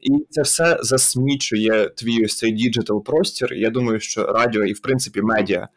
І 0.01 0.27
це 0.31 0.43
все 0.43 0.79
засмічує 0.81 1.89
твій 1.89 2.25
ось 2.25 2.37
цей 2.37 2.53
digital 2.53 3.05
простір. 3.05 3.55
Я 3.55 3.71
думаю, 3.71 4.01
що 4.01 4.27
радіо 4.27 4.65
і 4.65 4.73
в 4.73 4.81
принципі 4.81 5.23
медіа 5.23 5.69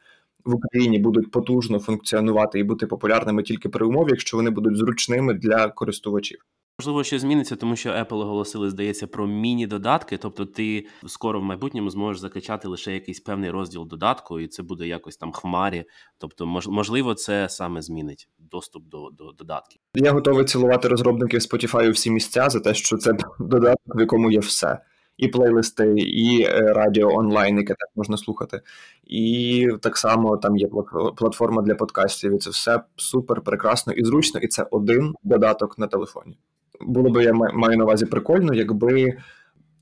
в 0.46 0.56
Україні 0.56 1.00
будуть 1.00 1.32
потужно 1.32 1.80
функціонувати 1.80 2.60
і 2.60 2.64
бути 2.64 2.88
популярними 2.88 3.44
тільки 3.44 3.70
при 3.70 3.86
умові, 3.86 4.10
якщо 4.10 4.38
вони 4.38 4.50
будуть 4.50 4.78
зручними 4.78 5.34
для 5.34 5.68
користувачів. 5.70 6.46
Можливо, 6.80 7.04
що 7.04 7.20
зміниться, 7.20 7.56
тому 7.56 7.76
що 7.76 7.90
Apple 7.90 8.20
оголосили, 8.20 8.70
здається, 8.70 9.08
про 9.08 9.28
міні-додатки. 9.28 10.18
Тобто, 10.18 10.46
ти 10.46 10.86
скоро 11.08 11.40
в 11.40 11.44
майбутньому 11.44 11.90
зможеш 11.90 12.22
закачати 12.22 12.68
лише 12.68 12.94
якийсь 12.94 13.20
певний 13.20 13.50
розділ 13.50 13.88
додатку, 13.88 14.40
і 14.40 14.48
це 14.48 14.64
буде 14.64 14.88
якось 14.88 15.18
там 15.18 15.32
хмарі. 15.32 15.86
Тобто, 16.18 16.46
можливо, 16.68 17.14
це 17.14 17.50
саме 17.50 17.82
змінить 17.82 18.30
доступ 18.40 18.88
до 18.88 19.10
до 19.10 19.32
додатків. 19.32 19.82
Я 19.96 20.12
готовий 20.12 20.46
цілувати 20.46 20.88
розробників 20.88 21.40
Spotify 21.40 21.92
всі 21.92 22.12
місця 22.12 22.50
за 22.50 22.60
те, 22.60 22.74
що 22.74 22.98
це 22.98 23.14
додаток, 23.40 23.96
в 23.96 24.00
якому 24.00 24.32
є 24.32 24.40
все. 24.40 24.80
І 25.18 25.28
плейлисти, 25.28 25.94
і 25.98 26.44
е, 26.44 26.74
радіо 26.74 27.08
онлайн, 27.08 27.58
яке 27.58 27.74
так 27.74 27.90
можна 27.96 28.18
слухати. 28.18 28.62
І 29.04 29.68
так 29.82 29.98
само 29.98 30.38
там 30.38 30.58
є 30.58 30.70
платформа 31.18 31.62
для 31.62 31.76
подкастів. 31.76 32.36
і 32.36 32.38
Це 32.38 32.50
все 32.50 32.82
супер 32.96 33.42
прекрасно 33.42 33.94
і 33.94 34.04
зручно, 34.04 34.40
і 34.40 34.48
це 34.48 34.68
один 34.72 35.14
додаток 35.24 35.80
на 35.80 35.88
телефоні 35.88 36.38
було 36.86 37.10
би 37.10 37.24
я 37.24 37.34
маю 37.34 37.78
на 37.78 37.84
увазі 37.84 38.06
прикольно, 38.06 38.54
якби 38.54 39.18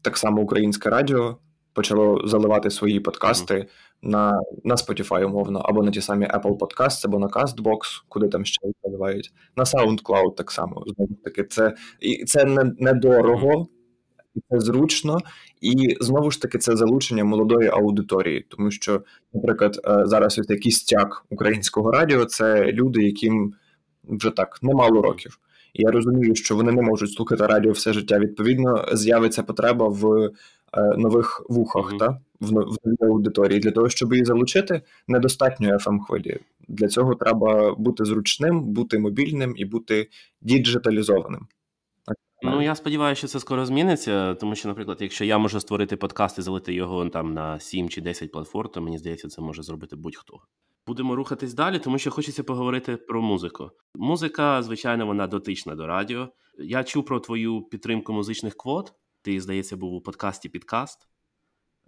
так 0.01 0.17
само 0.17 0.41
українське 0.41 0.89
радіо 0.89 1.37
почало 1.73 2.27
заливати 2.27 2.69
свої 2.69 2.99
подкасти 2.99 3.53
mm-hmm. 3.53 3.67
на 4.01 4.41
на 4.63 4.75
Spotify, 4.75 5.25
умовно, 5.25 5.59
або 5.59 5.83
на 5.83 5.91
ті 5.91 6.01
самі 6.01 6.25
Apple 6.25 6.57
Podcasts, 6.57 7.05
або 7.05 7.19
на 7.19 7.27
CastBox, 7.27 7.79
куди 8.09 8.27
там 8.27 8.45
ще 8.45 8.67
заливають, 8.83 9.31
на 9.55 9.63
SoundCloud 9.63 10.35
так 10.35 10.51
само. 10.51 10.83
Знову 10.87 11.15
таки, 11.23 11.43
це 11.43 11.73
і 11.99 12.25
це 12.25 12.45
не 12.45 12.73
недорого. 12.79 13.47
Mm-hmm. 13.47 13.65
Це 14.49 14.59
зручно, 14.59 15.17
і 15.61 15.97
знову 16.01 16.31
ж 16.31 16.41
таки 16.41 16.57
це 16.57 16.75
залучення 16.75 17.23
молодої 17.23 17.69
аудиторії, 17.69 18.45
тому 18.49 18.71
що, 18.71 19.01
наприклад, 19.33 19.79
е, 19.85 20.05
зараз 20.05 20.39
ось 20.39 20.49
якийсь 20.49 20.77
стяг 20.77 21.25
українського 21.29 21.91
радіо 21.91 22.25
це 22.25 22.65
люди, 22.65 23.03
яким 23.03 23.53
вже 24.03 24.29
так 24.29 24.59
немало 24.61 25.01
років. 25.01 25.39
І 25.73 25.81
я 25.81 25.91
розумію, 25.91 26.35
що 26.35 26.55
вони 26.55 26.71
не 26.71 26.81
можуть 26.81 27.11
слухати 27.11 27.47
радіо 27.47 27.71
все 27.71 27.93
життя. 27.93 28.19
Відповідно, 28.19 28.85
з'явиться 28.93 29.43
потреба 29.43 29.87
в 29.87 30.29
е, 30.73 30.97
нових 30.97 31.45
вухах, 31.49 31.93
mm-hmm. 31.93 31.97
та 31.97 32.19
в, 32.39 32.47
в 32.47 32.77
новій 32.83 33.11
аудиторії. 33.11 33.59
Для 33.59 33.71
того, 33.71 33.89
щоб 33.89 34.13
її 34.13 34.25
залучити, 34.25 34.81
недостатньо 35.07 35.69
fm 35.69 35.99
хвилі. 35.99 36.37
Для 36.67 36.87
цього 36.87 37.15
треба 37.15 37.75
бути 37.75 38.05
зручним, 38.05 38.61
бути 38.61 38.99
мобільним 38.99 39.53
і 39.57 39.65
бути 39.65 40.09
діджиталізованим. 40.41 41.47
Ну, 42.41 42.61
я 42.61 42.75
сподіваюся, 42.75 43.19
що 43.19 43.27
це 43.27 43.39
скоро 43.39 43.65
зміниться, 43.65 44.33
тому 44.33 44.55
що, 44.55 44.67
наприклад, 44.67 44.97
якщо 45.01 45.25
я 45.25 45.37
можу 45.37 45.59
створити 45.59 45.95
подкаст 45.95 46.39
і 46.39 46.41
залити 46.41 46.73
його 46.73 47.09
там 47.09 47.33
на 47.33 47.59
7 47.59 47.89
чи 47.89 48.01
10 48.01 48.31
платформ, 48.31 48.69
то 48.73 48.81
мені 48.81 48.97
здається, 48.97 49.27
це 49.27 49.41
може 49.41 49.63
зробити 49.63 49.95
будь-хто 49.95 50.39
Будемо 50.89 51.15
рухатись 51.15 51.53
далі, 51.53 51.79
тому 51.79 51.97
що 51.97 52.11
хочеться 52.11 52.43
поговорити 52.43 52.97
про 52.97 53.21
музику. 53.21 53.71
Музика, 53.95 54.63
звичайно, 54.63 55.05
вона 55.05 55.27
дотична 55.27 55.75
до 55.75 55.87
радіо. 55.87 56.29
Я 56.57 56.83
чув 56.83 57.05
про 57.05 57.19
твою 57.19 57.61
підтримку 57.61 58.13
музичних 58.13 58.57
квот. 58.57 58.93
Ти, 59.21 59.41
здається, 59.41 59.77
був 59.77 59.93
у 59.93 60.01
подкасті 60.01 60.49
Підкаст. 60.49 61.07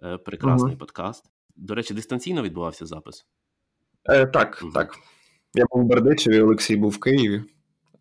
Е, 0.02 0.18
прекрасний 0.18 0.74
uh-huh. 0.74 0.78
подкаст. 0.78 1.24
До 1.56 1.74
речі, 1.74 1.94
дистанційно 1.94 2.42
відбувався 2.42 2.86
запис? 2.86 3.26
Е, 4.04 4.26
Так, 4.26 4.62
uh-huh. 4.62 4.72
так. 4.72 4.98
Я 5.54 5.64
був 5.70 5.82
в 5.82 5.86
Бердичеві, 5.86 6.40
Олексій 6.40 6.76
був 6.76 6.90
в 6.90 7.00
Києві. 7.00 7.44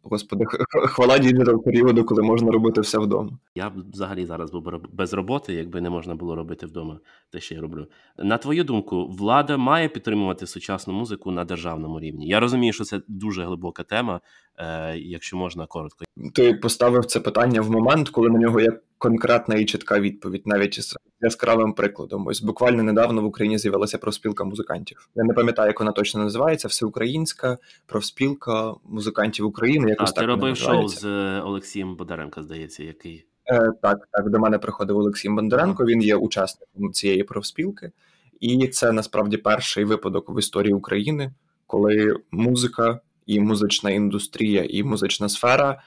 Господи, 0.03 0.45
хвала 0.69 1.19
digital 1.19 1.63
періоду, 1.63 2.03
коли 2.03 2.23
можна 2.23 2.51
робити 2.51 2.81
все 2.81 2.99
вдома. 2.99 3.31
Я 3.55 3.69
б 3.69 3.73
взагалі 3.93 4.25
зараз 4.25 4.51
був 4.51 4.63
без 4.93 5.13
роботи, 5.13 5.53
якби 5.53 5.81
не 5.81 5.89
можна 5.89 6.15
було 6.15 6.35
робити 6.35 6.65
вдома 6.65 6.99
те, 7.31 7.39
що 7.39 7.55
я 7.55 7.61
роблю. 7.61 7.87
На 8.17 8.37
твою 8.37 8.63
думку, 8.63 9.07
влада 9.07 9.57
має 9.57 9.89
підтримувати 9.89 10.47
сучасну 10.47 10.93
музику 10.93 11.31
на 11.31 11.45
державному 11.45 11.99
рівні. 11.99 12.27
Я 12.27 12.39
розумію, 12.39 12.73
що 12.73 12.83
це 12.83 13.01
дуже 13.07 13.43
глибока 13.43 13.83
тема, 13.83 14.21
е, 14.57 14.97
якщо 14.97 15.37
можна 15.37 15.65
коротко. 15.65 16.05
Ти 16.33 16.53
поставив 16.53 17.05
це 17.05 17.19
питання 17.19 17.61
в 17.61 17.71
момент, 17.71 18.09
коли 18.09 18.29
на 18.29 18.39
нього 18.39 18.59
є 18.59 18.79
конкретна 19.01 19.55
і 19.55 19.65
чітка 19.65 19.99
відповідь, 19.99 20.41
навіть 20.45 20.77
із 20.77 20.95
яскравим 21.21 21.73
прикладом. 21.73 22.27
Ось 22.27 22.41
буквально 22.41 22.83
недавно 22.83 23.21
в 23.21 23.25
Україні 23.25 23.57
з'явилася 23.57 23.97
профспілка 23.97 24.43
музикантів. 24.43 25.09
Я 25.15 25.23
не 25.23 25.33
пам'ятаю, 25.33 25.67
як 25.67 25.79
вона 25.79 25.91
точно 25.91 26.23
називається. 26.23 26.67
Всеукраїнська 26.67 27.57
профспілка 27.85 28.73
музикантів 28.83 29.45
України. 29.45 29.89
Якось 29.89 30.09
а, 30.09 30.13
так 30.13 30.21
ти 30.21 30.25
робив 30.25 30.57
шоу 30.57 30.87
з 30.87 31.05
е, 31.05 31.41
Олексієм 31.45 31.95
Бодаренко, 31.95 32.43
здається, 32.43 32.83
який 32.83 33.25
Е, 33.51 33.71
Так, 33.81 34.07
так 34.11 34.29
до 34.29 34.39
мене 34.39 34.57
приходив 34.57 34.97
Олексій 34.97 35.29
Бондаренко. 35.29 35.85
Він 35.85 36.01
є 36.01 36.15
учасником 36.15 36.93
цієї 36.93 37.23
профспілки, 37.23 37.91
і 38.39 38.67
це 38.67 38.91
насправді 38.91 39.37
перший 39.37 39.85
випадок 39.85 40.35
в 40.35 40.39
історії 40.39 40.73
України, 40.73 41.33
коли 41.67 42.15
музика 42.31 42.99
і 43.25 43.39
музична 43.39 43.91
індустрія, 43.91 44.67
і 44.69 44.83
музична 44.83 45.29
сфера 45.29 45.81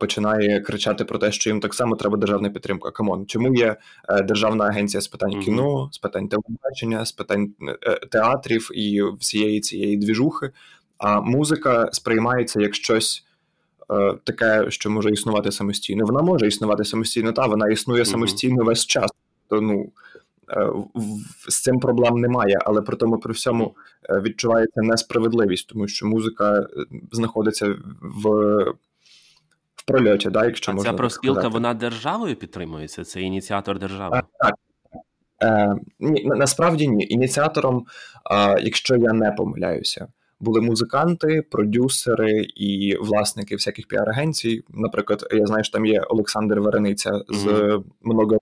починає 0.00 0.60
кричати 0.60 1.04
про 1.04 1.18
те, 1.18 1.32
що 1.32 1.50
їм 1.50 1.60
так 1.60 1.74
само 1.74 1.96
треба 1.96 2.16
державна 2.16 2.50
підтримка. 2.50 2.90
Come 2.90 3.11
on, 3.11 3.26
чому 3.26 3.54
є 3.54 3.76
е, 4.08 4.22
державна 4.22 4.64
агенція 4.64 5.00
з 5.00 5.08
питань 5.08 5.40
кіно, 5.40 5.88
з 5.92 5.98
питань 5.98 6.28
телебачення, 6.28 7.04
з 7.04 7.12
питань 7.12 7.54
е, 7.82 8.06
театрів 8.06 8.70
і 8.74 9.02
всієї 9.20 9.60
цієї 9.60 9.96
двіжухи? 9.96 10.50
А 10.98 11.20
музика 11.20 11.88
сприймається 11.92 12.60
як 12.60 12.74
щось. 12.74 13.24
Таке, 14.24 14.70
що 14.70 14.90
може 14.90 15.10
існувати 15.10 15.52
самостійно. 15.52 16.04
Вона 16.04 16.22
може 16.22 16.46
існувати 16.46 16.84
самостійно, 16.84 17.32
та 17.32 17.46
вона 17.46 17.68
існує 17.68 18.04
самостійно 18.04 18.64
весь 18.64 18.86
час. 18.86 19.10
То 19.48 19.60
ну 19.60 19.92
з 21.48 21.62
цим 21.62 21.80
проблем 21.80 22.20
немає, 22.20 22.58
але 22.64 22.82
при 22.82 22.96
тому 22.96 23.18
при 23.18 23.32
всьому 23.32 23.76
відчувається 24.10 24.82
несправедливість, 24.82 25.68
тому 25.68 25.88
що 25.88 26.06
музика 26.06 26.66
знаходиться 27.12 27.74
в 28.02 28.64
прольоті, 29.88 30.30
да, 30.30 30.44
якщо 30.44 30.72
а 30.72 30.74
можна. 30.74 30.90
Ця 30.90 30.96
профспілка, 30.96 31.48
вона 31.48 31.74
державою 31.74 32.36
підтримується? 32.36 33.04
Це 33.04 33.20
ініціатор 33.20 33.78
держави? 33.78 34.22
А, 34.38 34.44
так. 34.44 34.54
Е, 35.42 35.76
ні, 36.00 36.24
Насправді 36.24 36.88
ні. 36.88 37.06
Ініціатором, 37.08 37.86
е, 38.30 38.60
якщо 38.60 38.96
я 38.96 39.12
не 39.12 39.32
помиляюся, 39.32 40.08
були 40.40 40.60
музиканти, 40.60 41.42
продюсери 41.50 42.46
і 42.56 42.96
власники 43.00 43.54
всяких 43.54 43.86
піар-агенцій. 43.86 44.62
Наприклад, 44.68 45.26
я 45.30 45.46
знаю, 45.46 45.64
що 45.64 45.72
там 45.72 45.86
є 45.86 46.00
Олександр 46.00 46.60
Варениця 46.60 47.22
з 47.28 47.46
mm-hmm. 47.46 47.84
много. 48.02 48.38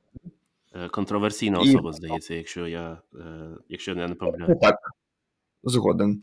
Е, 0.85 0.89
контроверсійна 0.89 1.59
особа, 1.59 1.91
і... 1.91 1.93
здається, 1.93 2.35
якщо 2.35 2.67
я 2.67 2.99
е, 3.15 3.25
якщо 3.69 3.95
я 3.95 4.09
не 4.09 4.15
помиляю. 4.15 4.59
Так, 4.63 4.79
згоден. 5.65 6.21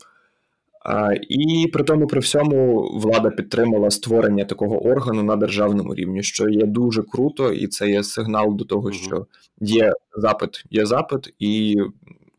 І 1.28 1.70
при 1.72 1.84
тому, 1.84 2.06
при 2.06 2.20
всьому, 2.20 2.88
влада 2.94 3.30
підтримала 3.30 3.90
створення 3.90 4.44
такого 4.44 4.86
органу 4.86 5.22
на 5.22 5.36
державному 5.36 5.94
рівні, 5.94 6.22
що 6.22 6.48
є 6.48 6.66
дуже 6.66 7.02
круто, 7.02 7.52
і 7.52 7.66
це 7.66 7.90
є 7.90 8.02
сигнал 8.02 8.56
до 8.56 8.64
того, 8.64 8.92
що 8.92 9.26
є 9.60 9.92
запит, 10.16 10.64
є 10.70 10.86
запит, 10.86 11.34
і 11.38 11.76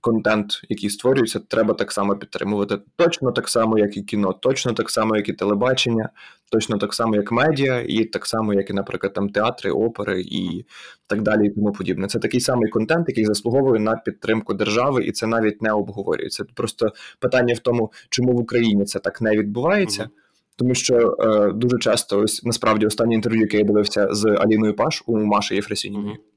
контент, 0.05 0.61
який 0.69 0.89
створюється, 0.89 1.39
треба 1.39 1.73
так 1.73 1.91
само 1.91 2.15
підтримувати. 2.15 2.77
Точно 2.95 3.31
так 3.31 3.49
само, 3.49 3.79
як 3.79 3.97
і 3.97 4.01
кіно, 4.01 4.33
точно 4.33 4.73
так 4.73 4.89
само, 4.89 5.15
як 5.15 5.29
і 5.29 5.33
телебачення, 5.33 6.09
точно 6.51 6.77
так 6.77 6.93
само, 6.93 7.15
як 7.15 7.31
медіа, 7.31 7.85
і 7.87 8.05
так 8.05 8.25
само, 8.25 8.53
як 8.53 8.69
і, 8.69 8.73
наприклад, 8.73 9.13
там 9.13 9.29
театри, 9.29 9.71
опери 9.71 10.21
і 10.21 10.65
так 11.07 11.21
далі, 11.21 11.47
і 11.47 11.49
тому 11.49 11.71
подібне. 11.71 12.07
Це 12.07 12.19
такий 12.19 12.39
самий 12.39 12.69
контент, 12.69 13.09
який 13.09 13.25
заслуговує 13.25 13.79
на 13.79 13.95
підтримку 13.95 14.53
держави, 14.53 15.03
і 15.05 15.11
це 15.11 15.27
навіть 15.27 15.61
не 15.61 15.71
обговорюється. 15.71 16.45
Просто 16.55 16.93
питання 17.19 17.53
в 17.53 17.59
тому, 17.59 17.91
чому 18.09 18.31
в 18.31 18.39
Україні 18.39 18.85
це 18.85 18.99
так 18.99 19.21
не 19.21 19.37
відбувається. 19.37 20.09
Тому 20.55 20.75
що 20.75 21.17
е, 21.19 21.51
дуже 21.51 21.77
часто, 21.77 22.19
ось 22.19 22.43
насправді 22.43 22.85
останнє 22.85 23.15
інтерв'ю, 23.15 23.41
яке 23.41 23.57
я 23.57 23.63
дивився 23.63 24.07
з 24.11 24.25
Аліною 24.25 24.75
Паш 24.75 25.03
у 25.05 25.17
Маші 25.17 25.55
Єфросініної, 25.55 26.15
uh 26.15 26.34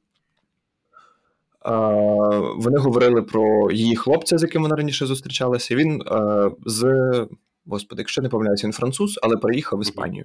вони 2.56 2.78
говорили 2.78 3.22
про 3.22 3.70
її 3.70 3.96
хлопця, 3.96 4.38
з 4.38 4.42
яким 4.42 4.62
вона 4.62 4.76
раніше 4.76 5.06
зустрічалася. 5.06 5.76
Він 5.76 6.02
з 6.66 7.10
господи, 7.68 8.02
якщо 8.02 8.22
не 8.22 8.28
помиляюся, 8.28 8.66
він 8.66 8.72
француз, 8.72 9.18
але 9.22 9.36
переїхав 9.36 9.78
в 9.78 9.82
Іспанію. 9.82 10.24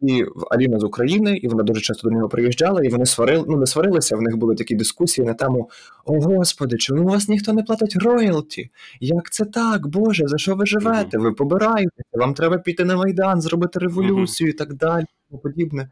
І 0.00 0.24
Аліна 0.50 0.78
з 0.78 0.84
України, 0.84 1.36
і 1.36 1.48
вона 1.48 1.62
дуже 1.62 1.80
часто 1.80 2.08
до 2.08 2.14
нього 2.14 2.28
приїжджала, 2.28 2.82
і 2.82 2.88
вони 2.88 3.06
сварили, 3.06 3.44
ну 3.48 3.56
не 3.56 3.66
сварилися. 3.66 4.16
В 4.16 4.22
них 4.22 4.36
були 4.36 4.54
такі 4.54 4.74
дискусії 4.74 5.26
на 5.26 5.34
тему: 5.34 5.70
О 6.04 6.20
Господи, 6.20 6.76
чому 6.76 7.02
у 7.02 7.06
вас 7.06 7.28
ніхто 7.28 7.52
не 7.52 7.62
платить 7.62 7.96
роялті? 7.96 8.70
Як 9.00 9.30
це 9.30 9.44
так? 9.44 9.86
Боже, 9.86 10.28
за 10.28 10.38
що 10.38 10.54
ви 10.54 10.66
живете? 10.66 11.18
Ви 11.18 11.32
побираєте? 11.32 12.02
Вам 12.12 12.34
треба 12.34 12.58
піти 12.58 12.84
на 12.84 12.96
майдан, 12.96 13.40
зробити 13.40 13.78
революцію 13.78 14.50
і 14.50 14.52
так 14.52 14.74
далі, 14.74 15.04
і 15.32 15.36
подібне. 15.36 15.88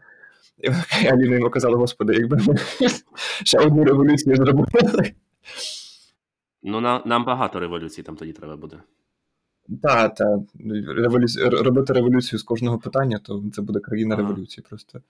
І 0.59 0.69
Аліна 1.09 1.37
йому 1.37 1.51
казала, 1.51 1.77
господи, 1.77 2.15
якби 2.15 2.37
ми 2.37 2.57
ще 3.45 3.59
одну 3.59 3.85
революцію 3.85 4.37
зробили. 4.37 5.13
Ну, 6.63 6.81
нам, 6.81 7.03
нам 7.07 7.25
багато 7.25 7.61
революцій 7.61 8.03
там 8.03 8.17
тоді 8.17 8.33
треба 8.33 8.57
буде. 8.57 8.77
Так, 9.83 10.15
так. 10.15 10.39
Революці... 10.97 11.45
робити 11.45 11.93
революцію 11.93 12.39
з 12.39 12.43
кожного 12.43 12.79
питання, 12.79 13.19
то 13.19 13.45
це 13.53 13.63
буде 13.63 13.81
країна 13.81 14.15
ага. 14.15 14.29
революції 14.29 14.65
просто. 14.69 15.01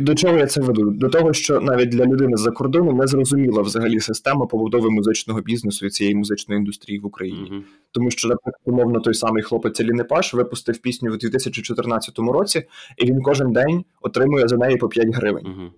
До 0.00 0.14
чого 0.14 0.36
я 0.36 0.46
це 0.46 0.60
веду? 0.60 0.90
До 0.90 1.08
того, 1.08 1.32
що 1.32 1.60
навіть 1.60 1.88
для 1.88 2.04
людини 2.04 2.36
з-за 2.36 2.50
кордону 2.50 2.92
не 2.92 3.06
зрозуміла 3.06 3.62
взагалі 3.62 4.00
система 4.00 4.46
побудови 4.46 4.90
музичного 4.90 5.40
бізнесу 5.40 5.86
і 5.86 5.90
цієї 5.90 6.16
музичної 6.16 6.58
індустрії 6.58 6.98
в 6.98 7.06
Україні. 7.06 7.50
Uh-huh. 7.52 7.60
Тому 7.92 8.10
що, 8.10 8.28
наприклад, 8.28 8.62
умовно, 8.64 9.00
той 9.00 9.14
самий 9.14 9.42
хлопець 9.42 9.80
Еліни 9.80 10.04
Паш 10.04 10.34
випустив 10.34 10.78
пісню 10.78 11.12
в 11.12 11.18
2014 11.18 12.18
році, 12.18 12.62
і 12.96 13.06
він 13.06 13.22
кожен 13.22 13.52
день 13.52 13.84
отримує 14.02 14.48
за 14.48 14.56
неї 14.56 14.76
по 14.76 14.88
5 14.88 15.08
гривень. 15.08 15.44
Uh-huh. 15.44 15.70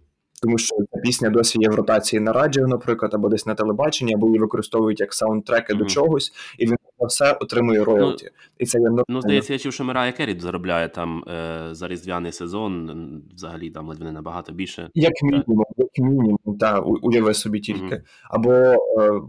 Тому 0.42 0.58
що 0.58 0.76
ця 0.76 1.00
пісня 1.00 1.30
досі 1.30 1.58
є 1.60 1.68
в 1.68 1.74
ротації 1.74 2.20
на 2.20 2.32
радіо, 2.32 2.66
наприклад, 2.66 3.14
або 3.14 3.28
десь 3.28 3.46
на 3.46 3.54
телебаченні, 3.54 4.14
або 4.14 4.26
її 4.26 4.38
використовують 4.38 5.00
як 5.00 5.14
саундтреки 5.14 5.72
mm-hmm. 5.72 5.78
до 5.78 5.84
чогось, 5.84 6.32
і 6.58 6.66
він 6.66 6.76
на 7.00 7.06
все 7.06 7.32
отримує 7.32 7.84
роялті. 7.84 8.24
Ну, 8.24 8.30
і 8.58 8.66
це 8.66 8.78
є 8.78 8.88
Ну, 9.08 9.20
здається, 9.20 9.52
я 9.52 9.58
чув, 9.58 9.72
що 9.72 9.84
Мирая 9.84 10.12
Керрі 10.12 10.40
заробляє 10.40 10.88
там 10.88 11.24
е, 11.28 11.68
за 11.72 11.88
різдвяний 11.88 12.32
сезон, 12.32 13.22
взагалі 13.34 13.70
там 13.70 13.88
ледве 13.88 14.04
не 14.04 14.12
набагато 14.12 14.52
більше. 14.52 14.90
Як 14.94 15.12
мінімум, 15.22 15.64
як 15.76 15.98
мінімум, 15.98 16.58
так, 16.60 16.86
уяви 16.86 17.34
собі 17.34 17.60
тільки. 17.60 17.94
Mm-hmm. 17.94 18.02
Або 18.30 18.52
е, 18.52 19.20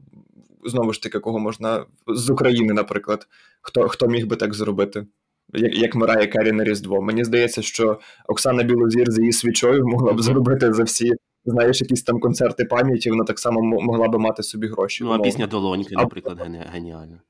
знову 0.66 0.94
ж 0.94 1.04
таки, 1.04 1.20
кого 1.20 1.40
можна 1.40 1.86
з 2.08 2.30
України, 2.30 2.74
наприклад, 2.74 3.28
хто 3.62 3.88
хто 3.88 4.08
міг 4.08 4.28
би 4.28 4.36
так 4.36 4.54
зробити? 4.54 5.06
Як 5.54 5.78
як 5.78 5.96
Мирає 5.96 6.28
Керрі 6.28 6.52
на 6.52 6.64
Різдво. 6.64 7.02
Мені 7.02 7.24
здається, 7.24 7.62
що 7.62 8.00
Оксана 8.28 8.64
Білозір 8.64 9.12
з 9.12 9.20
її 9.20 9.32
свічою 9.32 9.88
могла 9.88 10.14
б 10.14 10.22
зробити 10.22 10.74
за 10.74 10.84
всі, 10.84 11.12
знаєш, 11.46 11.82
якісь 11.82 12.04
там 12.04 12.20
концерти 12.20 12.66
пам'яті, 12.66 13.10
вона 13.10 13.24
так 13.24 13.40
само 13.40 13.62
могла 13.62 14.08
б 14.08 14.18
мати 14.20 14.44
собі 14.44 14.68
гроші. 14.68 15.04
Ну, 15.04 15.12
а 15.12 15.20
пісня 15.20 15.48
Долоньки, 15.48 15.96
наприклад, 15.96 16.40
геніальна. 16.74 17.22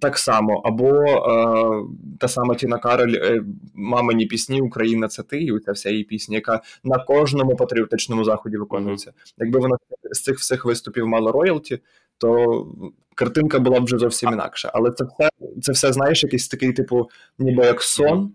Так 0.00 0.18
само, 0.18 0.62
або 0.64 1.04
е, 1.04 1.84
та 2.18 2.28
сама 2.28 2.54
Тіна 2.54 2.78
Кароль, 2.78 3.14
е, 3.14 3.42
мамині 3.74 4.26
пісні 4.26 4.60
Україна 4.60 5.08
це 5.08 5.22
ти, 5.22 5.42
і 5.42 5.58
ця 5.58 5.72
вся 5.72 5.90
її 5.90 6.04
пісня, 6.04 6.34
яка 6.34 6.60
на 6.84 6.98
кожному 6.98 7.56
патріотичному 7.56 8.24
заході 8.24 8.56
виконується. 8.56 9.10
Mm-hmm. 9.10 9.34
Якби 9.38 9.58
вона 9.58 9.76
з 10.12 10.22
цих 10.22 10.38
всіх 10.38 10.64
виступів 10.64 11.06
мала 11.06 11.32
роялті, 11.32 11.80
то 12.18 12.66
картинка 13.14 13.58
була 13.58 13.80
б 13.80 13.84
вже 13.84 13.98
зовсім 13.98 14.32
інакша. 14.32 14.70
Але 14.74 14.90
це 14.90 15.04
все, 15.04 15.30
це 15.62 15.72
все 15.72 15.92
знаєш, 15.92 16.24
якийсь 16.24 16.48
такий, 16.48 16.72
типу, 16.72 17.10
ніби 17.38 17.64
як 17.64 17.82
сон, 17.82 18.32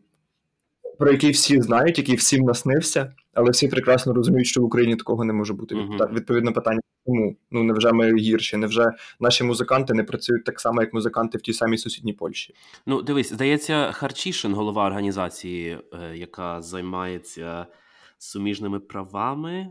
про 1.03 1.11
який 1.11 1.31
всі 1.31 1.61
знають, 1.61 1.97
який 1.97 2.15
всім 2.15 2.45
наснився, 2.45 3.13
але 3.33 3.51
всі 3.51 3.67
прекрасно 3.67 4.13
розуміють, 4.13 4.47
що 4.47 4.61
в 4.61 4.63
Україні 4.63 4.95
такого 4.95 5.23
не 5.23 5.33
може 5.33 5.53
бути. 5.53 5.75
Uh-huh. 5.75 6.13
Відповідно, 6.13 6.53
питання 6.53 6.79
чому? 7.05 7.35
Ну 7.51 7.63
невже 7.63 7.91
ми 7.91 8.15
гірші? 8.15 8.57
Невже 8.57 8.91
наші 9.19 9.43
музиканти 9.43 9.93
не 9.93 10.03
працюють 10.03 10.45
так 10.45 10.59
само, 10.59 10.81
як 10.81 10.93
музиканти 10.93 11.37
в 11.37 11.41
тій 11.41 11.53
самій 11.53 11.77
сусідній 11.77 12.13
Польщі? 12.13 12.53
Ну, 12.85 13.01
дивись, 13.01 13.33
здається, 13.33 13.91
Харчишин, 13.91 14.53
голова 14.53 14.85
організації, 14.85 15.77
е, 15.93 16.17
яка 16.17 16.61
займається 16.61 17.65
суміжними 18.17 18.79
правами. 18.79 19.67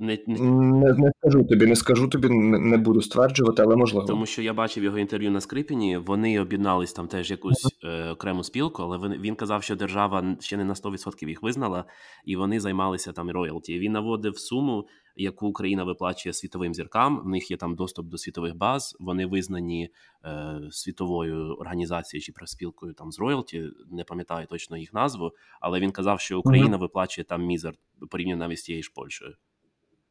Не, 0.00 0.18
не... 0.26 0.40
Не, 0.40 0.92
не 0.94 1.12
скажу 1.18 1.44
тобі, 1.44 1.66
не 1.66 1.76
скажу 1.76 2.08
тобі, 2.08 2.28
не, 2.28 2.58
не 2.58 2.76
буду 2.76 3.02
стверджувати, 3.02 3.62
але 3.62 3.76
можливо. 3.76 4.06
Тому 4.06 4.26
що 4.26 4.42
я 4.42 4.54
бачив 4.54 4.84
його 4.84 4.98
інтерв'ю 4.98 5.30
на 5.30 5.40
Скрипіні, 5.40 5.96
вони 5.96 6.40
об'єднались 6.40 6.92
там 6.92 7.08
теж 7.08 7.30
якусь 7.30 7.78
е, 7.84 8.10
окрему 8.10 8.44
спілку, 8.44 8.82
але 8.82 8.98
він, 8.98 9.20
він 9.20 9.34
казав, 9.34 9.62
що 9.62 9.76
держава 9.76 10.36
ще 10.40 10.56
не 10.56 10.64
на 10.64 10.74
100% 10.74 11.28
їх 11.28 11.42
визнала, 11.42 11.84
і 12.24 12.36
вони 12.36 12.60
займалися 12.60 13.12
там 13.12 13.30
роялті. 13.30 13.78
Він 13.78 13.92
наводив 13.92 14.38
суму, 14.38 14.86
яку 15.16 15.46
Україна 15.46 15.84
виплачує 15.84 16.32
світовим 16.32 16.74
зіркам. 16.74 17.20
В 17.24 17.28
них 17.28 17.50
є 17.50 17.56
там 17.56 17.74
доступ 17.74 18.06
до 18.06 18.18
світових 18.18 18.56
баз. 18.56 18.96
Вони 19.00 19.26
визнані 19.26 19.88
е, 20.24 20.60
світовою 20.70 21.54
організацією 21.54 22.22
чи 22.22 22.32
профспілкою 22.32 22.94
там 22.94 23.12
з 23.12 23.18
роялті. 23.18 23.64
Не 23.90 24.04
пам'ятаю 24.04 24.46
точно 24.46 24.76
їх 24.76 24.94
назву, 24.94 25.30
але 25.60 25.80
він 25.80 25.90
казав, 25.90 26.20
що 26.20 26.38
Україна 26.38 26.76
mm-hmm. 26.76 26.80
виплачує 26.80 27.24
там 27.24 27.42
мізер 27.42 27.74
порівняно 28.10 28.38
навіть 28.38 28.58
з 28.58 28.62
тією 28.62 28.82
ж 28.82 28.92
Польщею 28.94 29.34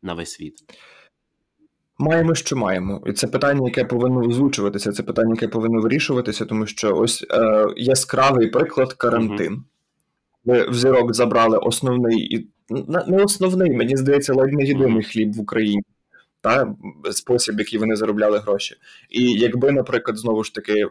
на 0.02 0.14
весь 0.14 0.32
світ. 0.32 0.54
Маємо, 1.98 2.36
що 2.36 2.56
маємо, 2.56 3.04
і 3.06 3.14
це 3.14 3.28
питання, 3.28 3.68
яке 3.68 3.86
повинно 3.86 4.20
озвучуватися. 4.20 4.92
Це 4.92 5.04
питання, 5.04 5.32
яке 5.32 5.48
повинно 5.48 5.82
вирішуватися, 5.82 6.46
тому 6.46 6.66
що 6.66 6.96
ось 6.96 7.26
е, 7.32 7.66
яскравий 7.78 8.48
приклад 8.48 8.94
карантин. 8.94 9.64
Ви 10.46 10.70
в 10.70 10.74
зірок 10.74 11.14
забрали 11.14 11.58
основний 11.58 12.36
і 12.36 12.50
не 13.08 13.24
основний, 13.24 13.72
мені 13.72 13.98
здається, 13.98 14.34
ледь 14.34 14.54
не 14.54 14.64
єдиний 14.64 15.04
хліб 15.04 15.34
в 15.34 15.40
Україні, 15.40 15.84
та 16.42 16.76
спосіб, 17.12 17.60
який 17.60 17.80
вони 17.80 17.96
заробляли 17.96 18.40
гроші. 18.40 18.76
І 19.10 19.32
якби, 19.32 19.72
наприклад, 19.72 20.18
знову 20.18 20.44
ж 20.44 20.54
таки 20.54 20.86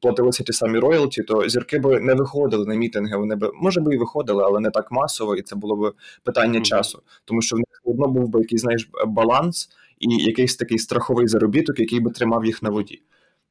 платилися 0.00 0.44
ті 0.44 0.52
самі 0.52 0.78
роялті, 0.78 1.22
то 1.22 1.48
зірки 1.48 1.78
би 1.78 2.00
не 2.00 2.14
виходили 2.14 2.66
на 2.66 2.74
мітинги. 2.74 3.16
Вони 3.16 3.36
би 3.36 3.50
може 3.54 3.80
би 3.80 3.94
і 3.94 3.98
виходили, 3.98 4.44
але 4.44 4.60
не 4.60 4.70
так 4.70 4.92
масово, 4.92 5.36
і 5.36 5.42
це 5.42 5.56
було 5.56 5.76
б 5.76 5.94
питання 6.24 6.58
mm-hmm. 6.58 6.62
часу, 6.62 7.02
тому 7.24 7.42
що 7.42 7.56
в 7.56 7.58
них 7.58 7.71
одно 7.84 8.08
був 8.08 8.28
би 8.28 8.40
якийсь 8.40 8.62
знаєш 8.62 8.90
баланс 9.06 9.68
і 10.00 10.16
якийсь 10.16 10.56
такий 10.56 10.78
страховий 10.78 11.28
заробіток, 11.28 11.80
який 11.80 12.00
би 12.00 12.10
тримав 12.10 12.44
їх 12.44 12.62
на 12.62 12.70
воді. 12.70 13.02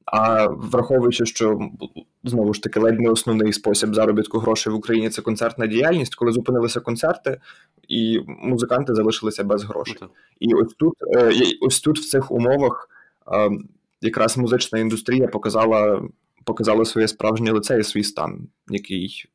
А 0.05 0.47
враховуючи, 0.47 1.25
що 1.25 1.69
знову 2.23 2.53
ж 2.53 2.63
таки 2.63 2.79
ледь 2.79 2.99
не 2.99 3.09
основний 3.09 3.53
спосіб 3.53 3.95
заробітку 3.95 4.39
грошей 4.39 4.73
в 4.73 4.75
Україні 4.75 5.09
це 5.09 5.21
концертна 5.21 5.67
діяльність, 5.67 6.15
коли 6.15 6.31
зупинилися 6.31 6.79
концерти, 6.79 7.41
і 7.87 8.19
музиканти 8.27 8.95
залишилися 8.95 9.43
без 9.43 9.63
грошей. 9.63 9.97
Okay. 10.01 10.07
І 10.39 10.53
ось 10.53 10.73
тут, 10.73 10.93
е, 11.15 11.33
ось 11.61 11.79
тут 11.79 11.99
в 11.99 12.09
цих 12.09 12.31
умовах 12.31 12.89
якраз 14.01 14.37
музична 14.37 14.79
індустрія 14.79 15.27
показала 15.27 16.01
показали 16.43 16.85
своє 16.85 17.07
справжнє 17.07 17.51
лице 17.51 17.79
і 17.79 17.83
свій 17.83 18.03
стан, 18.03 18.47
який 18.67 19.25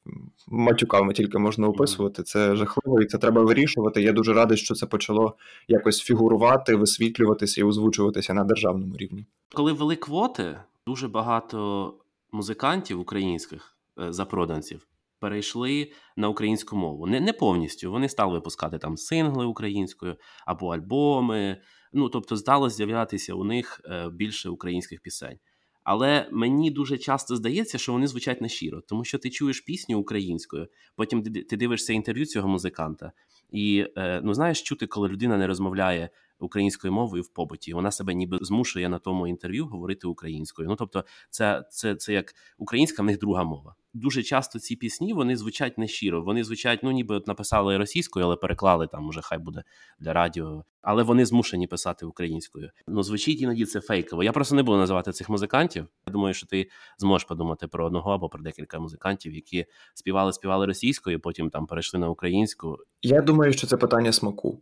матюками 0.48 1.12
тільки 1.12 1.38
можна 1.38 1.68
описувати. 1.68 2.22
Це 2.22 2.56
жахливо, 2.56 3.00
і 3.00 3.06
це 3.06 3.18
треба 3.18 3.42
вирішувати. 3.42 4.02
Я 4.02 4.12
дуже 4.12 4.32
радий, 4.32 4.58
що 4.58 4.74
це 4.74 4.86
почало 4.86 5.36
якось 5.68 6.00
фігурувати, 6.00 6.74
висвітлюватися 6.74 7.60
і 7.60 7.64
озвучуватися 7.64 8.34
на 8.34 8.44
державному 8.44 8.96
рівні. 8.96 9.26
Коли 9.54 9.72
ввели 9.72 9.96
квоти, 9.96 10.58
дуже 10.86 11.08
багато 11.08 11.94
музикантів 12.32 13.00
українських 13.00 13.76
е, 14.00 14.12
запроданців. 14.12 14.88
Перейшли 15.20 15.92
на 16.16 16.28
українську 16.28 16.76
мову. 16.76 17.06
Не 17.06 17.20
не 17.20 17.32
повністю. 17.32 17.90
Вони 17.90 18.08
стали 18.08 18.32
випускати 18.32 18.78
там 18.78 18.96
сингли 18.96 19.46
українською 19.46 20.16
або 20.46 20.74
альбоми. 20.74 21.60
Ну 21.92 22.08
тобто, 22.08 22.36
стало 22.36 22.70
з'являтися 22.70 23.34
у 23.34 23.44
них 23.44 23.80
е, 23.84 24.08
більше 24.10 24.48
українських 24.48 25.00
пісень. 25.00 25.38
Але 25.86 26.28
мені 26.32 26.70
дуже 26.70 26.98
часто 26.98 27.36
здається, 27.36 27.78
що 27.78 27.92
вони 27.92 28.06
звучать 28.06 28.40
нещиро, 28.40 28.80
тому 28.80 29.04
що 29.04 29.18
ти 29.18 29.30
чуєш 29.30 29.60
пісню 29.60 29.98
українською, 29.98 30.68
потім 30.96 31.22
ти 31.22 31.56
дивишся 31.56 31.92
інтерв'ю 31.92 32.26
цього 32.26 32.48
музиканта, 32.48 33.12
і 33.50 33.86
е, 33.96 34.20
ну 34.24 34.34
знаєш, 34.34 34.62
чути, 34.62 34.86
коли 34.86 35.08
людина 35.08 35.36
не 35.36 35.46
розмовляє 35.46 36.08
українською 36.40 36.92
мовою 36.92 37.22
в 37.22 37.28
побуті. 37.28 37.74
Вона 37.74 37.90
себе 37.90 38.14
ніби 38.14 38.38
змушує 38.40 38.88
на 38.88 38.98
тому 38.98 39.26
інтерв'ю 39.26 39.66
говорити 39.66 40.06
українською. 40.06 40.68
Ну 40.68 40.76
тобто, 40.76 41.04
це 41.30 41.64
це, 41.70 41.94
це 41.94 42.12
як 42.12 42.34
українська 42.58 43.02
в 43.02 43.06
них 43.06 43.18
друга 43.18 43.44
мова. 43.44 43.74
Дуже 43.94 44.22
часто 44.22 44.58
ці 44.58 44.76
пісні 44.76 45.12
вони 45.12 45.36
звучать 45.36 45.78
нещиро. 45.78 46.22
Вони 46.22 46.44
звучать, 46.44 46.80
ну 46.82 46.90
ніби 46.90 47.14
от 47.14 47.26
написали 47.26 47.76
російською, 47.76 48.26
але 48.26 48.36
переклали 48.36 48.86
там, 48.86 49.08
уже 49.08 49.20
хай 49.22 49.38
буде 49.38 49.62
для 49.98 50.12
радіо. 50.12 50.64
Але 50.82 51.02
вони 51.02 51.26
змушені 51.26 51.66
писати 51.66 52.06
українською. 52.06 52.70
Ну 52.88 53.02
звучить 53.02 53.40
іноді 53.40 53.64
це 53.64 53.80
фейково. 53.80 54.22
Я 54.22 54.32
просто 54.32 54.54
не 54.54 54.62
буду 54.62 54.78
називати 54.78 55.12
цих 55.12 55.28
музикантів. 55.28 55.86
Я 56.06 56.12
думаю, 56.12 56.34
що 56.34 56.46
ти 56.46 56.68
зможеш 56.98 57.28
подумати 57.28 57.66
про 57.66 57.86
одного 57.86 58.10
або 58.10 58.28
про 58.28 58.42
декілька 58.42 58.78
музикантів, 58.78 59.34
які 59.34 59.66
співали, 59.94 60.32
співали 60.32 60.66
російською, 60.66 61.20
потім 61.20 61.50
там 61.50 61.66
перейшли 61.66 62.00
на 62.00 62.08
українську. 62.08 62.78
Я 63.02 63.22
думаю, 63.22 63.52
що 63.52 63.66
це 63.66 63.76
питання 63.76 64.12
смаку 64.12 64.60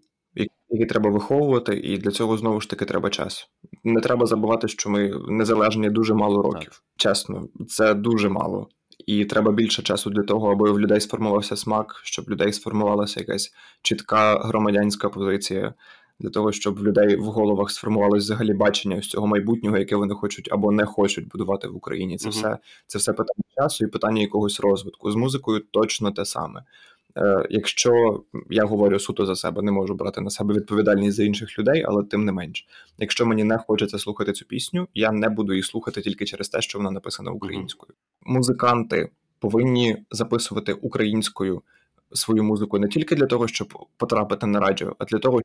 які 0.68 0.86
треба 0.86 1.10
виховувати, 1.10 1.76
і 1.76 1.98
для 1.98 2.10
цього 2.10 2.36
знову 2.36 2.60
ж 2.60 2.70
таки 2.70 2.84
треба 2.84 3.10
час. 3.10 3.48
Не 3.84 4.00
треба 4.00 4.26
забувати, 4.26 4.68
що 4.68 4.90
ми 4.90 5.14
незалежні 5.28 5.90
дуже 5.90 6.14
мало 6.14 6.42
років. 6.42 6.70
Так. 6.70 6.82
Чесно, 6.96 7.48
це 7.68 7.94
дуже 7.94 8.28
мало. 8.28 8.68
І 9.06 9.24
треба 9.24 9.52
більше 9.52 9.82
часу 9.82 10.10
для 10.10 10.22
того, 10.22 10.52
аби 10.52 10.72
в 10.72 10.80
людей 10.80 11.00
сформувався 11.00 11.56
смак, 11.56 12.00
щоб 12.04 12.24
в 12.24 12.30
людей 12.30 12.52
сформувалася 12.52 13.20
якась 13.20 13.52
чітка 13.82 14.38
громадянська 14.38 15.08
позиція, 15.08 15.74
для 16.20 16.30
того, 16.30 16.52
щоб 16.52 16.78
в 16.78 16.84
людей 16.84 17.16
в 17.16 17.24
головах 17.24 17.70
сформувалось 17.70 18.24
взагалі 18.24 18.54
бачення 18.54 19.02
з 19.02 19.08
цього 19.08 19.26
майбутнього, 19.26 19.78
яке 19.78 19.96
вони 19.96 20.14
хочуть 20.14 20.48
або 20.52 20.72
не 20.72 20.86
хочуть 20.86 21.28
будувати 21.28 21.68
в 21.68 21.76
Україні. 21.76 22.16
Це 22.16 22.28
угу. 22.28 22.38
все 22.38 22.58
це 22.86 22.98
все 22.98 23.12
питання 23.12 23.44
часу 23.56 23.84
і 23.84 23.88
питання 23.88 24.22
якогось 24.22 24.60
розвитку. 24.60 25.10
З 25.10 25.14
музикою 25.14 25.60
точно 25.70 26.10
те 26.10 26.24
саме. 26.24 26.64
Е, 27.18 27.46
якщо 27.50 28.22
я 28.50 28.64
говорю 28.64 28.98
суто 28.98 29.26
за 29.26 29.36
себе, 29.36 29.62
не 29.62 29.72
можу 29.72 29.94
брати 29.94 30.20
на 30.20 30.30
себе 30.30 30.54
відповідальність 30.54 31.16
за 31.16 31.24
інших 31.24 31.58
людей, 31.58 31.84
але 31.88 32.04
тим 32.04 32.24
не 32.24 32.32
менш, 32.32 32.66
якщо 32.98 33.26
мені 33.26 33.44
не 33.44 33.58
хочеться 33.58 33.98
слухати 33.98 34.32
цю 34.32 34.44
пісню, 34.44 34.88
я 34.94 35.12
не 35.12 35.28
буду 35.28 35.52
її 35.52 35.62
слухати 35.62 36.00
тільки 36.00 36.24
через 36.24 36.48
те, 36.48 36.60
що 36.60 36.78
вона 36.78 36.90
написана 36.90 37.30
українською. 37.30 37.92
Музиканти 38.22 39.10
повинні 39.38 39.96
записувати 40.10 40.72
українською 40.72 41.62
свою 42.12 42.44
музику 42.44 42.78
не 42.78 42.88
тільки 42.88 43.14
для 43.14 43.26
того, 43.26 43.48
щоб 43.48 43.86
потрапити 43.96 44.46
на 44.46 44.60
радіо, 44.60 44.96
а 44.98 45.04
для 45.04 45.18
того, 45.18 45.40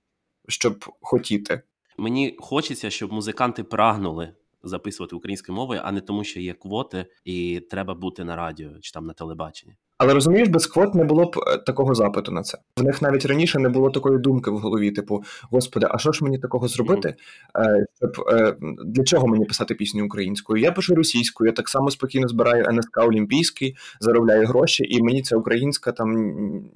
щоб 0.48 0.86
хотіти. 1.02 1.62
Мені 1.98 2.36
хочеться, 2.40 2.90
щоб 2.90 3.14
музиканти 3.14 3.64
прагнули 3.64 4.34
записувати 4.64 5.16
українською 5.16 5.56
мовою, 5.56 5.82
а 5.84 5.92
не 5.92 6.02
тому, 6.02 6.24
що 6.24 6.40
є 6.40 6.54
квоти, 6.54 7.06
і 7.26 7.60
треба 7.70 7.94
бути 7.94 8.24
на 8.24 8.36
радіо 8.36 8.70
чи 8.82 8.92
там 8.92 9.06
на 9.06 9.14
телебаченні. 9.14 9.76
Але 10.00 10.14
розумієш, 10.14 10.48
без 10.50 10.68
квот 10.68 10.96
не 10.96 11.04
було 11.04 11.26
б 11.26 11.36
е, 11.48 11.58
такого 11.58 11.96
запиту 11.96 12.32
на 12.32 12.44
це. 12.44 12.58
В 12.78 12.84
них 12.84 13.02
навіть 13.02 13.26
раніше 13.26 13.60
не 13.60 13.70
було 13.70 13.90
такої 13.90 14.20
думки 14.20 14.52
в 14.52 14.58
голові, 14.58 14.92
типу, 14.92 15.24
господи, 15.52 15.88
а 15.90 15.98
що 15.98 16.12
ж 16.12 16.24
мені 16.24 16.38
такого 16.38 16.68
зробити? 16.68 17.16
Mm-hmm. 17.56 17.84
Щоб 17.98 18.26
е, 18.30 18.56
для 18.86 19.04
чого 19.04 19.28
мені 19.28 19.46
писати 19.46 19.76
пісню 19.76 20.06
українською? 20.06 20.64
Я 20.64 20.72
пишу 20.72 20.96
російською, 20.96 21.48
я 21.48 21.54
так 21.54 21.70
само 21.70 21.92
спокійно 21.92 22.28
збираю 22.28 22.66
НСК 22.72 22.98
Олімпійський, 22.98 23.76
заробляю 24.00 24.48
гроші, 24.48 24.84
і 24.90 25.04
мені 25.04 25.22
ця 25.22 25.38
українська 25.38 25.92
там 25.92 26.14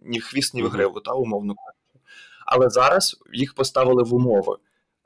ні 0.06 0.20
хвіст, 0.20 0.54
ні 0.54 0.64
в 0.64 0.68
гриву, 0.68 1.00
та 1.00 1.12
умовно. 1.12 1.54
Але 2.46 2.70
зараз 2.70 3.18
їх 3.34 3.54
поставили 3.54 4.04
в 4.04 4.14
умови. 4.14 4.56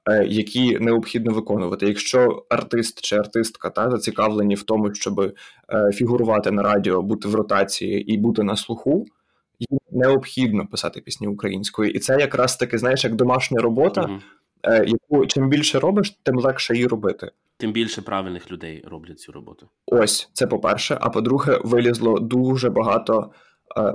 Е, 0.09 0.25
які 0.25 0.79
необхідно 0.79 1.33
виконувати. 1.33 1.87
Якщо 1.87 2.45
артист 2.49 3.01
чи 3.01 3.15
артистка 3.15 3.69
та 3.69 3.91
зацікавлені 3.91 4.55
в 4.55 4.63
тому, 4.63 4.93
щоб 4.93 5.19
е, 5.19 5.33
фігурувати 5.93 6.51
на 6.51 6.63
радіо, 6.63 7.01
бути 7.01 7.27
в 7.27 7.35
ротації 7.35 8.13
і 8.13 8.17
бути 8.17 8.43
на 8.43 8.55
слуху, 8.55 9.05
їм 9.59 9.79
необхідно 9.91 10.67
писати 10.67 11.01
пісні 11.01 11.27
українською, 11.27 11.91
і 11.91 11.99
це 11.99 12.19
якраз 12.19 12.57
таки 12.57 12.77
знаєш 12.77 13.03
як 13.03 13.15
домашня 13.15 13.61
робота, 13.61 14.01
mm-hmm. 14.01 14.85
яку 14.85 15.25
чим 15.25 15.49
більше 15.49 15.79
робиш, 15.79 16.19
тим 16.23 16.35
легше 16.35 16.73
її 16.73 16.87
робити. 16.87 17.31
Тим 17.57 17.71
більше 17.71 18.01
правильних 18.01 18.51
людей 18.51 18.83
роблять 18.87 19.19
цю 19.19 19.31
роботу. 19.31 19.67
Ось 19.85 20.29
це 20.33 20.47
по 20.47 20.59
перше. 20.59 20.97
А 21.01 21.09
по-друге, 21.09 21.59
вилізло 21.63 22.19
дуже 22.19 22.69
багато 22.69 23.31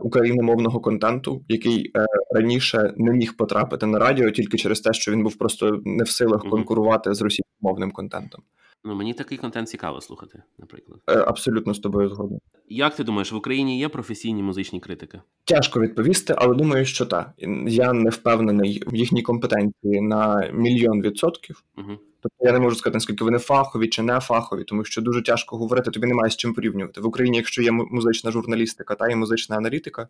україномовного 0.02 0.80
контенту, 0.80 1.44
який 1.48 1.90
е, 1.96 2.06
раніше 2.34 2.94
не 2.96 3.12
міг 3.12 3.36
потрапити 3.36 3.86
на 3.86 3.98
радіо 3.98 4.30
тільки 4.30 4.56
через 4.56 4.80
те, 4.80 4.92
що 4.92 5.12
він 5.12 5.22
був 5.22 5.34
просто 5.34 5.80
не 5.84 6.04
в 6.04 6.08
силах 6.08 6.42
конкурувати 6.42 7.14
з 7.14 7.22
російськомовним 7.22 7.90
контентом. 7.90 8.42
Ну 8.84 8.94
мені 8.94 9.14
такий 9.14 9.38
контент 9.38 9.68
цікаво 9.68 10.00
слухати, 10.00 10.42
наприклад. 10.58 11.00
Е, 11.06 11.18
абсолютно 11.18 11.74
з 11.74 11.78
тобою 11.78 12.08
згоден. 12.08 12.38
Як 12.68 12.96
ти 12.96 13.04
думаєш, 13.04 13.32
в 13.32 13.36
Україні 13.36 13.78
є 13.78 13.88
професійні 13.88 14.42
музичні 14.42 14.80
критики? 14.80 15.20
Тяжко 15.44 15.80
відповісти, 15.80 16.34
але 16.38 16.54
думаю, 16.54 16.84
що 16.84 17.06
так. 17.06 17.30
Я 17.66 17.92
не 17.92 18.10
впевнений 18.10 18.82
в 18.86 18.94
їхній 18.94 19.22
компетенції 19.22 20.00
на 20.00 20.50
мільйон 20.52 21.02
відсотків. 21.02 21.64
Угу. 21.78 21.98
Тобто 22.20 22.46
я 22.46 22.52
не 22.52 22.60
можу 22.60 22.76
сказати, 22.76 22.96
наскільки 22.96 23.24
вони 23.24 23.38
фахові 23.38 23.88
чи 23.88 24.02
не 24.02 24.20
фахові, 24.20 24.64
тому 24.64 24.84
що 24.84 25.02
дуже 25.02 25.22
тяжко 25.22 25.56
говорити, 25.56 25.90
тобі 25.90 26.06
немає 26.06 26.30
з 26.30 26.36
чим 26.36 26.54
порівнювати. 26.54 27.00
В 27.00 27.06
Україні, 27.06 27.36
якщо 27.36 27.62
є 27.62 27.72
музична 27.72 28.30
журналістика 28.30 28.94
та 28.94 29.08
і 29.08 29.16
музична 29.16 29.56
аналітика, 29.56 30.08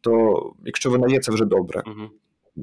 то 0.00 0.52
якщо 0.64 0.90
вона 0.90 1.08
є, 1.08 1.20
це 1.20 1.32
вже 1.32 1.44
добре. 1.44 1.82
Угу. 1.86 2.10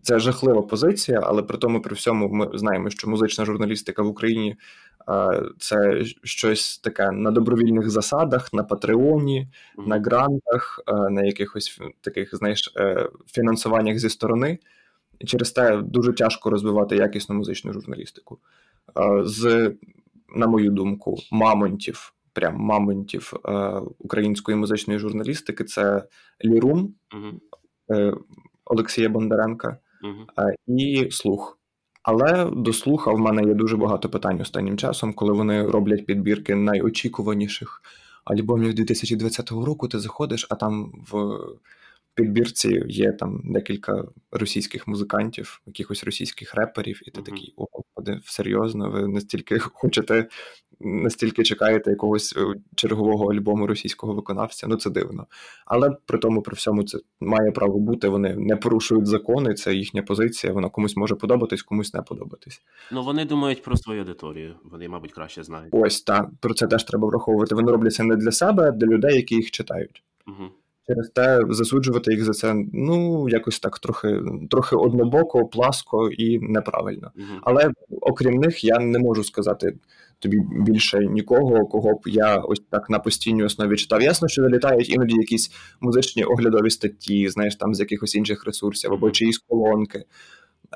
Це 0.02 0.20
жахлива 0.20 0.62
позиція, 0.62 1.20
але 1.24 1.44
при 1.44 1.58
тому, 1.58 1.82
при 1.82 1.96
всьому, 1.96 2.30
ми 2.30 2.50
знаємо, 2.54 2.90
що 2.90 3.10
музична 3.10 3.46
журналістика 3.46 4.04
в 4.04 4.08
Україні 4.08 4.56
це 5.60 6.06
щось 6.24 6.78
таке 6.78 7.12
на 7.12 7.32
добровільних 7.32 7.90
засадах, 7.90 8.54
на 8.54 8.64
патреоні, 8.64 9.48
mm-hmm. 9.78 9.88
на 9.88 10.00
грантах, 10.00 10.80
на 11.10 11.24
якихось 11.24 11.80
таких 12.02 12.36
знаєш, 12.36 12.74
е, 12.78 13.10
фінансуваннях 13.28 14.00
зі 14.00 14.10
сторони. 14.10 14.60
і 15.20 15.26
через 15.26 15.52
те 15.52 15.78
дуже 15.78 16.14
тяжко 16.14 16.50
розвивати 16.50 16.96
якісну 16.96 17.36
музичну 17.36 17.74
журналістику. 17.74 18.40
Е, 19.00 19.22
з, 19.26 19.72
на 20.36 20.48
мою 20.48 20.72
думку, 20.72 21.18
мамонтів, 21.32 22.14
прям 22.34 22.56
мамонтів 22.56 23.34
е, 23.46 23.52
української 24.00 24.58
музичної 24.58 25.00
журналістики 25.00 25.64
це 25.64 26.04
Лірум 26.46 26.96
угу. 27.14 27.40
Олексія 28.66 29.10
Бондаренка 29.10 29.78
угу. 30.04 30.52
і 30.68 31.12
слух. 31.12 31.60
Але 32.04 32.50
до 32.56 32.74
слуха 32.74 33.12
в 33.12 33.20
мене 33.20 33.44
є 33.44 33.54
дуже 33.54 33.78
багато 33.78 34.10
питань 34.10 34.42
останнім 34.42 34.78
часом, 34.78 35.14
коли 35.14 35.34
вони 35.34 35.66
роблять 35.66 36.06
підбірки 36.06 36.56
найочікуваніших 36.56 37.82
альбомів 38.26 38.74
2020 38.74 39.52
року. 39.52 39.88
Ти 39.88 40.00
заходиш, 40.00 40.48
а 40.50 40.56
там 40.56 40.92
в 41.12 41.38
підбірці 42.16 42.84
є 42.88 43.12
там 43.12 43.42
декілька 43.44 44.04
російських 44.32 44.88
музикантів, 44.88 45.62
якихось 45.66 46.04
російських 46.04 46.56
реперів, 46.56 47.02
і 47.06 47.12
ти 47.12 47.22
mm-hmm. 47.22 47.26
такий, 47.26 47.54
о, 47.58 47.68
господи, 47.72 48.20
серйозно, 48.26 48.92
ви 48.92 49.08
настільки 49.08 49.60
хочете, 49.60 50.28
настільки 50.80 51.44
чекаєте 51.44 51.90
якогось 51.90 52.38
е, 52.38 52.56
чергового 52.76 53.34
альбому 53.34 53.68
російського 53.68 54.14
виконавця. 54.14 54.68
Ну 54.68 54.76
це 54.76 54.90
дивно. 54.90 55.28
Але 55.66 55.92
при 56.06 56.18
тому, 56.18 56.42
при 56.42 56.56
всьому, 56.56 56.84
це 56.84 57.00
має 57.20 57.52
право 57.52 57.80
бути. 57.80 58.08
Вони 58.08 58.36
не 58.36 58.56
порушують 58.56 59.06
закони, 59.06 59.54
це 59.54 59.74
їхня 59.74 60.04
позиція. 60.04 60.54
Вона 60.54 60.70
комусь 60.70 60.96
може 60.96 61.16
подобатись, 61.16 61.64
комусь 61.64 61.94
не 61.94 62.02
подобатись. 62.02 62.62
Ну 62.92 63.04
вони 63.04 63.26
думають 63.26 63.64
про 63.64 63.78
свою 63.78 64.00
аудиторію. 64.00 64.56
Вони, 64.64 64.90
мабуть, 64.90 65.12
краще 65.12 65.44
знають. 65.44 65.70
Ось 65.72 66.02
так. 66.02 66.30
Про 66.40 66.54
це 66.54 66.68
теж 66.68 66.84
треба 66.84 67.08
враховувати. 67.08 67.56
Вони 67.56 67.72
роблять 67.72 67.94
це 67.94 68.04
не 68.04 68.16
для 68.16 68.32
себе, 68.32 68.64
а 68.68 68.72
для 68.72 68.88
людей, 68.88 69.16
які 69.16 69.36
їх 69.36 69.52
читають. 69.52 70.04
Угу. 70.28 70.50
Через 70.88 71.10
те 71.10 71.42
засуджувати 71.50 72.12
їх 72.12 72.24
за 72.24 72.32
це 72.32 72.56
ну 72.74 73.30
якось 73.30 73.60
так 73.60 73.80
трохи 73.80 74.22
трохи 74.50 74.76
однобоко, 74.76 75.46
пласко 75.46 76.10
і 76.10 76.40
неправильно. 76.40 77.12
Mm-hmm. 77.16 77.40
Але 77.42 77.72
окрім 78.02 78.34
них, 78.34 78.64
я 78.64 78.80
не 78.80 79.00
можу 79.00 79.24
сказати 79.24 79.74
тобі 80.24 80.38
більше 80.52 81.00
нікого, 81.00 81.66
кого 81.66 81.94
б 81.94 82.02
я 82.06 82.38
ось 82.38 82.62
так 82.70 82.90
на 82.90 83.00
постійній 83.00 83.44
основі 83.44 83.76
читав. 83.76 84.02
Ясно, 84.02 84.28
що 84.28 84.42
залітають 84.42 84.90
іноді 84.90 85.16
якісь 85.16 85.52
музичні 85.82 86.24
оглядові 86.24 86.70
статті, 86.70 87.30
знаєш, 87.30 87.56
там 87.56 87.74
з 87.74 87.80
якихось 87.80 88.16
інших 88.16 88.46
ресурсів 88.46 88.94
або 88.94 89.12
чиїсь 89.12 89.38
колонки. 89.38 90.04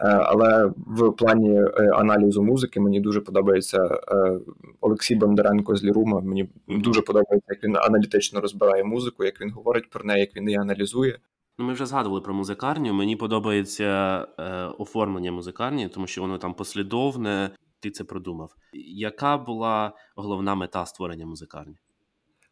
Е, 0.02 0.08
але 0.08 0.72
в 0.88 1.12
плані 1.12 1.62
е, 1.62 1.92
аналізу 1.94 2.44
музики 2.44 2.80
мені 2.80 3.00
дуже 3.00 3.22
подобається 3.22 3.84
е, 3.86 4.40
Олексій 4.82 5.16
Бондаренко 5.16 5.76
з 5.76 5.84
Лірума. 5.84 6.22
Мені 6.22 6.50
дуже 6.68 7.02
подобається, 7.02 7.48
як 7.50 7.64
він 7.64 7.76
аналітично 7.78 8.42
розбирає 8.42 8.84
музику, 8.84 9.24
як 9.24 9.42
він 9.42 9.52
говорить 9.52 9.90
про 9.90 10.04
неї, 10.04 10.20
як 10.20 10.36
він 10.36 10.44
її 10.44 10.58
аналізує. 10.58 11.20
Ну, 11.60 11.66
ми 11.66 11.74
вже 11.74 11.86
згадували 11.86 12.22
про 12.22 12.34
музикарню. 12.34 12.94
Мені 12.94 13.16
подобається 13.16 14.28
е, 14.40 14.66
оформлення 14.78 15.32
музикарні, 15.32 15.90
тому 15.90 16.08
що 16.08 16.22
воно 16.22 16.38
там 16.38 16.54
послідовне. 16.54 17.50
Ти 17.80 17.92
це 17.92 18.04
продумав. 18.04 18.56
Яка 18.74 19.38
була 19.38 19.94
головна 20.16 20.56
мета 20.56 20.86
створення 20.86 21.26
музикарні? 21.26 21.76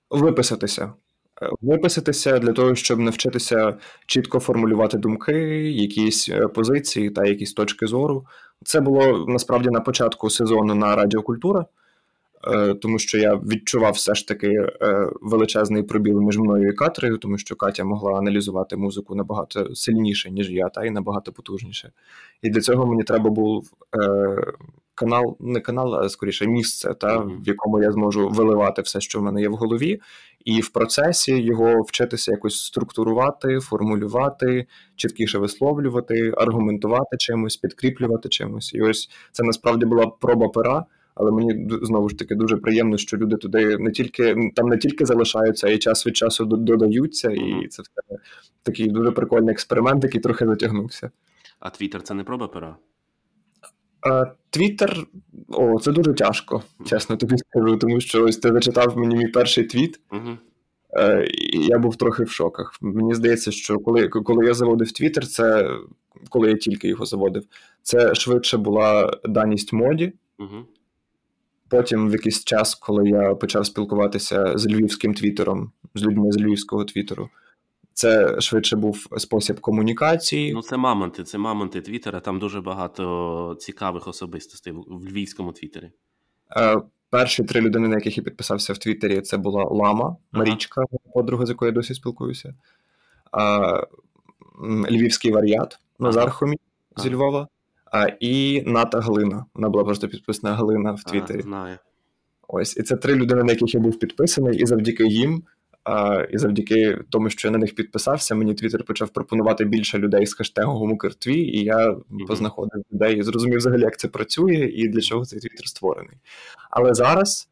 Виписатися. 0.09 0.93
Е, 1.41 1.49
виписатися 1.61 2.39
для 2.39 2.53
того, 2.53 2.75
щоб 2.75 2.99
навчитися 2.99 3.77
чітко 4.05 4.39
формулювати 4.39 4.97
думки, 4.97 5.33
якісь 5.71 6.29
е, 6.29 6.47
позиції 6.47 7.09
та 7.09 7.25
якісь 7.25 7.53
точки 7.53 7.87
зору. 7.87 8.25
Це 8.65 8.81
було 8.81 9.25
насправді 9.27 9.69
на 9.69 9.81
початку 9.81 10.29
сезону 10.29 10.75
на 10.75 10.95
Радіокультура, 10.95 11.65
е, 12.47 12.73
тому 12.73 12.99
що 12.99 13.17
я 13.17 13.35
відчував 13.35 13.93
все 13.93 14.15
ж 14.15 14.27
таки 14.27 14.69
величезний 15.21 15.83
пробіл 15.83 16.21
між 16.21 16.37
мною 16.37 16.69
і 16.69 16.73
Катрею, 16.73 17.17
тому 17.17 17.37
що 17.37 17.55
Катя 17.55 17.83
могла 17.83 18.17
аналізувати 18.17 18.77
музику 18.77 19.15
набагато 19.15 19.75
сильніше, 19.75 20.31
ніж 20.31 20.51
я, 20.51 20.69
та 20.69 20.85
й 20.85 20.89
набагато 20.89 21.31
потужніше. 21.31 21.91
І 22.41 22.49
для 22.49 22.61
цього 22.61 22.85
мені 22.85 23.03
треба 23.03 23.29
був 23.29 23.71
канал, 24.95 25.37
не 25.39 25.59
канал, 25.59 25.95
а 25.95 26.09
скоріше 26.09 26.47
місце, 26.47 26.93
та 26.93 27.17
в 27.17 27.47
якому 27.47 27.81
я 27.81 27.91
зможу 27.91 28.29
виливати 28.29 28.81
все, 28.81 29.01
що 29.01 29.19
в 29.19 29.23
мене 29.23 29.41
є 29.41 29.49
в 29.49 29.55
голові, 29.55 30.01
і 30.45 30.61
в 30.61 30.69
процесі 30.69 31.41
його 31.41 31.81
вчитися 31.81 32.31
якось 32.31 32.65
структурувати, 32.65 33.59
формулювати, 33.59 34.65
чіткіше 34.95 35.37
висловлювати, 35.37 36.33
аргументувати 36.37 37.17
чимось, 37.17 37.57
підкріплювати 37.57 38.29
чимось. 38.29 38.73
І 38.73 38.81
ось 38.81 39.09
це 39.31 39.43
насправді 39.43 39.85
була 39.85 40.07
проба 40.07 40.49
пера. 40.49 40.85
Але 41.15 41.31
мені 41.31 41.69
знову 41.81 42.09
ж 42.09 42.17
таки 42.17 42.35
дуже 42.35 42.57
приємно, 42.57 42.97
що 42.97 43.17
люди 43.17 43.35
туди 43.35 43.77
не 43.77 43.91
тільки 43.91 44.51
там 44.55 44.67
не 44.67 44.77
тільки 44.77 45.05
залишаються, 45.05 45.67
а 45.67 45.69
й 45.69 45.77
час 45.77 46.07
від 46.07 46.17
часу 46.17 46.45
додаються, 46.45 47.31
і 47.31 47.67
це 47.67 47.81
все 47.81 48.19
такий 48.63 48.87
дуже 48.87 49.11
прикольний 49.11 49.51
експеримент, 49.51 50.03
який 50.03 50.21
трохи 50.21 50.45
затягнувся. 50.45 51.11
А 51.59 51.69
Твіттер 51.69 52.01
це 52.01 52.13
не 52.13 52.23
проба 52.23 52.47
пера? 52.47 52.75
Твіттер, 54.49 54.97
о, 55.49 55.79
це 55.79 55.91
дуже 55.91 56.13
тяжко, 56.13 56.63
чесно 56.85 57.17
тобі 57.17 57.37
скажу, 57.37 57.77
тому 57.77 58.01
що 58.01 58.23
ось 58.23 58.37
ти 58.37 58.51
зачитав 58.53 58.97
мені 58.97 59.15
мій 59.15 59.27
перший 59.27 59.63
твіт, 59.63 59.99
uh 60.11 60.37
і 61.53 61.65
я 61.65 61.79
був 61.79 61.95
трохи 61.95 62.23
в 62.23 62.29
шоках. 62.29 62.77
Мені 62.81 63.13
здається, 63.15 63.51
що 63.51 63.77
коли 63.79 64.07
коли 64.07 64.45
я 64.45 64.53
заводив 64.53 64.91
Твіттер, 64.91 65.27
це 65.27 65.69
коли 66.29 66.49
я 66.49 66.55
тільки 66.57 66.87
його 66.87 67.05
заводив, 67.05 67.43
це 67.81 68.15
швидше 68.15 68.57
була 68.57 69.17
даність 69.25 69.73
моді. 69.73 70.13
Потім, 71.69 72.09
в 72.09 72.11
якийсь 72.11 72.43
час, 72.43 72.75
коли 72.75 73.09
я 73.09 73.35
почав 73.35 73.65
спілкуватися 73.65 74.57
з 74.57 74.67
львівським 74.67 75.13
твіттером, 75.13 75.71
з 75.95 76.03
людьми 76.03 76.31
з 76.31 76.37
львівського 76.37 76.85
твіттеру, 76.85 77.29
це 77.95 78.41
швидше 78.41 78.75
був 78.75 79.07
спосіб 79.17 79.59
комунікації. 79.59 80.53
Ну, 80.53 80.61
це 80.61 80.77
мамонти, 80.77 81.23
це 81.23 81.37
мамонти 81.37 81.81
Твіттера. 81.81 82.19
Там 82.19 82.39
дуже 82.39 82.61
багато 82.61 83.57
цікавих 83.59 84.07
особистостей 84.07 84.73
в 84.73 85.07
львівському 85.07 85.51
Твіттері. 85.51 85.91
Е, 86.57 86.81
Перші 87.09 87.43
три 87.43 87.61
людини, 87.61 87.87
на 87.87 87.95
яких 87.95 88.17
я 88.17 88.23
підписався 88.23 88.73
в 88.73 88.77
Твіттері, 88.77 89.21
це 89.21 89.37
була 89.37 89.63
Лама, 89.63 90.15
Марічка, 90.31 90.81
ага. 90.81 91.13
подруга, 91.13 91.45
з 91.45 91.49
якою 91.49 91.71
я 91.71 91.73
досі 91.75 91.93
спілкуюся. 91.93 92.53
Е, 93.37 93.87
Львівський 94.89 95.31
варіат 95.31 95.79
Назар 95.99 96.23
ага. 96.23 96.31
Хомі 96.31 96.57
зі 96.97 97.07
ага. 97.07 97.17
Львова. 97.17 97.47
А, 97.91 98.07
І 98.19 98.63
Ната 98.65 98.99
Глина. 98.99 99.45
Вона 99.53 99.69
була 99.69 99.83
просто 99.83 100.07
підписана 100.07 100.55
Глина 100.55 100.91
в 100.91 101.03
Твіттері. 101.03 101.41
Знаю. 101.41 101.77
Ось, 102.47 102.77
і 102.77 102.83
це 102.83 102.95
три 102.97 103.15
людини, 103.15 103.43
на 103.43 103.51
яких 103.51 103.73
я 103.73 103.79
був 103.79 103.99
підписаний, 103.99 104.59
і 104.59 104.65
завдяки 104.65 105.07
їм 105.07 105.43
а, 105.85 106.25
І 106.31 106.37
завдяки 106.37 106.99
тому, 107.09 107.29
що 107.29 107.47
я 107.47 107.51
на 107.51 107.57
них 107.57 107.75
підписався, 107.75 108.35
мені 108.35 108.53
Твіттер 108.53 108.83
почав 108.83 109.09
пропонувати 109.09 109.65
більше 109.65 109.97
людей 109.97 110.25
з 110.25 110.33
хештегом 110.33 110.89
Мукертві, 110.89 111.35
і 111.35 111.63
я 111.63 111.89
mm-hmm. 111.89 112.25
познаходив 112.27 112.83
людей 112.93 113.17
і 113.17 113.23
зрозумів 113.23 113.57
взагалі, 113.57 113.81
як 113.81 113.99
це 113.99 114.07
працює 114.07 114.71
і 114.73 114.87
для 114.87 115.01
чого 115.01 115.25
цей 115.25 115.39
Твіттер 115.39 115.67
створений. 115.67 116.17
Але 116.69 116.93
зараз, 116.93 117.49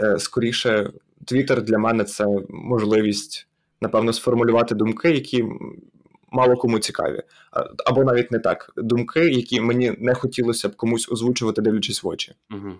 е, 0.00 0.18
скоріше, 0.18 0.90
Твіттер 1.24 1.62
для 1.62 1.78
мене 1.78 2.04
це 2.04 2.26
можливість, 2.48 3.48
напевно, 3.80 4.12
сформулювати 4.12 4.74
думки, 4.74 5.10
які. 5.10 5.44
Мало 6.32 6.56
кому 6.56 6.78
цікаві, 6.78 7.22
або 7.86 8.04
навіть 8.04 8.30
не 8.30 8.38
так 8.38 8.72
думки, 8.76 9.20
які 9.20 9.60
мені 9.60 9.92
не 9.98 10.14
хотілося 10.14 10.68
б 10.68 10.76
комусь 10.76 11.12
озвучувати, 11.12 11.62
дивлячись 11.62 12.02
в 12.02 12.08
очі. 12.08 12.34
Uh-huh 12.50 12.72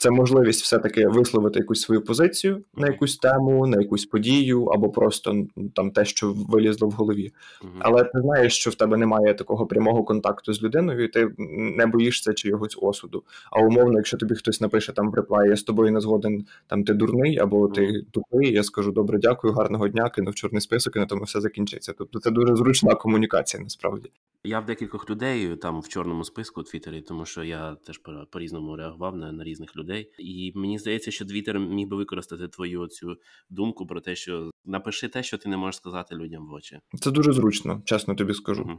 це 0.00 0.10
можливість 0.10 0.62
все-таки 0.62 1.06
висловити 1.06 1.58
якусь 1.58 1.80
свою 1.80 2.04
позицію 2.04 2.64
на 2.74 2.86
якусь 2.86 3.16
тему, 3.16 3.66
на 3.66 3.80
якусь 3.80 4.06
подію, 4.06 4.64
або 4.64 4.90
просто 4.90 5.46
там 5.74 5.90
те, 5.90 6.04
що 6.04 6.32
вилізло 6.48 6.88
в 6.88 6.90
голові. 6.90 7.32
Але 7.78 8.04
ти 8.04 8.20
знаєш, 8.20 8.54
що 8.54 8.70
в 8.70 8.74
тебе 8.74 8.96
немає 8.96 9.34
такого 9.34 9.66
прямого 9.66 10.04
контакту 10.04 10.52
з 10.52 10.62
людиною, 10.62 11.04
і 11.04 11.08
ти 11.08 11.30
не 11.78 11.86
боїшся 11.86 12.32
чогось 12.32 12.78
осуду. 12.80 13.22
А 13.50 13.60
умовно, 13.60 13.98
якщо 13.98 14.16
тобі 14.16 14.34
хтось 14.34 14.60
напише 14.60 14.92
там 14.92 15.10
в 15.10 15.14
реплаї, 15.14 15.50
я 15.50 15.56
з 15.56 15.62
тобою 15.62 15.92
не 15.92 16.00
згоден, 16.00 16.46
там 16.66 16.84
ти 16.84 16.94
дурний, 16.94 17.38
або 17.38 17.68
ти 17.68 18.02
тупий, 18.10 18.52
я 18.52 18.62
скажу 18.62 18.92
добре, 18.92 19.18
дякую, 19.18 19.54
гарного 19.54 19.88
дня, 19.88 20.10
кину 20.10 20.30
в 20.30 20.34
чорний 20.34 20.60
список, 20.60 20.96
і 20.96 20.98
на 20.98 21.06
тому 21.06 21.24
все 21.24 21.40
закінчиться. 21.40 21.94
Тобто 21.98 22.20
це 22.20 22.30
дуже 22.30 22.56
зручна 22.56 22.94
комунікація, 22.94 23.62
насправді. 23.62 24.10
Я 24.44 24.60
в 24.60 24.66
декількох 24.66 25.10
людей 25.10 25.56
там 25.56 25.80
в 25.80 25.88
чорному 25.88 26.24
списку 26.24 26.60
у 26.60 26.64
Твіттері, 26.64 27.00
тому 27.00 27.24
що 27.24 27.44
я 27.44 27.74
теж 27.74 28.00
по 28.30 28.38
різному 28.38 28.76
реагував 28.76 29.16
на, 29.16 29.32
на 29.32 29.44
різних 29.44 29.76
людей 29.76 29.89
людей. 29.90 30.12
І 30.18 30.52
мені 30.54 30.78
здається, 30.78 31.10
що 31.10 31.24
Твіттер 31.24 31.60
міг 31.60 31.88
би 31.88 31.96
використати 31.96 32.48
твою 32.48 32.86
цю 32.86 33.16
думку 33.50 33.86
про 33.86 34.00
те, 34.00 34.16
що 34.16 34.50
напиши 34.64 35.08
те, 35.08 35.22
що 35.22 35.38
ти 35.38 35.48
не 35.48 35.56
можеш 35.56 35.76
сказати 35.76 36.14
людям 36.14 36.46
в 36.46 36.52
очі. 36.52 36.78
Це 37.00 37.10
дуже 37.10 37.32
зручно, 37.32 37.82
чесно 37.84 38.14
тобі 38.14 38.34
скажу. 38.34 38.62
Угу. 38.62 38.78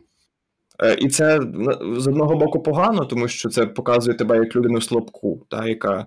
І 0.97 1.09
це 1.09 1.39
з 1.97 2.07
одного 2.07 2.35
боку 2.35 2.59
погано, 2.59 3.05
тому 3.05 3.27
що 3.27 3.49
це 3.49 3.65
показує 3.65 4.17
тебе 4.17 4.37
як 4.37 4.55
людину 4.55 4.81
слабку, 4.81 5.45
та, 5.49 5.67
яка 5.67 6.05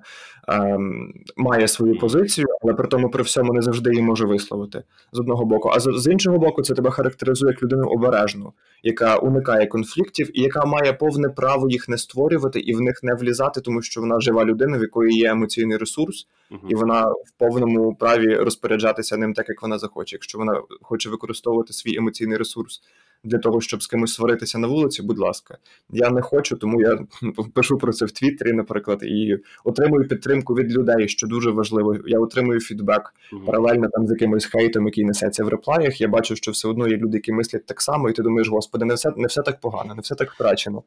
ем, 0.49 1.13
має 1.37 1.69
свою 1.69 1.99
позицію, 1.99 2.47
але 2.63 2.75
при 2.75 2.89
тому 2.89 3.11
при 3.11 3.23
всьому 3.23 3.53
не 3.53 3.63
завжди 3.63 3.91
її 3.91 4.03
може 4.03 4.27
висловити 4.27 4.83
з 5.13 5.19
одного 5.19 5.45
боку. 5.45 5.71
А 5.75 5.81
з, 5.81 5.89
з 5.97 6.13
іншого 6.13 6.39
боку, 6.39 6.63
це 6.63 6.75
тебе 6.75 6.91
характеризує 6.91 7.53
як 7.53 7.63
людину 7.63 7.87
обережну, 7.87 8.53
яка 8.83 9.17
уникає 9.17 9.67
конфліктів 9.67 10.39
і 10.39 10.43
яка 10.43 10.65
має 10.65 10.93
повне 10.93 11.29
право 11.29 11.71
їх 11.71 11.89
не 11.89 11.99
створювати 11.99 12.61
і 12.61 12.75
в 12.75 12.81
них 12.81 13.01
не 13.03 13.15
влізати, 13.15 13.61
тому 13.61 13.83
що 13.83 14.01
вона 14.01 14.21
жива 14.21 14.45
людина, 14.45 14.79
в 14.79 14.81
якої 14.81 15.19
є 15.19 15.31
емоційний 15.31 15.77
ресурс, 15.77 16.27
uh-huh. 16.51 16.69
і 16.69 16.75
вона 16.75 17.07
в 17.07 17.39
повному 17.39 17.95
праві 17.95 18.37
розпоряджатися 18.37 19.17
ним 19.17 19.35
так, 19.35 19.49
як 19.49 19.63
вона 19.63 19.79
захоче. 19.79 20.17
Якщо 20.17 20.39
вона 20.39 20.63
хоче 20.83 21.11
використовувати 21.11 21.73
свій 21.73 21.97
емоційний 21.97 22.39
ресурс 22.39 22.81
для 23.25 23.39
того, 23.39 23.61
щоб 23.61 23.83
з 23.83 23.87
кимось 23.87 24.15
сваритися 24.15 24.59
на 24.59 24.67
вулиці, 24.67 25.03
будь 25.03 25.19
ласка, 25.19 25.59
я 25.91 26.11
не 26.11 26.23
хочу, 26.23 26.57
тому 26.57 26.81
я 26.81 26.99
пишу 27.55 27.79
про 27.79 27.93
це 27.93 28.05
в 28.05 28.11
Твіттері, 28.11 28.53
наприклад, 28.53 29.03
і 29.03 29.39
отримую 29.65 30.09
підтримку 30.09 30.55
від 30.55 30.73
людей, 30.73 31.09
що 31.09 31.27
дуже 31.27 31.51
важливо. 31.51 31.97
Я 32.07 32.19
отримую 32.19 32.61
фідбек 32.61 33.15
mm-hmm. 33.33 33.45
паралельно 33.45 33.89
там 33.89 34.07
з 34.07 34.11
якимось 34.11 34.45
хейтом, 34.45 34.87
який 34.87 35.05
несеться 35.05 35.45
в 35.45 35.49
реплаях. 35.49 36.01
Я 36.01 36.09
бачу, 36.09 36.37
що 36.37 36.51
все 36.51 36.69
одно 36.69 36.89
є 36.89 36.97
люди, 36.97 37.17
які 37.17 37.33
мислять 37.33 37.67
так 37.67 37.81
само, 37.81 38.11
і 38.11 38.13
ти 38.13 38.23
думаєш, 38.23 38.49
господи, 38.49 38.85
не 38.85 38.95
все 38.95 39.13
не 39.17 39.27
все 39.27 39.43
так 39.43 39.61
погано, 39.61 39.95
не 39.95 40.01
все 40.01 40.15
так 40.15 40.33
втрачено. 40.33 40.83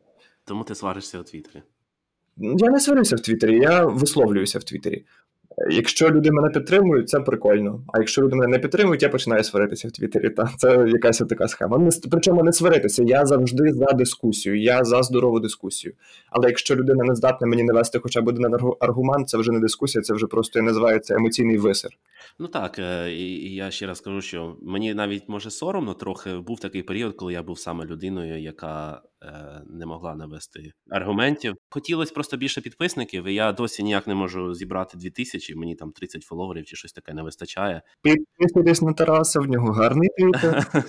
Тому 0.46 0.64
ти 0.64 0.76
сваришся 0.76 1.20
у 1.20 1.24
Твіттері. 1.24 1.64
Я 2.38 2.70
не 2.70 2.80
сварюся 2.80 3.16
в 3.16 3.20
Твіттері, 3.20 3.60
я 3.60 3.86
висловлююся 3.86 4.60
в 4.60 4.64
Твіттері. 4.64 5.06
Якщо 5.70 6.10
люди 6.10 6.32
мене 6.32 6.50
підтримують, 6.50 7.10
це 7.10 7.20
прикольно. 7.20 7.82
А 7.94 8.00
якщо 8.00 8.22
люди 8.22 8.36
мене 8.36 8.48
не 8.48 8.60
підтримують, 8.60 9.04
я 9.04 9.10
починаю 9.10 9.44
сваритися 9.44 9.88
в 9.88 9.92
Твіттері. 9.92 10.30
Та 10.30 10.50
це 10.58 10.86
якась 10.88 11.18
така 11.18 11.48
схема. 11.48 11.78
Не, 11.78 11.90
причому 12.12 12.44
не 12.44 12.54
сваритися. 12.54 13.04
Я 13.04 13.26
завжди 13.26 13.74
за 13.74 13.86
дискусію, 13.86 14.62
я 14.62 14.84
за 14.84 15.04
здорову 15.04 15.40
дискусію. 15.40 15.94
Але 16.30 16.48
якщо 16.48 16.76
людина 16.76 17.04
не 17.04 17.16
здатна 17.16 17.48
мені 17.48 17.64
навести 17.64 18.00
хоча 18.00 18.22
б 18.22 18.28
один 18.28 18.46
аргумент, 18.80 19.30
це 19.30 19.38
вже 19.38 19.52
не 19.52 19.60
дискусія, 19.60 20.02
це 20.02 20.14
вже 20.14 20.28
просто 20.28 20.62
називається 20.62 21.16
емоційний 21.16 21.58
висер. 21.58 21.92
Ну 22.40 22.48
так, 22.48 22.80
е, 22.80 23.12
і 23.12 23.56
я 23.56 23.72
ще 23.72 23.88
раз 23.88 24.02
кажу, 24.02 24.22
що 24.22 24.56
мені 24.62 24.94
навіть 24.94 25.30
може 25.30 25.50
соромно 25.50 25.94
трохи 25.94 26.38
був 26.38 26.60
такий 26.60 26.84
період, 26.84 27.16
коли 27.16 27.34
я 27.34 27.44
був 27.44 27.60
саме 27.60 27.86
людиною, 27.86 28.42
яка 28.42 29.02
не 29.66 29.86
могла 29.86 30.16
навести 30.16 30.72
аргументів. 30.90 31.56
Хотілося 31.70 32.14
просто 32.14 32.38
більше 32.38 32.62
підписників, 32.62 33.26
і 33.26 33.34
я 33.34 33.52
досі 33.52 33.84
ніяк 33.84 34.08
не 34.08 34.16
можу 34.16 34.54
зібрати 34.54 34.98
2000, 34.98 35.56
мені 35.56 35.76
там 35.76 35.92
30 35.92 36.24
фоловерів 36.24 36.66
чи 36.66 36.76
щось 36.76 36.94
таке 36.94 37.14
не 37.14 37.24
вистачає. 37.24 37.82
Підписуйтесь 38.02 38.82
на 38.82 38.94
Тараса, 38.94 39.40
в 39.40 39.46
нього 39.46 39.72
гарний 39.72 40.10
твіттер. 40.18 40.84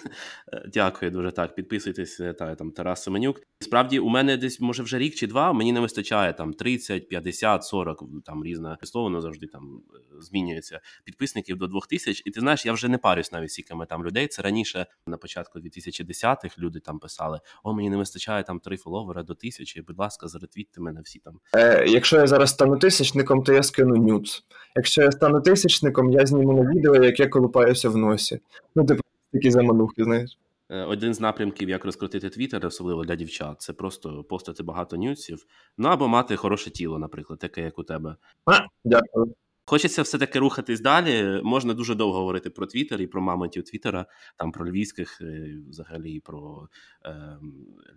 Дякую 0.72 1.10
дуже 1.10 1.30
так. 1.30 1.54
Підписуйтесь 1.54 2.20
е, 2.20 2.32
та 2.32 2.54
там 2.54 2.70
Тарас 2.70 3.02
Семенюк. 3.02 3.40
Справді, 3.60 3.98
у 3.98 4.08
мене 4.08 4.36
десь 4.36 4.60
може 4.60 4.82
вже 4.82 4.98
рік 4.98 5.14
чи 5.14 5.26
два. 5.26 5.52
Мені 5.52 5.72
не 5.72 5.80
вистачає 5.80 6.32
там 6.32 6.52
30, 6.52 7.08
50, 7.08 7.64
40, 7.64 8.04
там 8.24 8.44
різне 8.44 8.76
слово 8.82 9.20
завжди 9.20 9.46
там 9.46 9.80
е, 9.94 9.98
змінюється 10.20 10.80
підписників 11.04 11.56
до 11.56 11.66
2000. 11.66 12.22
І 12.26 12.30
ти 12.30 12.40
знаєш, 12.40 12.66
я 12.66 12.72
вже 12.72 12.88
не 12.88 12.98
парюсь 12.98 13.32
навіть 13.32 13.50
сіками 13.50 13.86
там 13.86 14.04
людей. 14.04 14.26
Це 14.26 14.42
раніше 14.42 14.86
на 15.06 15.16
початку 15.16 15.58
2010-х 15.58 16.58
люди 16.58 16.80
там 16.80 16.98
писали: 16.98 17.40
О, 17.64 17.74
мені 17.74 17.90
не 17.90 17.96
вистачає 17.96 18.18
вистачає 18.28 18.42
там 18.44 18.60
три 18.60 18.76
фоловера 18.76 19.22
до 19.22 19.34
тисячі. 19.34 19.82
Будь 19.82 19.98
ласка, 19.98 20.28
заретвітьте 20.28 20.80
мене 20.80 21.00
всі 21.00 21.18
там. 21.18 21.40
Е, 21.54 21.86
Якщо 21.86 22.16
я 22.16 22.26
зараз 22.26 22.50
стану 22.50 22.78
тисячником, 22.78 23.42
то 23.42 23.52
я 23.52 23.62
скину 23.62 23.96
нюц. 23.96 24.44
Якщо 24.76 25.02
я 25.02 25.12
стану 25.12 25.40
тисячником, 25.40 26.10
я 26.10 26.26
зніму 26.26 26.52
на 26.52 26.70
відео, 26.70 27.04
як 27.04 27.20
я 27.20 27.28
колупаюся 27.28 27.88
в 27.88 27.96
носі. 27.96 28.40
Ну, 28.74 28.84
типу, 28.84 29.02
такі 29.32 29.50
заманухи, 29.50 30.04
знаєш. 30.04 30.38
Е, 30.70 30.84
один 30.84 31.14
з 31.14 31.20
напрямків, 31.20 31.68
як 31.68 31.84
розкрутити 31.84 32.30
твіттер, 32.30 32.66
особливо 32.66 33.04
для 33.04 33.16
дівчат, 33.16 33.60
це 33.60 33.72
просто 33.72 34.24
постати 34.24 34.62
багато 34.62 34.96
нюців. 34.96 35.46
Ну 35.78 35.88
або 35.88 36.08
мати 36.08 36.36
хороше 36.36 36.70
тіло, 36.70 36.98
наприклад, 36.98 37.38
таке, 37.38 37.62
як 37.62 37.78
у 37.78 37.82
тебе. 37.82 38.16
А, 38.46 38.52
Дякую. 38.84 39.34
Хочеться 39.68 40.02
все-таки 40.02 40.38
рухатись 40.38 40.80
далі. 40.80 41.40
Можна 41.44 41.74
дуже 41.74 41.94
довго 41.94 42.18
говорити 42.18 42.50
про 42.50 42.66
Твіттер 42.66 43.00
і 43.00 43.06
про 43.06 43.20
мамонтів 43.20 43.64
Твіттера, 43.64 44.06
там 44.36 44.52
про 44.52 44.70
львівських, 44.70 45.20
е, 45.20 45.58
взагалі 45.68 46.20
про 46.20 46.68
е, 47.04 47.38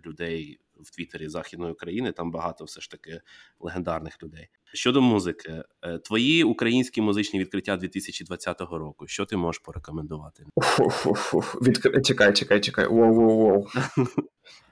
людей 0.06 0.60
в 0.84 0.90
Твіттері 0.90 1.28
Західної 1.28 1.72
України. 1.72 2.12
Там 2.12 2.30
багато 2.30 2.64
все 2.64 2.80
ж 2.80 2.90
таки 2.90 3.20
легендарних 3.60 4.22
людей. 4.22 4.48
Щодо 4.74 5.02
музики, 5.02 5.62
е, 5.82 5.98
твої 5.98 6.44
українські 6.44 7.00
музичні 7.00 7.40
відкриття 7.40 7.76
2020 7.76 8.60
року. 8.60 9.06
Що 9.06 9.24
ти 9.24 9.36
можеш 9.36 9.58
порекомендувати? 9.58 10.44
Відкр... 11.62 12.02
Чекай, 12.02 12.32
чекай, 12.32 12.60
чекай. 12.60 12.86
Воу-воу-воу. 12.86 13.66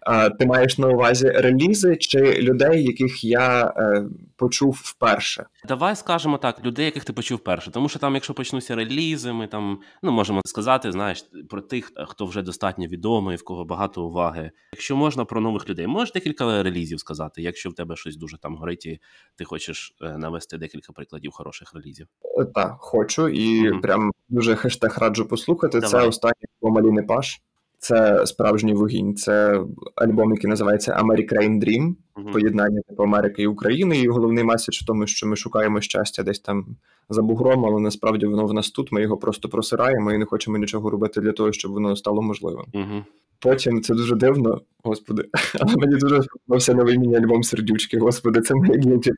А, 0.01 0.31
Ти 0.31 0.47
маєш 0.47 0.79
на 0.79 0.89
увазі 0.89 1.29
релізи 1.29 1.97
чи 1.97 2.19
людей, 2.19 2.85
яких 2.85 3.25
я 3.25 3.75
е, 3.77 4.05
почув 4.37 4.81
вперше? 4.85 5.47
Давай 5.69 5.97
скажемо 5.97 6.39
так: 6.39 6.65
людей, 6.65 6.85
яких 6.85 7.05
ти 7.05 7.13
почув 7.13 7.39
вперше. 7.39 7.71
Тому 7.71 7.89
що 7.89 7.99
там, 7.99 8.15
якщо 8.15 8.35
почнуться 8.35 8.75
релізи, 8.75 9.33
ми 9.33 9.47
там 9.47 9.81
ну 10.03 10.13
можемо 10.13 10.41
сказати, 10.45 10.93
знаєш, 10.93 11.25
про 11.49 11.61
тих, 11.61 11.93
хто 12.09 12.27
вже 12.27 12.43
достатньо 12.43 12.87
відомий, 12.87 13.37
в 13.37 13.45
кого 13.45 13.65
багато 13.65 14.05
уваги. 14.05 14.51
Якщо 14.73 14.97
можна 14.97 15.25
про 15.25 15.41
нових 15.41 15.69
людей, 15.69 15.87
можеш 16.01 16.12
декілька 16.12 16.62
релізів 16.62 17.01
сказати, 17.01 17.42
якщо 17.42 17.70
в 17.70 17.74
тебе 17.74 17.96
щось 17.96 18.16
дуже 18.16 18.38
там 18.38 18.57
горить, 18.57 18.86
і 18.86 19.01
ти 19.36 19.44
хочеш 19.44 19.96
е, 20.03 20.18
навести 20.18 20.59
декілька 20.59 20.92
прикладів 20.92 21.32
хороших 21.32 21.74
релізів. 21.74 22.07
Е, 22.38 22.44
так, 22.44 22.76
хочу 22.78 23.28
і 23.28 23.70
mm-hmm. 23.70 23.80
прям 23.80 24.11
дуже 24.28 24.57
хештег 24.57 24.98
раджу 24.98 25.24
послухати. 25.30 25.80
Давай. 25.80 26.03
Це 26.03 26.09
останній 26.09 26.46
Маліни 26.62 27.03
Паш. 27.03 27.40
Це 27.83 28.26
справжній 28.26 28.74
вогінь. 28.74 29.14
Це 29.16 29.64
альбом, 29.95 30.31
який 30.31 30.51
називається 30.51 30.93
American 30.93 31.64
Dream, 31.64 31.95
uh-huh. 32.16 32.33
поєднання 32.33 32.81
типу 32.89 33.03
Америки 33.03 33.43
і 33.43 33.47
України. 33.47 33.99
І 33.99 34.09
головний 34.09 34.45
меседж 34.45 34.83
в 34.83 34.87
тому, 34.87 35.07
що 35.07 35.26
ми 35.26 35.37
шукаємо 35.37 35.81
щастя 35.81 36.22
десь 36.22 36.41
там 36.41 36.66
за 37.09 37.22
бугром, 37.22 37.66
але 37.66 37.81
насправді 37.81 38.26
воно 38.26 38.47
в 38.47 38.53
нас 38.53 38.70
тут. 38.70 38.93
Ми 38.93 39.03
його 39.03 39.16
просто 39.16 39.49
просираємо 39.49 40.12
і 40.12 40.18
не 40.18 40.24
хочемо 40.24 40.59
нічого 40.59 40.91
робити 40.91 41.20
для 41.20 41.33
того, 41.33 41.53
щоб 41.53 41.72
воно 41.72 41.97
стало 41.97 42.22
можливим. 42.22 42.64
Uh-huh. 42.74 43.05
Потім 43.39 43.83
це 43.83 43.95
дуже 43.95 44.16
дивно, 44.16 44.61
господи, 44.85 45.24
але 45.61 45.76
мені 45.76 45.97
дуже 45.97 46.22
сподобався 46.22 46.74
новий 46.74 46.99
міні-альбом 46.99 47.43
сердючки. 47.43 47.99
Господи, 47.99 48.41
це 48.41 48.55
моє 48.55 48.78
гілки. 48.78 49.11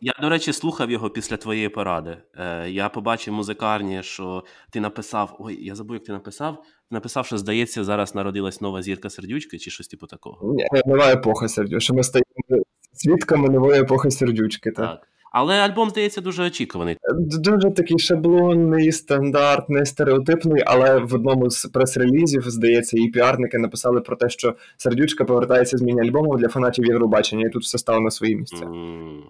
Я, 0.00 0.12
до 0.20 0.28
речі, 0.28 0.52
слухав 0.52 0.90
його 0.90 1.10
після 1.10 1.36
твоєї 1.36 1.68
поради. 1.68 2.16
Е, 2.36 2.70
Я 2.70 2.88
побачив 2.88 3.34
музикарні, 3.34 4.02
що 4.02 4.44
ти 4.72 4.80
написав. 4.80 5.36
Ой, 5.38 5.64
я 5.64 5.74
забув, 5.74 5.94
як 5.94 6.04
ти 6.04 6.12
написав. 6.12 6.64
Написав, 6.90 7.26
що 7.26 7.38
здається, 7.38 7.84
зараз 7.84 8.14
народилась 8.14 8.60
нова 8.60 8.82
зірка 8.82 9.10
сердючки, 9.10 9.58
чи 9.58 9.70
щось 9.70 9.88
типу 9.88 10.06
такого. 10.06 10.54
Ні, 10.54 10.66
Нова 10.86 11.12
епоха 11.12 11.48
сердючки. 11.48 11.92
Ми 11.92 12.02
стаємо 12.02 12.64
свідками 12.92 13.48
нової 13.48 13.80
епохи 13.80 14.10
сердючки. 14.10 14.70
Так. 14.70 14.86
так. 14.86 15.06
Але 15.32 15.54
альбом 15.54 15.90
здається 15.90 16.20
дуже 16.20 16.42
очікуваний. 16.42 16.96
Дуже 17.18 17.70
такий 17.70 17.98
шаблонний, 17.98 18.92
стандартний, 18.92 19.86
стереотипний. 19.86 20.62
Але 20.66 20.98
в 20.98 21.14
одному 21.14 21.50
з 21.50 21.66
прес-релізів, 21.66 22.50
здається, 22.50 22.98
і 22.98 23.08
піарники 23.08 23.58
написали 23.58 24.00
про 24.00 24.16
те, 24.16 24.28
що 24.28 24.54
сердючка 24.76 25.24
повертається 25.24 25.78
з 25.78 25.82
міні-альбому 25.82 26.36
для 26.36 26.48
фанатів 26.48 26.86
Євробачення, 26.86 27.46
і 27.46 27.50
тут 27.50 27.62
все 27.62 27.78
стало 27.78 28.00
на 28.00 28.10
свої 28.10 28.36
місця. 28.36 28.64
Mm. 28.64 29.20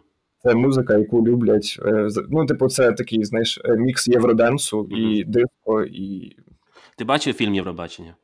Це 0.43 0.55
музика, 0.55 0.99
яку 0.99 1.27
люблять. 1.27 1.81
Е, 1.85 2.09
ну, 2.31 2.47
типу, 2.47 2.69
це 2.69 2.93
такий, 2.93 3.25
знаєш, 3.25 3.61
е, 3.65 3.77
мікс 3.77 4.09
євроденсу 4.09 4.83
mm. 4.83 4.97
і 4.97 5.25
диско, 5.25 5.83
і. 5.85 6.37
Ти 7.01 7.05
бачив 7.05 7.35
фільм 7.35 7.55
Євробачення? 7.55 8.15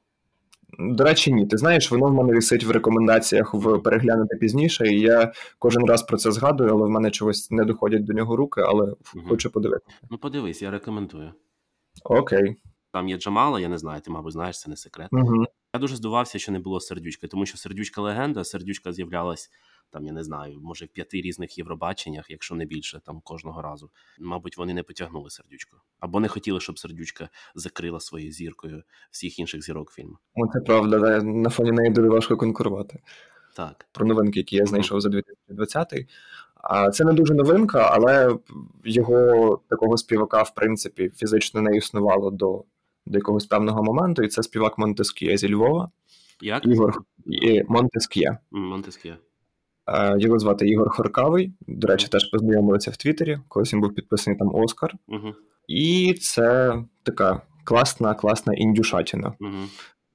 До 0.79 1.05
речі, 1.05 1.33
ні. 1.33 1.47
Ти 1.47 1.57
знаєш, 1.57 1.91
воно 1.91 2.07
в 2.07 2.15
мене 2.15 2.35
висить 2.35 2.65
в 2.65 2.71
рекомендаціях 2.71 3.55
в 3.55 3.79
переглянути 3.79 4.37
пізніше, 4.37 4.87
і 4.87 5.01
я 5.01 5.33
кожен 5.59 5.85
раз 5.85 6.03
про 6.03 6.17
це 6.17 6.33
згадую, 6.33 6.71
але 6.71 6.87
в 6.87 6.91
мене 6.91 7.11
чогось 7.11 7.51
не 7.51 7.65
доходять 7.65 8.05
до 8.05 8.13
нього 8.13 8.37
руки, 8.37 8.61
але 8.67 8.85
угу. 8.85 9.25
хочу 9.29 9.51
подивитися. 9.51 9.99
Ну, 10.11 10.19
подивись, 10.19 10.63
я 10.63 10.71
рекомендую. 10.71 11.33
Окей. 12.05 12.57
Там 12.93 13.09
є 13.09 13.19
Джамала, 13.19 13.61
я 13.61 13.69
не 13.69 13.79
знаю, 13.79 14.01
ти, 14.01 14.11
мабуть, 14.11 14.33
знаєш, 14.33 14.61
це 14.61 14.71
не 14.71 14.77
секрет. 14.77 15.09
Угу. 15.13 15.45
Я 15.77 15.81
дуже 15.81 15.97
здивався, 15.97 16.39
що 16.39 16.53
не 16.53 16.59
було 16.59 16.81
сердючки, 16.81 17.29
тому 17.29 17.47
що 17.47 17.59
сердючка 17.59 18.01
легенда, 18.01 18.45
сердючка 18.45 18.93
з'являлась 18.93 19.51
там, 19.91 20.07
я 20.07 20.13
не 20.13 20.25
знаю, 20.25 20.61
може 20.63 20.85
в 20.85 20.89
п'яти 20.89 21.21
різних 21.21 21.59
Євробаченнях, 21.59 22.31
якщо 22.31 22.55
не 22.55 22.65
більше, 22.65 23.01
там 23.07 23.21
кожного 23.25 23.63
разу. 23.63 23.91
Мабуть, 24.21 24.57
вони 24.57 24.75
не 24.75 24.83
потягнули 24.83 25.31
сердючку. 25.31 25.77
Або 26.01 26.21
не 26.21 26.29
хотіли, 26.29 26.61
щоб 26.61 26.79
сердючка 26.79 27.29
закрила 27.55 28.01
своєю 28.01 28.33
зіркою 28.33 28.83
всіх 29.11 29.39
інших 29.39 29.63
зірок 29.63 29.93
фільму. 29.93 30.19
О, 30.35 30.53
це 30.53 30.61
правда, 30.61 30.99
да. 30.99 31.23
на 31.23 31.51
фоні 31.51 31.73
неї 31.73 31.91
дуже 31.91 32.09
важко 32.09 32.37
конкурувати. 32.37 33.01
Так. 33.57 33.87
Про 33.93 34.07
новинки, 34.07 34.41
які 34.41 34.57
я 34.57 34.67
знайшов 34.67 35.01
за 35.01 35.09
2020-й. 35.09 36.07
А 36.55 36.91
це 36.91 37.05
не 37.05 37.13
дуже 37.13 37.35
новинка, 37.35 37.91
але 37.93 38.39
його 38.85 39.61
такого 39.69 39.97
співака, 39.97 40.43
в 40.43 40.55
принципі, 40.55 41.11
фізично 41.15 41.63
не 41.63 41.77
існувало 41.77 42.31
до 42.31 42.65
до 43.07 43.19
якогось 43.19 43.47
певного 43.47 43.83
моменту, 43.83 44.23
і 44.23 44.29
це 44.29 44.43
співак 44.43 44.79
Монтескія 44.79 45.37
зі 45.37 45.55
Львова. 45.55 45.91
Як? 46.41 46.67
Ігор 46.67 47.03
Монтескія. 47.69 48.39
Монтескія. 48.51 49.17
Е, 49.87 50.17
його 50.19 50.39
звати 50.39 50.69
Ігор 50.69 50.91
Хоркавий. 50.91 51.53
До 51.67 51.89
речі, 51.89 52.09
теж 52.09 52.31
познайомилися 52.31 52.91
в 52.91 52.97
Твіттері, 52.97 53.39
колись 53.49 53.73
він 53.73 53.81
був 53.81 53.95
підписаний 53.95 54.39
там 54.39 54.55
Оскар. 54.55 54.95
І 55.69 56.15
це 56.21 56.79
така 57.03 57.43
класна, 57.65 58.15
класна 58.15 58.55
індюшатіна. 58.55 59.33
uh 59.41 59.67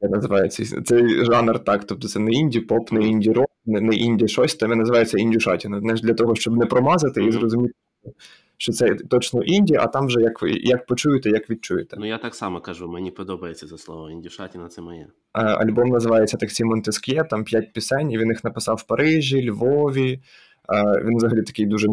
Називається 0.09 0.81
цей 0.81 1.25
жанр 1.25 1.59
так. 1.59 1.83
Тобто 1.83 2.07
це 2.07 2.19
не 2.19 2.31
інді 2.31 2.59
поп, 2.59 2.91
не 2.91 3.07
інді 3.07 3.31
рок, 3.31 3.49
не, 3.65 3.81
не 3.81 3.95
інді 3.95 4.27
щось, 4.27 4.55
там 4.55 4.71
називається 4.71 5.17
індюшатіна. 5.17 5.79
Знаєш, 5.79 6.01
для 6.01 6.13
того, 6.13 6.35
щоб 6.35 6.57
не 6.57 6.65
промазати 6.65 7.23
і 7.23 7.31
зрозуміти, 7.31 7.73
що 8.61 8.71
це 8.71 8.95
точно 8.95 9.43
інді, 9.43 9.75
а 9.75 9.87
там 9.87 10.07
вже 10.07 10.21
як 10.21 10.43
як 10.63 10.85
почуєте, 10.85 11.29
як 11.29 11.49
відчуєте. 11.49 11.97
Ну 11.99 12.05
я 12.05 12.17
так 12.17 12.35
само 12.35 12.61
кажу, 12.61 12.87
мені 12.87 13.11
подобається 13.11 13.67
це 13.67 13.77
слово. 13.77 14.09
Індюшатіна 14.09 14.67
це 14.67 14.81
моє. 14.81 15.07
Альбом 15.33 15.89
називається 15.89 16.37
Таксі 16.37 16.63
Монтескє, 16.63 17.23
там 17.23 17.43
п'ять 17.43 17.73
пісень, 17.73 18.11
і 18.11 18.17
він 18.17 18.27
їх 18.27 18.43
написав 18.43 18.75
в 18.75 18.83
Парижі, 18.83 19.49
Львові. 19.49 20.19
Він 21.03 21.17
взагалі 21.17 21.41
такий 21.41 21.65
дуже 21.65 21.87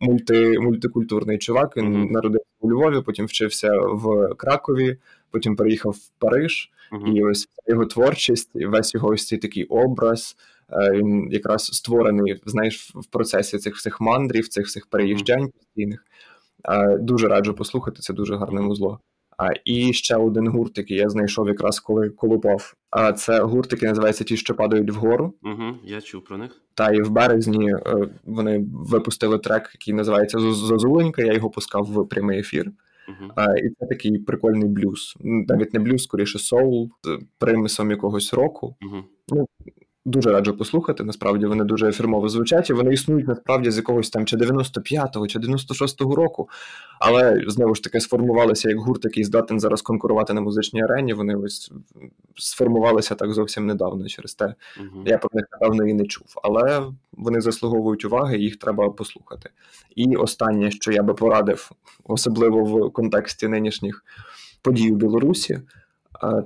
мульти, 0.00 0.58
мультикультурний 0.58 1.38
чувак. 1.38 1.76
Він 1.76 1.96
mm-hmm. 1.96 2.10
народився 2.10 2.46
у 2.60 2.70
Львові, 2.70 3.02
потім 3.06 3.26
вчився 3.26 3.72
в 3.76 4.34
Кракові, 4.34 4.96
потім 5.30 5.56
переїхав 5.56 5.92
в 5.92 6.08
Париж, 6.18 6.70
uh-huh. 6.92 7.12
і 7.12 7.24
ось 7.24 7.48
його 7.66 7.86
творчість, 7.86 8.50
весь 8.54 8.94
його 8.94 9.08
ось 9.08 9.26
цей 9.26 9.38
такий 9.38 9.64
образ. 9.64 10.36
Він 10.92 11.28
якраз 11.30 11.64
створений, 11.64 12.40
знаєш, 12.46 12.90
в 12.94 13.06
процесі 13.06 13.58
цих 13.58 13.76
всіх 13.76 14.00
мандрів, 14.00 14.48
цих 14.48 14.66
всіх 14.66 14.86
переїжджань 14.86 15.48
постійних. 15.48 16.04
Дуже 16.98 17.28
раджу 17.28 17.54
послухати, 17.58 18.02
це 18.02 18.14
дуже 18.14 18.36
гарне 18.36 18.60
музло. 18.60 19.00
А 19.38 19.48
і 19.64 19.92
ще 19.92 20.16
один 20.16 20.48
гурт, 20.48 20.78
який 20.78 20.96
я 20.96 21.08
знайшов 21.08 21.48
якраз 21.48 21.80
коли 21.80 22.10
колупав. 22.10 22.74
А 22.90 23.12
це 23.12 23.40
гурт, 23.40 23.72
який 23.72 23.88
називається 23.88 24.24
Ті, 24.24 24.36
що 24.36 24.54
падають 24.54 24.90
вгору. 24.90 25.34
Угу, 25.42 25.76
Я 25.84 26.00
чув 26.00 26.24
про 26.24 26.38
них. 26.38 26.60
Та 26.74 26.90
і 26.90 27.02
в 27.02 27.10
березні 27.10 27.70
е, 27.70 28.08
вони 28.24 28.66
випустили 28.72 29.38
трек, 29.38 29.70
який 29.74 29.94
називається 29.94 30.38
Зозуленька. 30.38 31.22
Я 31.22 31.32
його 31.32 31.50
пускав 31.50 31.84
в 31.84 32.08
прямий 32.08 32.38
ефір. 32.38 32.72
Uh-huh. 33.08 33.30
А, 33.36 33.56
І 33.56 33.70
це 33.70 33.86
такий 33.86 34.18
прикольний 34.18 34.68
блюз. 34.68 35.16
Навіть 35.20 35.74
не 35.74 35.80
блюз, 35.80 36.02
скоріше 36.02 36.38
соул 36.38 36.90
з 37.02 37.18
примісом 37.38 37.90
якогось 37.90 38.34
року. 38.34 38.76
Uh-huh. 38.82 39.02
Ну, 39.28 39.46
Дуже 40.04 40.32
раджу 40.32 40.52
послухати. 40.58 41.04
Насправді 41.04 41.46
вони 41.46 41.64
дуже 41.64 41.92
фірмово 41.92 42.28
звучать, 42.28 42.70
і 42.70 42.72
вони 42.72 42.92
існують 42.92 43.28
насправді 43.28 43.70
з 43.70 43.76
якогось 43.76 44.10
там 44.10 44.26
чи 44.26 44.36
95-го, 44.36 45.26
чи 45.26 45.38
96-го 45.38 46.14
року. 46.14 46.48
Але 47.00 47.44
знову 47.46 47.74
ж 47.74 47.82
таки 47.82 48.00
сформувалися 48.00 48.68
як 48.68 48.78
гурт, 48.78 49.04
який 49.04 49.24
здатен 49.24 49.60
зараз 49.60 49.82
конкурувати 49.82 50.32
на 50.32 50.40
музичній 50.40 50.82
арені. 50.82 51.12
Вони 51.12 51.34
ось 51.34 51.72
сформувалися 52.36 53.14
так 53.14 53.32
зовсім 53.32 53.66
недавно. 53.66 54.08
Через 54.08 54.34
те 54.34 54.54
угу. 54.80 55.02
я 55.06 55.18
про 55.18 55.30
них 55.32 55.44
напевно 55.52 55.86
і 55.86 55.94
не 55.94 56.06
чув. 56.06 56.26
Але 56.42 56.82
вони 57.12 57.40
заслуговують 57.40 58.04
уваги, 58.04 58.38
їх 58.38 58.56
треба 58.56 58.90
послухати. 58.90 59.50
І 59.96 60.16
останнє, 60.16 60.70
що 60.70 60.92
я 60.92 61.02
би 61.02 61.14
порадив, 61.14 61.70
особливо 62.04 62.64
в 62.64 62.92
контексті 62.92 63.48
нинішніх 63.48 64.04
подій 64.62 64.92
у 64.92 64.96
Білорусі, 64.96 65.60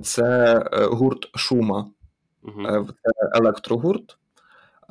це 0.03 0.57
е, 0.73 0.85
гурт 0.85 1.29
Шума. 1.35 1.85
Угу. 2.47 2.87
Це 3.03 3.39
електрогурт. 3.39 4.17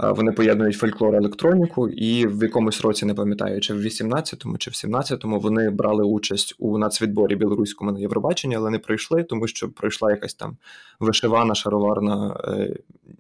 Е, 0.03 0.11
вони 0.11 0.33
поєднують 0.33 0.77
фольклор 0.77 1.15
електроніку, 1.15 1.89
і 1.89 2.27
в 2.27 2.43
якомусь 2.43 2.81
році 2.81 3.07
не 3.07 3.15
пам'ятаю, 3.15 3.61
чи 3.61 3.75
в 3.75 3.79
18-му, 3.79 4.59
чи 4.59 4.71
в 4.71 4.75
17-му 4.75 5.41
вони 5.41 5.71
брали 5.71 6.05
участь 6.05 6.55
у 6.59 6.79
нацвідборі 6.79 7.37
білоруському 7.37 7.93
на 7.93 7.99
Євробаченні, 7.99 8.57
але 8.57 8.71
не 8.71 8.79
пройшли, 8.79 9.23
тому 9.25 9.47
що 9.47 9.73
пройшла 9.73 10.11
якась 10.11 10.35
там 10.35 10.57
вишивана 11.01 11.55
шароварна 11.55 12.41
е, 12.45 12.77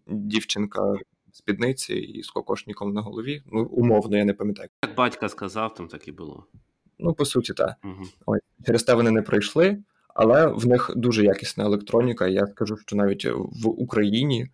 дівчинка 0.07 0.83
в 0.83 1.01
спідниці 1.33 1.95
і 1.95 2.23
з 2.23 2.31
кокошником 2.31 2.93
на 2.93 3.01
голові. 3.01 3.43
Ну, 3.53 3.65
умовно, 3.65 4.17
я 4.17 4.25
не 4.25 4.33
пам'ятаю. 4.33 4.69
Як 4.83 4.97
батька 4.97 5.29
сказав, 5.29 5.75
там 5.75 5.89
так 5.89 6.09
і 6.09 6.13
було. 6.13 6.45
Ну, 6.99 7.15
по 7.15 7.25
суті, 7.25 7.53
так. 7.53 7.75
Угу. 7.85 8.37
Через 8.67 8.83
те 8.83 8.95
вони 8.95 9.11
не 9.11 9.23
пройшли 9.23 9.79
але 10.17 10.47
в 10.47 10.67
них 10.67 10.91
дуже 10.97 11.25
якісна 11.25 11.65
електроніка. 11.65 12.27
Я 12.27 12.47
скажу, 12.47 12.77
що 12.77 12.97
навіть 12.97 13.25
в 13.63 13.69
Україні 13.69 14.43
е, 14.43 14.49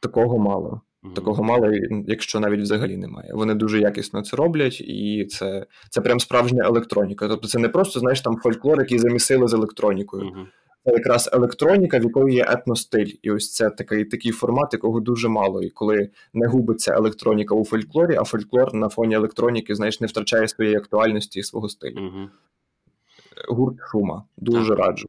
такого 0.00 0.38
мало. 0.38 0.80
Mm-hmm. 1.04 1.14
Такого 1.14 1.42
мало, 1.42 1.72
якщо 2.06 2.40
навіть 2.40 2.60
взагалі 2.60 2.96
немає. 2.96 3.30
Вони 3.34 3.54
дуже 3.54 3.80
якісно 3.80 4.22
це 4.22 4.36
роблять, 4.36 4.80
і 4.80 5.26
це 5.30 5.66
це 5.90 6.00
прям 6.00 6.20
справжня 6.20 6.64
електроніка. 6.64 7.28
Тобто, 7.28 7.48
це 7.48 7.58
не 7.58 7.68
просто 7.68 8.00
знаєш 8.00 8.20
там 8.20 8.36
фольклор, 8.36 8.78
який 8.78 8.98
замісили 8.98 9.48
з 9.48 9.54
електронікою. 9.54 10.24
Mm-hmm. 10.24 10.44
Це 10.84 10.92
якраз 10.92 11.30
електроніка, 11.32 11.98
в 11.98 12.02
якої 12.02 12.34
є 12.36 12.46
етностиль. 12.48 13.10
І 13.22 13.30
ось 13.30 13.52
це 13.52 13.70
такий 13.70 14.04
такий 14.04 14.32
формат, 14.32 14.72
якого 14.72 15.00
дуже 15.00 15.28
мало. 15.28 15.62
І 15.62 15.70
коли 15.70 16.08
не 16.34 16.46
губиться 16.46 16.94
електроніка 16.94 17.54
у 17.54 17.64
фольклорі, 17.64 18.16
а 18.16 18.24
фольклор 18.24 18.74
на 18.74 18.88
фоні 18.88 19.14
електроніки, 19.14 19.74
знаєш, 19.74 20.00
не 20.00 20.06
втрачає 20.06 20.48
своєї 20.48 20.76
актуальності 20.76 21.40
і 21.40 21.42
свого 21.42 21.68
стилю. 21.68 21.96
Mm-hmm 21.96 22.26
гурт 23.48 23.76
Шума. 23.90 24.24
Дуже 24.36 24.74
раджу. 24.74 25.06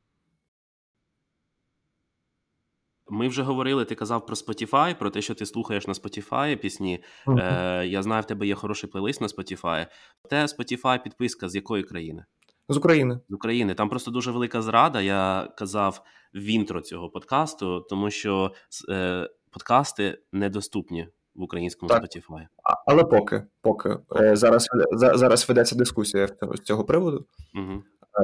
Ми 3.10 3.28
вже 3.28 3.44
говорили, 3.44 3.86
ти 3.86 3.96
казав 3.96 4.26
про 4.26 4.36
Spotify, 4.36 5.00
про 5.00 5.10
те, 5.10 5.22
що 5.22 5.36
ти 5.36 5.46
слухаєш 5.46 5.88
на 5.88 5.94
Spotify 5.94 6.56
пісні. 6.56 7.04
Uh-huh. 7.28 7.40
Е, 7.82 7.88
Я 7.88 8.04
знаю, 8.04 8.22
в 8.22 8.26
тебе 8.26 8.48
є 8.48 8.56
хороший 8.56 8.90
плейлист 8.90 9.22
на 9.22 9.28
Spotify. 9.28 9.88
Те 10.30 10.46
Spotify 10.46 11.04
підписка 11.04 11.50
з 11.50 11.56
якої 11.56 11.84
країни? 11.84 12.26
З 12.70 12.78
України. 12.78 13.20
З 13.30 13.34
України. 13.34 13.74
Там 13.74 13.90
просто 13.90 14.12
дуже 14.12 14.32
велика 14.32 14.62
зрада. 14.62 15.02
Я 15.02 15.50
казав 15.58 16.02
в 16.34 16.44
інтро 16.44 16.82
цього 16.82 17.10
подкасту, 17.10 17.86
тому 17.90 18.10
що 18.10 18.52
е, 18.90 19.30
подкасти 19.52 20.20
недоступні 20.32 21.08
в 21.36 21.42
українському 21.42 21.90
так. 21.90 22.04
Spotify. 22.04 22.48
Але 22.86 23.04
поки. 23.04 23.44
поки. 23.62 23.98
Е, 24.16 24.36
зараз 24.36 24.68
зараз 24.98 25.50
ведеться 25.50 25.76
дискусія 25.76 26.28
з 26.54 26.62
цього 26.62 26.84
приводу. 26.84 27.26
Uh-huh. 27.56 27.82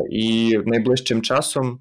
І 0.10 0.58
найближчим 0.66 1.22
часом 1.22 1.80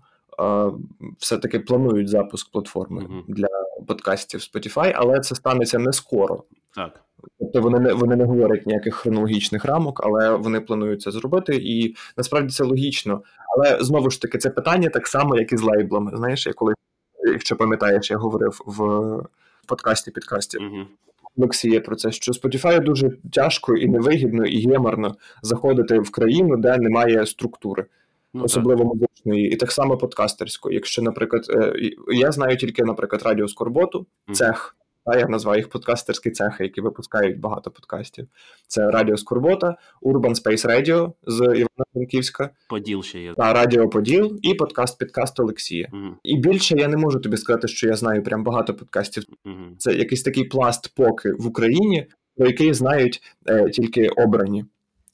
все-таки 1.18 1.60
планують 1.60 2.08
запуск 2.08 2.52
платформи 2.52 3.02
mm-hmm. 3.02 3.22
для 3.28 3.48
подкастів 3.86 4.40
Spotify, 4.40 4.92
але 4.96 5.20
це 5.20 5.34
станеться 5.34 5.78
не 5.78 5.92
скоро. 5.92 6.44
Так. 6.74 7.00
Тобто 7.38 7.60
вони 7.60 7.78
не 7.78 7.92
вони 7.92 8.16
не 8.16 8.24
говорять 8.24 8.66
ніяких 8.66 8.94
хронологічних 8.94 9.64
рамок, 9.64 10.00
але 10.04 10.36
вони 10.36 10.60
планують 10.60 11.02
це 11.02 11.10
зробити, 11.10 11.56
і 11.62 11.96
насправді 12.16 12.52
це 12.52 12.64
логічно. 12.64 13.22
Але 13.56 13.78
знову 13.80 14.10
ж 14.10 14.22
таки, 14.22 14.38
це 14.38 14.50
питання 14.50 14.88
так 14.88 15.06
само, 15.06 15.36
як 15.36 15.52
і 15.52 15.56
з 15.56 15.62
лейблами. 15.62 16.12
Знаєш, 16.14 16.46
я 16.46 16.52
коли, 16.52 16.74
якщо 17.32 17.56
пам'ятаєш, 17.56 18.10
я 18.10 18.16
говорив 18.16 18.60
в 18.66 18.80
подкасті 19.66 20.10
підкасті 20.10 20.58
mm-hmm. 20.58 20.84
Олексія 21.38 21.80
про 21.80 21.96
це, 21.96 22.12
що 22.12 22.32
Spotify 22.32 22.84
дуже 22.84 23.10
тяжко 23.32 23.76
і 23.76 23.88
невигідно, 23.88 24.46
і 24.46 24.66
геморно 24.66 25.16
заходити 25.42 25.98
в 25.98 26.10
країну, 26.10 26.56
де 26.56 26.78
немає 26.78 27.26
структури. 27.26 27.86
Ну, 28.34 28.44
особливо 28.44 28.84
музичної, 28.84 29.50
і 29.50 29.56
так 29.56 29.72
само 29.72 29.96
подкастерської. 29.96 30.74
Якщо, 30.74 31.02
наприклад, 31.02 31.46
е, 31.50 31.72
я 32.12 32.32
знаю 32.32 32.56
тільки, 32.56 32.84
наприклад, 32.84 33.22
Радіо 33.22 33.48
Скорботу, 33.48 34.06
цех. 34.32 34.76
Та 35.08 35.18
я 35.18 35.26
називаю 35.26 35.58
їх 35.58 35.68
подкастерські 35.68 36.30
цехи, 36.30 36.64
які 36.64 36.80
випускають 36.80 37.40
багато 37.40 37.70
подкастів. 37.70 38.28
Це 38.66 38.90
Радіо 38.90 39.16
Скорбота, 39.16 39.76
Urban 40.02 40.42
Space 40.42 40.66
Radio 40.66 41.12
з 41.26 41.36
Івано-Франківська, 41.36 42.50
Поділ 42.68 43.02
ще 43.02 43.20
є. 43.20 43.34
Та 43.34 43.52
Радіо 43.52 43.88
Поділ 43.88 44.38
і 44.42 44.54
подкаст 44.54 44.98
Підкаст 44.98 45.40
Олексія. 45.40 45.88
mm 45.92 46.10
І 46.22 46.36
більше 46.36 46.76
я 46.76 46.88
не 46.88 46.96
можу 46.96 47.20
тобі 47.20 47.36
сказати, 47.36 47.68
що 47.68 47.86
я 47.86 47.96
знаю 47.96 48.22
прям 48.22 48.44
багато 48.44 48.74
подкастів. 48.74 49.24
mm 49.46 49.76
Це 49.78 49.92
якийсь 49.92 50.22
такий 50.22 50.44
пласт 50.44 50.92
поки 50.96 51.32
в 51.32 51.46
Україні, 51.46 52.06
про 52.36 52.46
який 52.46 52.74
знають 52.74 53.22
е, 53.46 53.70
тільки 53.70 54.08
обрані 54.08 54.64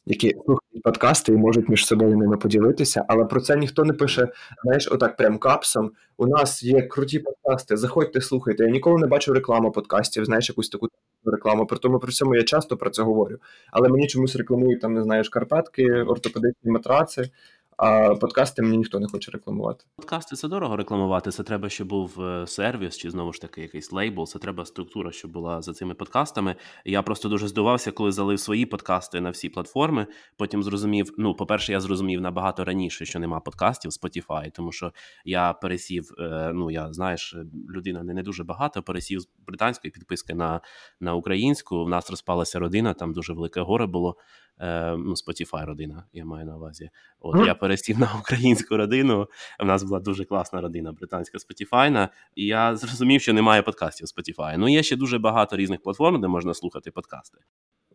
які 0.06 0.34
подкасти 0.80 1.32
і 1.32 1.36
можуть 1.36 1.68
між 1.68 1.86
собою 1.86 2.16
ними 2.16 2.36
поділитися, 2.36 3.04
але 3.08 3.24
про 3.24 3.40
це 3.40 3.56
ніхто 3.56 3.84
не 3.84 3.92
пише. 3.92 4.28
Знаєш, 4.64 4.88
отак 4.92 5.16
прям 5.16 5.38
капсом. 5.38 5.90
У 6.16 6.26
нас 6.26 6.62
є 6.62 6.82
круті 6.82 7.18
подкасти. 7.18 7.76
Заходьте, 7.76 8.20
слухайте. 8.20 8.64
Я 8.64 8.70
ніколи 8.70 9.00
не 9.00 9.06
бачив 9.06 9.34
рекламу 9.34 9.72
подкастів. 9.72 10.24
Знаєш, 10.24 10.48
якусь 10.48 10.68
таку 10.68 10.88
рекламу. 11.24 11.66
При 11.66 11.78
тому 11.78 11.98
при 11.98 12.12
цьому 12.12 12.34
я 12.34 12.42
часто 12.42 12.76
про 12.76 12.90
це 12.90 13.02
говорю. 13.02 13.38
Але 13.72 13.88
мені 13.88 14.06
чомусь 14.06 14.36
рекламують 14.36 14.80
там, 14.80 14.94
не 14.94 15.02
знаю, 15.02 15.24
шкарпетки, 15.24 15.92
ортопедичні 15.92 16.70
матраци. 16.70 17.30
А 17.76 18.14
подкасти 18.14 18.62
мені 18.62 18.76
ніхто 18.76 19.00
не 19.00 19.06
хоче 19.08 19.30
рекламувати. 19.30 19.84
Подкасти 19.96 20.36
це 20.36 20.48
дорого 20.48 20.76
рекламувати. 20.76 21.30
Це 21.30 21.42
треба, 21.42 21.68
щоб 21.68 21.88
був 21.88 22.20
е, 22.20 22.46
сервіс, 22.46 22.96
чи 22.96 23.10
знову 23.10 23.32
ж 23.32 23.40
таки 23.40 23.60
якийсь 23.60 23.92
лейбл. 23.92 24.26
Це 24.26 24.38
треба 24.38 24.64
структура, 24.64 25.12
щоб 25.12 25.30
була 25.30 25.62
за 25.62 25.72
цими 25.72 25.94
подкастами. 25.94 26.56
Я 26.84 27.02
просто 27.02 27.28
дуже 27.28 27.48
здивувався, 27.48 27.92
коли 27.92 28.12
залив 28.12 28.40
свої 28.40 28.66
подкасти 28.66 29.20
на 29.20 29.30
всі 29.30 29.48
платформи. 29.48 30.06
Потім 30.36 30.62
зрозумів. 30.62 31.14
Ну, 31.18 31.34
по-перше, 31.34 31.72
я 31.72 31.80
зрозумів 31.80 32.20
набагато 32.20 32.64
раніше, 32.64 33.04
що 33.04 33.18
нема 33.18 33.40
подкастів 33.40 33.90
Spotify, 33.90 34.50
тому 34.52 34.72
що 34.72 34.92
я 35.24 35.52
пересів. 35.52 36.10
Е, 36.18 36.52
ну 36.54 36.70
я 36.70 36.92
знаєш, 36.92 37.36
людина 37.70 38.02
не 38.02 38.14
не 38.14 38.22
дуже 38.22 38.44
багато. 38.44 38.82
Пересів 38.82 39.20
з 39.20 39.28
британської 39.46 39.90
підписки 39.90 40.34
на 40.34 40.60
на 41.00 41.14
українську. 41.14 41.84
В 41.84 41.88
нас 41.88 42.10
розпалася 42.10 42.58
родина, 42.58 42.94
там 42.94 43.12
дуже 43.12 43.32
велике 43.32 43.60
горе 43.60 43.86
було. 43.86 44.16
Е, 44.60 44.96
ну, 44.96 45.14
Spotify 45.14 45.64
родина, 45.64 46.04
я 46.12 46.24
маю 46.24 46.46
на 46.46 46.56
увазі. 46.56 46.90
От 47.20 47.34
mm. 47.36 47.46
я 47.46 47.54
пересів 47.54 47.98
на 47.98 48.10
українську 48.20 48.76
родину. 48.76 49.26
У 49.60 49.64
нас 49.64 49.82
була 49.82 50.00
дуже 50.00 50.24
класна 50.24 50.60
родина, 50.60 50.92
британська 50.92 51.38
Spotify, 51.38 52.08
і 52.34 52.46
я 52.46 52.76
зрозумів, 52.76 53.20
що 53.20 53.32
немає 53.32 53.62
подкастів 53.62 54.06
Spotify. 54.06 54.56
Ну, 54.58 54.68
є 54.68 54.82
ще 54.82 54.96
дуже 54.96 55.18
багато 55.18 55.56
різних 55.56 55.82
платформ, 55.82 56.20
де 56.20 56.28
можна 56.28 56.54
слухати 56.54 56.90
подкасти. 56.90 57.38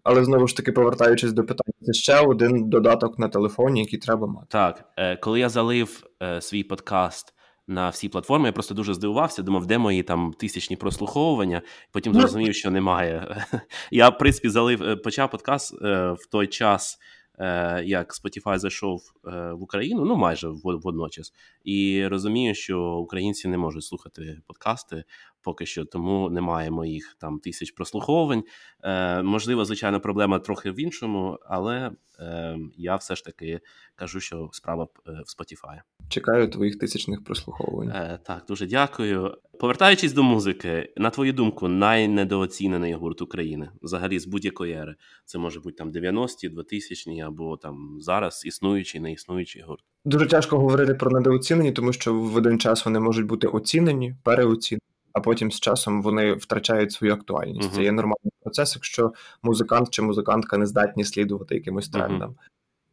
Але 0.04 0.24
знову 0.24 0.48
ж 0.48 0.58
таки, 0.58 0.72
повертаючись 0.72 1.34
до 1.34 1.44
питання, 1.44 1.74
це 1.82 1.94
ще 1.94 2.20
один 2.20 2.70
додаток 2.70 3.20
на 3.20 3.28
телефоні, 3.28 3.80
який 3.80 4.00
треба 4.00 4.28
мати. 4.28 4.48
Так, 4.50 4.86
е, 4.98 5.18
коли 5.18 5.40
я 5.40 5.50
залив 5.50 6.04
е, 6.24 6.42
свій 6.42 6.64
подкаст 6.64 7.34
на 7.70 7.90
всі 7.90 8.10
платформи. 8.10 8.48
Я 8.48 8.52
просто 8.52 8.74
дуже 8.74 8.94
здивувався. 8.94 9.44
Думав, 9.44 9.66
де 9.66 9.78
мої 9.78 10.04
там 10.04 10.34
тисячні 10.34 10.76
прослуховування. 10.76 11.62
Потім 11.92 12.14
ну, 12.14 12.20
зрозумів, 12.20 12.56
що 12.56 12.72
немає. 12.72 13.46
Я, 13.92 14.10
в 14.10 14.18
принципі, 14.18 14.50
залив 14.50 14.84
е, 14.84 14.96
почав 14.96 15.32
подкаст 15.32 15.82
е, 15.82 16.12
в 16.12 16.26
той 16.32 16.48
час. 16.48 17.00
Е, 17.42 17.84
як 17.86 18.14
Spotify 18.14 18.58
зайшов 18.58 19.02
в 19.24 19.64
Україну, 19.64 20.06
ну 20.06 20.16
майже 20.16 20.48
водночас, 20.64 21.34
і 21.64 22.08
розумію, 22.08 22.56
що 22.56 22.82
українці 22.82 23.48
не 23.48 23.58
можуть 23.58 23.84
слухати 23.84 24.42
подкасти 24.48 25.04
поки 25.42 25.66
що, 25.66 25.86
тому 25.86 26.30
немає 26.30 26.72
моїх 26.72 27.16
там 27.20 27.40
тисяч 27.40 27.72
прослуховувань. 27.72 28.44
Е, 28.84 29.24
Можливо, 29.24 29.66
звичайно, 29.66 30.00
проблема 30.00 30.40
трохи 30.40 30.72
в 30.72 30.80
іншому, 30.80 31.40
але 31.46 31.92
е, 32.20 32.58
я 32.78 32.96
все 32.96 33.16
ж 33.16 33.26
таки 33.26 33.60
кажу, 33.96 34.20
що 34.20 34.50
справа 34.52 34.88
е, 35.08 35.12
в 35.12 35.42
Spotify. 35.42 35.82
Чекаю 36.10 36.50
твоїх 36.50 36.80
тисячних 36.80 37.24
прослуховувань. 37.24 37.90
Е, 37.90 38.20
Так, 38.26 38.44
дуже 38.48 38.68
дякую. 38.68 39.38
Повертаючись 39.60 40.14
до 40.14 40.24
музики, 40.24 40.94
на 40.98 41.10
твою 41.10 41.34
думку, 41.34 41.68
найнедооцінений 41.68 42.94
гурт 42.94 43.22
України 43.22 43.70
взагалі 43.82 44.20
з 44.20 44.28
будь-якої 44.28 44.74
ери. 44.74 44.96
Це 45.26 45.38
може 45.38 45.60
бути 45.60 45.76
там 45.76 45.92
90-ті, 45.92 46.50
2000-ті 46.50 47.22
або 47.22 47.58
там 47.58 47.98
зараз 48.00 48.44
існуючий, 48.46 49.02
не 49.02 49.12
існуючий 49.12 49.62
гурт. 49.62 49.84
Дуже 50.06 50.26
тяжко 50.28 50.58
говорити 50.58 50.94
про 50.94 51.12
недооцінені, 51.12 51.72
тому 51.72 51.94
що 51.94 52.14
в 52.14 52.36
один 52.36 52.60
час 52.60 52.86
вони 52.86 53.00
можуть 53.00 53.26
бути 53.26 53.48
оцінені, 53.48 54.16
переоцінені, 54.24 54.82
а 55.14 55.20
потім 55.20 55.52
з 55.52 55.60
часом 55.60 56.02
вони 56.02 56.34
втрачають 56.34 56.92
свою 56.92 57.14
актуальність. 57.14 57.68
Мгм. 57.68 57.76
Це 57.76 57.84
є 57.84 57.92
нормальний 57.92 58.32
процес, 58.44 58.76
якщо 58.76 59.14
музикант 59.44 59.90
чи 59.90 60.02
музикантка 60.02 60.58
не 60.58 60.66
здатні 60.66 61.04
слідувати 61.04 61.56
якимось 61.56 61.90
трендам. 61.90 62.36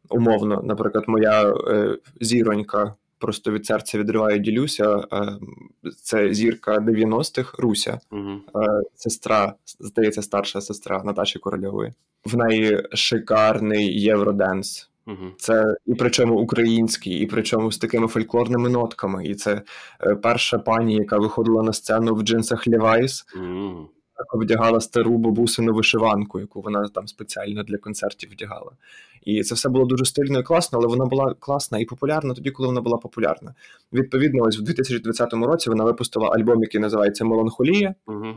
Умовно, 0.09 0.61
наприклад, 0.63 1.03
моя 1.07 1.53
е, 1.53 1.97
зіронька 2.21 2.93
просто 3.19 3.51
від 3.51 3.65
серця 3.65 3.99
відриває 3.99 4.39
ділюся. 4.39 5.03
Е, 5.13 5.37
це 6.01 6.33
зірка 6.33 6.77
90-х 6.77 7.57
Руся, 7.59 7.99
Угу. 8.11 8.31
е, 8.63 8.81
сестра, 8.95 9.53
здається, 9.79 10.21
старша 10.21 10.61
сестра 10.61 11.03
Наташі 11.03 11.39
Корольової. 11.39 11.93
В 12.25 12.37
неї 12.37 12.83
шикарний 12.93 14.01
євроденс. 14.01 14.89
Угу. 15.07 15.31
Це 15.37 15.75
і 15.85 15.95
причому 15.95 16.39
український, 16.39 17.19
і 17.19 17.25
причому 17.25 17.71
з 17.71 17.77
такими 17.77 18.07
фольклорними 18.07 18.69
нотками. 18.69 19.25
І 19.25 19.35
це 19.35 19.61
е, 20.01 20.15
перша 20.15 20.59
пані, 20.59 20.95
яка 20.95 21.17
виходила 21.17 21.63
на 21.63 21.73
сцену 21.73 22.15
в 22.15 22.21
джинсах 22.21 22.67
Levi's, 22.67 23.23
Угу. 23.35 23.89
вдягала 24.33 24.79
стару 24.81 25.17
бабусину 25.17 25.73
вишиванку, 25.73 26.39
яку 26.39 26.61
вона 26.61 26.87
там 26.87 27.07
спеціально 27.07 27.63
для 27.63 27.77
концертів 27.77 28.29
вдягала. 28.31 28.71
І 29.23 29.43
це 29.43 29.55
все 29.55 29.69
було 29.69 29.85
дуже 29.85 30.05
стильно 30.05 30.39
і 30.39 30.43
класно, 30.43 30.79
але 30.79 30.87
вона 30.87 31.05
була 31.05 31.35
класна 31.39 31.79
і 31.79 31.85
популярна 31.85 32.33
тоді, 32.33 32.51
коли 32.51 32.67
вона 32.67 32.81
була 32.81 32.97
популярна. 32.97 33.53
Відповідно, 33.93 34.43
ось 34.43 34.59
в 34.59 34.61
2020 34.61 35.33
році 35.33 35.69
вона 35.69 35.83
випустила 35.83 36.27
альбом, 36.29 36.61
який 36.61 36.81
називається 36.81 37.25
Меланхолія, 37.25 37.95
Угу. 38.07 38.27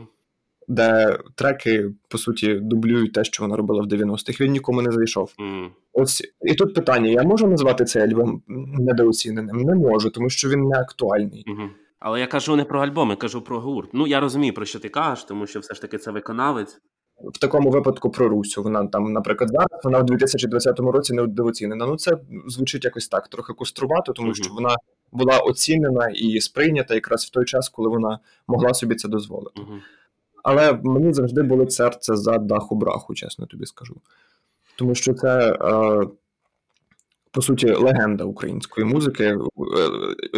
Де 0.71 1.19
треки, 1.35 1.89
по 2.07 2.17
суті, 2.17 2.53
дублюють 2.53 3.13
те, 3.13 3.23
що 3.23 3.43
вона 3.43 3.55
робила 3.55 3.81
в 3.81 3.85
90-х. 3.85 4.41
Він 4.41 4.51
нікому 4.51 4.81
не 4.81 4.91
зайшов. 4.91 5.33
Угу. 5.39 5.69
Ось 5.93 6.23
і 6.41 6.53
тут 6.53 6.73
питання: 6.73 7.09
я 7.09 7.23
можу 7.23 7.47
назвати 7.47 7.85
цей 7.85 8.01
альбом 8.01 8.41
недооціненим? 8.79 9.57
Не 9.57 9.75
можу, 9.75 10.09
тому 10.09 10.29
що 10.29 10.49
він 10.49 10.61
не 10.61 10.79
актуальний. 10.79 11.45
Угу. 11.47 11.69
Але 11.99 12.19
я 12.19 12.27
кажу 12.27 12.55
не 12.55 12.63
про 12.63 12.81
альбом, 12.81 13.09
я 13.09 13.15
кажу 13.15 13.41
про 13.41 13.59
гурт. 13.59 13.89
Ну 13.93 14.07
я 14.07 14.19
розумію, 14.19 14.53
про 14.53 14.65
що 14.65 14.79
ти 14.79 14.89
кажеш, 14.89 15.23
тому 15.23 15.47
що 15.47 15.59
все 15.59 15.73
ж 15.73 15.81
таки 15.81 15.97
це 15.97 16.11
виконавець. 16.11 16.81
В 17.33 17.39
такому 17.39 17.69
випадку 17.69 18.09
про 18.09 18.29
Русю. 18.29 18.63
Вона 18.63 18.87
там, 18.87 19.13
наприклад, 19.13 19.49
зараз 19.49 19.81
вона 19.83 19.99
в 19.99 20.05
2020 20.05 20.79
році 20.79 21.13
недооцінена. 21.13 21.85
Ну 21.85 21.95
це 21.95 22.17
звучить 22.47 22.85
якось 22.85 23.07
так, 23.07 23.27
трохи 23.27 23.53
кострувато, 23.53 24.13
тому 24.13 24.27
Мгм. 24.27 24.35
що 24.35 24.53
вона 24.53 24.75
була 25.11 25.37
оцінена 25.39 26.09
і 26.15 26.41
сприйнята 26.41 26.93
якраз 26.93 27.25
в 27.25 27.29
той 27.29 27.45
час, 27.45 27.69
коли 27.69 27.89
вона 27.89 28.19
могла 28.47 28.73
собі 28.73 28.95
це 28.95 29.07
дозволити. 29.07 29.61
Угу. 29.61 29.73
Але 30.43 30.79
мені 30.83 31.13
завжди 31.13 31.43
болить 31.43 31.71
серце 31.71 32.15
за 32.15 32.37
даху 32.37 32.75
браху, 32.75 33.13
чесно 33.13 33.45
тобі 33.45 33.65
скажу. 33.65 33.95
Тому 34.75 34.95
що 34.95 35.13
це, 35.13 35.51
е, 35.51 36.07
по 37.31 37.41
суті, 37.41 37.71
легенда 37.71 38.23
української 38.23 38.87
музики, 38.87 39.23
е, 39.23 39.37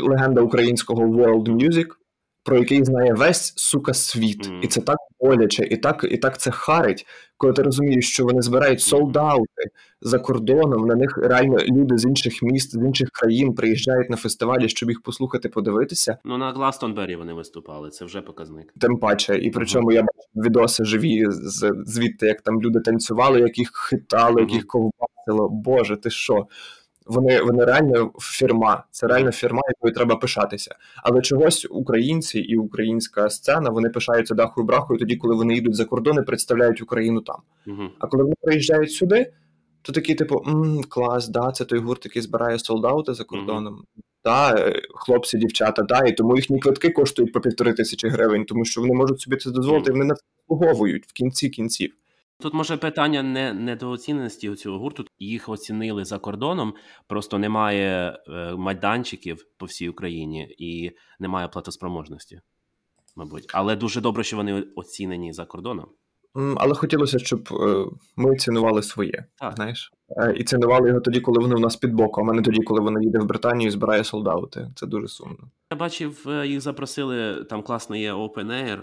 легенда 0.01 0.41
українського 0.41 1.03
world 1.03 1.47
music, 1.47 1.87
про 2.43 2.57
який 2.57 2.85
знає 2.85 3.13
весь 3.13 3.53
сука 3.55 3.93
світ. 3.93 4.49
Мгм. 4.49 4.59
І 4.63 4.67
це 4.67 4.81
так 4.81 4.97
боляче, 5.19 5.63
і 5.63 5.77
так, 5.77 6.05
і 6.11 6.17
так 6.17 6.37
це 6.37 6.51
харить, 6.51 7.05
коли 7.37 7.53
ти 7.53 7.61
розумієш, 7.61 8.09
що 8.09 8.25
вони 8.25 8.41
збирають 8.41 8.81
солдаути 8.81 9.63
за 10.01 10.19
кордоном. 10.19 10.87
На 10.87 10.95
них 10.95 11.17
реально 11.17 11.57
люди 11.57 11.97
з 11.97 12.05
інших 12.05 12.43
міст, 12.43 12.71
з 12.71 12.85
інших 12.85 13.09
країн 13.09 13.55
приїжджають 13.55 14.09
на 14.09 14.17
фестивалі, 14.17 14.69
щоб 14.69 14.89
їх 14.89 15.01
послухати, 15.01 15.49
подивитися. 15.49 16.17
Ну 16.25 16.37
на 16.37 16.51
Гластонбері 16.51 17.15
вони 17.15 17.33
виступали, 17.33 17.89
це 17.89 18.05
вже 18.05 18.21
показник. 18.21 18.73
Тим 18.79 18.97
паче, 18.97 19.37
і 19.37 19.49
причому 19.49 19.91
я 19.91 20.01
бачив 20.01 20.45
відоси 20.45 20.85
живі 20.85 21.25
з 21.29 21.71
звідти, 21.85 22.27
як 22.27 22.41
там 22.41 22.61
люди 22.61 22.79
танцювали, 22.79 23.39
як 23.39 23.57
їх 23.57 23.71
хитали, 23.89 24.41
як 24.41 24.53
їх 24.53 24.67
ковбасило. 24.67 25.49
Боже, 25.49 25.97
ти 25.97 26.09
що? 26.09 26.47
Вони, 27.05 27.41
вони 27.41 27.65
реально 27.65 28.11
фірма. 28.19 28.83
Це 28.91 29.07
реально 29.07 29.31
фірма, 29.31 29.61
якою 29.67 29.93
треба 29.93 30.15
пишатися. 30.15 30.75
Але 31.03 31.21
чогось 31.21 31.67
українці 31.69 32.39
і 32.39 32.57
українська 32.57 33.29
сцена 33.29 33.69
вони 33.69 33.89
пишаються 33.89 34.35
дахою 34.35 34.67
брахою 34.67 34.99
тоді, 34.99 35.15
коли 35.15 35.35
вони 35.35 35.53
їдуть 35.53 35.75
за 35.75 35.85
кордон 35.85 36.17
і 36.17 36.21
представляють 36.21 36.81
Україну 36.81 37.21
там. 37.21 37.41
Угу. 37.67 37.89
А 37.99 38.07
коли 38.07 38.23
вони 38.23 38.35
приїжджають 38.41 38.91
сюди, 38.91 39.33
то 39.81 39.91
такі, 39.91 40.15
типу, 40.15 40.43
м 40.47 40.81
клас, 40.89 41.27
да, 41.27 41.51
це 41.51 41.65
той 41.65 41.79
гурт, 41.79 42.05
який 42.05 42.21
збирає 42.21 42.59
солдати 42.59 43.13
за 43.13 43.23
кордоном. 43.23 43.83
Да, 44.23 44.55
е, 44.55 44.81
хлопці, 44.95 45.37
дівчата, 45.37 45.81
да, 45.81 45.99
і 45.99 46.11
тому 46.11 46.35
їхні 46.35 46.59
квитки 46.59 46.89
коштують 46.89 47.33
по 47.33 47.41
півтори 47.41 47.73
тисячі 47.73 48.07
гривень, 48.07 48.45
тому 48.45 48.65
що 48.65 48.81
вони 48.81 48.93
можуть 48.93 49.21
собі 49.21 49.37
це 49.37 49.51
дозволити, 49.51 49.89
і 49.89 49.93
вони 49.93 50.05
на 50.05 50.15
це 50.15 50.21
заслуговують 50.39 51.05
в 51.07 51.13
кінці 51.13 51.49
кінців. 51.49 51.93
Тут 52.43 52.53
може 52.53 52.77
питання 52.77 53.23
не 53.23 53.53
недооціненості 53.53 54.55
цього 54.55 54.79
гурту. 54.79 55.05
Їх 55.19 55.49
оцінили 55.49 56.05
за 56.05 56.19
кордоном, 56.19 56.73
просто 57.07 57.39
немає 57.39 58.19
е, 58.27 58.55
майданчиків 58.55 59.45
по 59.57 59.65
всій 59.65 59.89
Україні 59.89 60.55
і 60.57 60.91
немає 61.19 61.47
платоспроможності, 61.47 62.41
мабуть. 63.15 63.45
Але 63.53 63.75
дуже 63.75 64.01
добре, 64.01 64.23
що 64.23 64.37
вони 64.37 64.63
оцінені 64.75 65.33
за 65.33 65.45
кордоном. 65.45 65.85
Але 66.55 66.75
хотілося, 66.75 67.19
щоб 67.19 67.49
е, 67.51 67.85
ми 68.15 68.35
цінували 68.35 68.83
своє, 68.83 69.25
Так. 69.39 69.55
знаєш, 69.55 69.91
Е, 70.09 70.33
і 70.37 70.43
цінували 70.43 70.87
його 70.87 71.01
тоді, 71.01 71.19
коли 71.19 71.39
воно 71.39 71.55
в 71.55 71.59
нас 71.59 71.75
під 71.75 71.93
боком, 71.93 72.29
а 72.29 72.33
не 72.33 72.41
тоді, 72.41 72.61
коли 72.61 72.79
воно 72.79 73.01
їде 73.01 73.19
в 73.19 73.25
Британію 73.25 73.67
і 73.67 73.71
збирає 73.71 74.03
солдати. 74.03 74.71
Це 74.75 74.85
дуже 74.85 75.07
сумно. 75.07 75.51
Я 75.71 75.77
бачив, 75.77 76.27
їх 76.45 76.61
запросили. 76.61 77.43
Там 77.43 77.61
класний 77.61 78.01
є 78.01 78.13
Open 78.13 78.47
Air, 78.47 78.79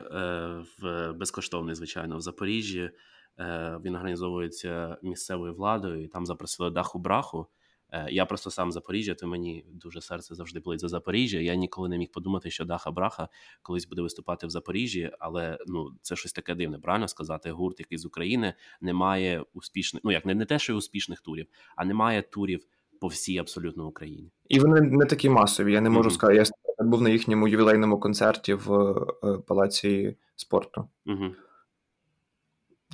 в 0.83 1.13
безкоштовний, 1.13 1.75
звичайно, 1.75 2.17
в 2.17 2.21
Запоріжжі. 2.21 2.91
Е, 3.39 3.79
Він 3.85 3.95
організовується 3.95 4.99
місцевою 5.03 5.55
владою, 5.55 6.05
і 6.05 6.09
там 6.09 6.27
запросили 6.27 6.71
даху 6.71 6.99
браху. 6.99 7.47
Е, 7.93 8.07
Я 8.11 8.27
просто 8.27 8.51
сам 8.51 8.73
Запоріжжя, 8.73 9.15
то 9.15 9.27
мені 9.27 9.65
дуже 9.73 10.01
серце 10.01 10.35
завжди 10.35 10.61
болить 10.61 10.81
за 10.81 10.89
Запоріжжя. 10.89 11.39
Я 11.39 11.55
ніколи 11.55 11.89
не 11.89 11.99
міг 11.99 12.11
подумати, 12.11 12.51
що 12.51 12.65
Даха 12.65 12.91
Браха 12.91 13.29
колись 13.63 13.87
буде 13.89 14.03
виступати 14.03 14.47
в 14.47 14.51
Запоріжжі, 14.51 15.11
але 15.19 15.59
ну 15.67 15.91
це 16.03 16.17
щось 16.17 16.33
таке 16.33 16.55
дивне, 16.55 16.79
правильно 16.79 17.09
сказати. 17.09 17.51
Гурт, 17.51 17.81
який 17.81 17.99
з 17.99 18.05
України 18.07 18.55
не 18.81 18.93
має 18.93 19.45
успішних, 19.55 20.05
ну 20.05 20.13
як 20.13 20.25
не, 20.27 20.35
не 20.35 20.45
те, 20.45 20.59
що 20.59 20.77
успішних 20.77 21.21
турів, 21.21 21.47
а 21.77 21.85
немає 21.85 22.23
турів 22.23 22.65
по 23.01 23.07
всій 23.07 23.39
абсолютно 23.39 23.87
Україні. 23.87 24.33
І 24.49 24.59
вони 24.61 24.81
не 24.81 25.07
такі 25.07 25.29
масові. 25.29 25.73
Я 25.73 25.81
не 25.81 25.91
можу 25.91 26.09
Мгм. 26.09 26.15
сказати. 26.15 26.51
Я 26.79 26.85
був 26.87 27.03
на 27.03 27.11
їхньому 27.11 27.49
ювілейному 27.49 28.01
концерті 28.01 28.55
в 28.55 28.73
е, 29.25 29.39
палаці 29.47 30.17
спорту. 30.37 30.89
Угу. 31.07 31.25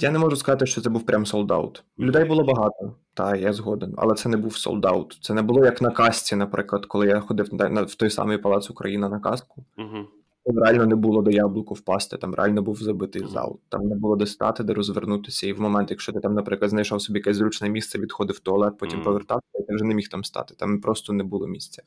Я 0.01 0.11
не 0.11 0.19
можу 0.19 0.37
сказати, 0.37 0.67
що 0.67 0.81
це 0.81 0.91
був 0.91 1.07
прям 1.07 1.27
солдаут. 1.27 1.85
Людей 1.99 2.25
було 2.25 2.45
багато, 2.45 2.95
та 3.15 3.37
я 3.37 3.53
згоден, 3.53 3.95
але 3.97 4.15
це 4.15 4.29
не 4.29 4.37
був 4.37 4.57
солдаут. 4.57 5.19
Це 5.21 5.35
не 5.35 5.43
було 5.43 5.65
як 5.65 5.83
на 5.83 5.91
касці, 5.91 6.37
наприклад, 6.37 6.87
коли 6.87 7.07
я 7.07 7.21
ходив 7.21 7.55
на, 7.55 7.69
на 7.69 7.83
в 7.83 7.95
той 7.95 8.11
самий 8.11 8.39
палац 8.39 8.71
Україна 8.71 9.09
на 9.09 9.21
каску. 9.21 9.65
Угу. 9.79 10.07
Там 10.45 10.59
реально 10.59 10.87
не 10.87 10.95
було 10.97 11.23
до 11.23 11.31
яблуку 11.31 11.75
впасти, 11.75 12.17
там 12.17 12.35
реально 12.35 12.63
був 12.63 12.77
забитий 12.77 13.23
Мгм. 13.23 13.31
зал. 13.31 13.59
Там 13.69 13.83
не 13.89 13.95
було 13.95 14.17
де 14.17 14.27
стати, 14.27 14.65
де 14.65 14.75
розвернутися. 14.75 15.47
І 15.47 15.53
в 15.53 15.61
момент, 15.61 15.91
якщо 15.91 16.13
ти 16.13 16.21
там, 16.21 16.35
наприклад, 16.35 16.71
знайшов 16.71 17.03
собі 17.03 17.19
якесь 17.19 17.37
зручне 17.37 17.69
місце, 17.69 17.99
відходив 17.99 18.37
в 18.37 18.39
туалет, 18.39 18.79
потім 18.79 18.99
Мгм. 18.99 19.05
повертався, 19.05 19.47
ти 19.69 19.75
вже 19.75 19.85
не 19.85 19.95
міг 19.95 20.09
там 20.09 20.25
стати. 20.25 20.55
Там 20.55 20.81
просто 20.81 21.13
не 21.13 21.25
було 21.25 21.47
місця. 21.47 21.83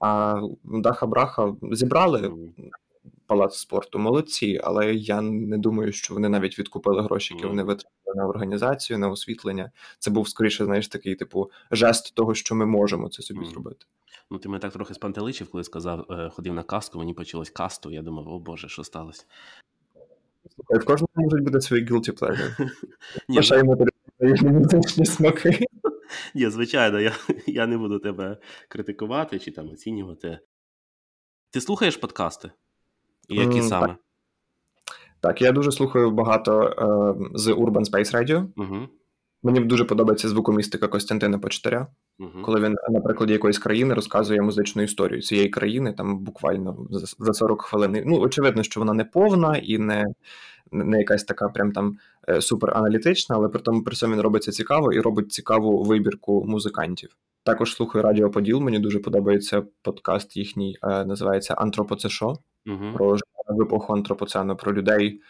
А 0.00 0.40
Даха 0.64 1.06
Браха 1.06 1.54
зібрали 1.72 2.32
палац 3.26 3.56
спорту, 3.56 3.98
молодці, 3.98 4.60
але 4.64 4.94
я 4.94 5.20
не 5.22 5.58
думаю, 5.58 5.92
що 5.92 6.14
вони 6.14 6.28
навіть 6.28 6.58
відкупили 6.58 7.02
гроші, 7.02 7.34
які 7.34 7.46
вони 7.46 7.62
витратили 7.62 8.14
на 8.16 8.26
організацію, 8.26 8.98
на 8.98 9.08
освітлення. 9.08 9.70
Це 9.98 10.10
був 10.10 10.28
скоріше, 10.28 10.64
знаєш, 10.64 10.88
такий 10.88 11.14
типу 11.14 11.50
жест 11.70 12.14
того, 12.14 12.34
що 12.34 12.54
ми 12.54 12.66
можемо 12.66 13.08
це 13.08 13.22
собі 13.22 13.46
зробити. 13.46 13.86
Ну, 14.30 14.38
ти 14.38 14.48
мене 14.48 14.58
так 14.58 14.72
трохи 14.72 14.94
спантеличив, 14.94 15.50
коли 15.50 15.64
сказав, 15.64 16.06
е, 16.10 16.30
ходив 16.30 16.54
на 16.54 16.62
касту, 16.62 16.98
мені 16.98 17.14
почалось 17.14 17.50
касту. 17.50 17.90
Я 17.90 18.02
думав, 18.02 18.28
о 18.28 18.38
Боже, 18.38 18.68
що 18.68 18.84
сталося? 18.84 19.24
В 20.58 20.84
кожному 20.84 21.08
можуть 21.14 21.44
бути 21.44 21.60
свої 21.60 21.86
guilty 21.86 22.18
pleasure. 22.18 22.70
Пишаємо 23.36 23.76
музичні 24.42 25.06
смаки. 25.06 25.66
ні, 26.34 26.50
звичайно, 26.50 27.00
я, 27.00 27.12
я 27.46 27.66
не 27.66 27.78
буду 27.78 27.98
тебе 27.98 28.36
критикувати 28.68 29.38
чи 29.38 29.50
там 29.50 29.70
оцінювати. 29.70 30.38
Ти 31.50 31.60
слухаєш 31.60 31.96
подкасти? 31.96 32.50
І 33.28 33.36
які 33.36 33.58
М, 33.58 33.62
саме? 33.62 33.96
Так, 35.20 35.42
я 35.42 35.52
дуже 35.52 35.72
слухаю 35.72 36.10
багато 36.10 36.62
е, 36.62 37.38
з 37.38 37.48
Urban 37.48 37.90
Space 37.90 38.14
Radio. 38.14 38.46
Угу. 38.56 38.76
Мені 39.42 39.60
дуже 39.60 39.84
подобається 39.84 40.28
звукомістика 40.28 40.88
Костянтина 40.88 41.38
Почтаря. 41.38 41.86
Угу. 42.18 42.42
Коли 42.42 42.60
він 42.60 42.76
на 42.90 43.00
прикладі 43.00 43.32
якоїсь 43.32 43.58
країни 43.58 43.94
розказує 43.94 44.42
музичну 44.42 44.82
історію 44.82 45.22
цієї 45.22 45.48
країни, 45.48 45.92
там 45.92 46.18
буквально 46.18 46.76
за 47.18 47.32
40 47.32 47.62
хвилин. 47.62 48.02
Ну, 48.06 48.20
очевидно, 48.20 48.62
що 48.62 48.80
вона 48.80 48.92
не 48.92 49.04
повна 49.04 49.56
і 49.56 49.78
не 49.78 50.04
не 50.72 50.98
якась 50.98 51.24
така 51.24 51.48
прям 51.48 51.72
там 51.72 51.98
е, 52.28 52.40
супераналітична, 52.40 53.36
але 53.36 53.48
при 53.48 53.60
тому 53.60 53.84
при 53.84 53.96
цьому 53.96 54.14
він 54.14 54.20
робиться 54.20 54.52
цікаво 54.52 54.92
і 54.92 55.00
робить 55.00 55.32
цікаву 55.32 55.82
вибірку 55.82 56.44
музикантів. 56.48 57.16
Також 57.42 57.74
слухаю 57.74 58.04
Радіо 58.04 58.30
Поділ. 58.30 58.60
Мені 58.60 58.78
дуже 58.78 58.98
подобається 58.98 59.62
подкаст 59.82 60.36
їхній, 60.36 60.76
е, 60.82 61.04
називається 61.04 61.54
Антропоцешо 61.54 62.38
угу. 62.66 62.92
про 62.94 63.16
епоху 63.62 63.92
антропоцену, 63.92 64.56
про 64.56 64.74
людей, 64.74 65.20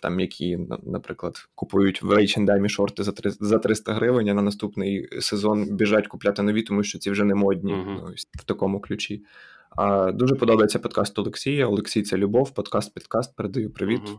там 0.00 0.20
які, 0.20 0.58
наприклад, 0.82 1.48
купують 1.54 2.02
в 2.02 2.10
H&M 2.12 2.68
шорти 2.68 3.02
за 3.02 3.12
300, 3.12 3.46
за 3.46 3.58
300 3.58 3.92
гривень, 3.92 4.28
а 4.28 4.34
на 4.34 4.42
наступний 4.42 5.08
сезон 5.20 5.64
біжать 5.64 6.06
купляти 6.06 6.42
нові, 6.42 6.62
тому 6.62 6.82
що 6.82 6.98
ці 6.98 7.10
вже 7.10 7.24
не 7.24 7.34
модні 7.34 7.72
uh-huh. 7.72 8.12
ось 8.12 8.28
в 8.38 8.44
такому 8.44 8.80
ключі. 8.80 9.24
А, 9.70 10.12
Дуже 10.12 10.34
подобається 10.34 10.78
подкаст 10.78 11.18
Олексія. 11.18 11.66
Олексій 11.66 12.02
це 12.02 12.16
любов, 12.16 12.52
подкаст-підкаст. 12.54 13.36
Передаю 13.36 13.70
привіт. 13.70 14.00
Uh-huh. 14.00 14.18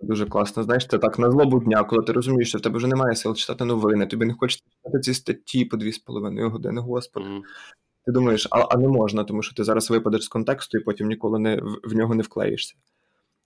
Дуже 0.00 0.26
класно. 0.26 0.62
Знаєш, 0.62 0.86
це 0.86 0.98
так 0.98 1.18
на 1.18 1.30
злобу 1.30 1.60
дня, 1.60 1.84
коли 1.84 2.02
ти 2.02 2.12
розумієш, 2.12 2.48
що 2.48 2.58
в 2.58 2.60
тебе 2.60 2.76
вже 2.76 2.86
немає 2.86 3.16
сил 3.16 3.34
читати 3.34 3.64
новини, 3.64 4.06
тобі 4.06 4.26
не 4.26 4.34
хочеться 4.34 4.64
читати 4.70 5.00
ці 5.00 5.14
статті 5.14 5.64
по 5.64 5.76
2,5 5.76 6.48
години, 6.48 6.80
господи. 6.80 7.26
Uh-huh. 7.26 7.40
Ти 8.06 8.12
думаєш, 8.12 8.48
а 8.50 8.60
а 8.60 8.76
не 8.76 8.88
можна, 8.88 9.24
тому 9.24 9.42
що 9.42 9.54
ти 9.54 9.64
зараз 9.64 9.90
випадеш 9.90 10.24
з 10.24 10.28
контексту 10.28 10.78
і 10.78 10.80
потім 10.80 11.08
ніколи 11.08 11.38
не 11.38 11.56
в, 11.56 11.80
в 11.84 11.94
нього 11.94 12.14
не 12.14 12.22
вклеїшся. 12.22 12.74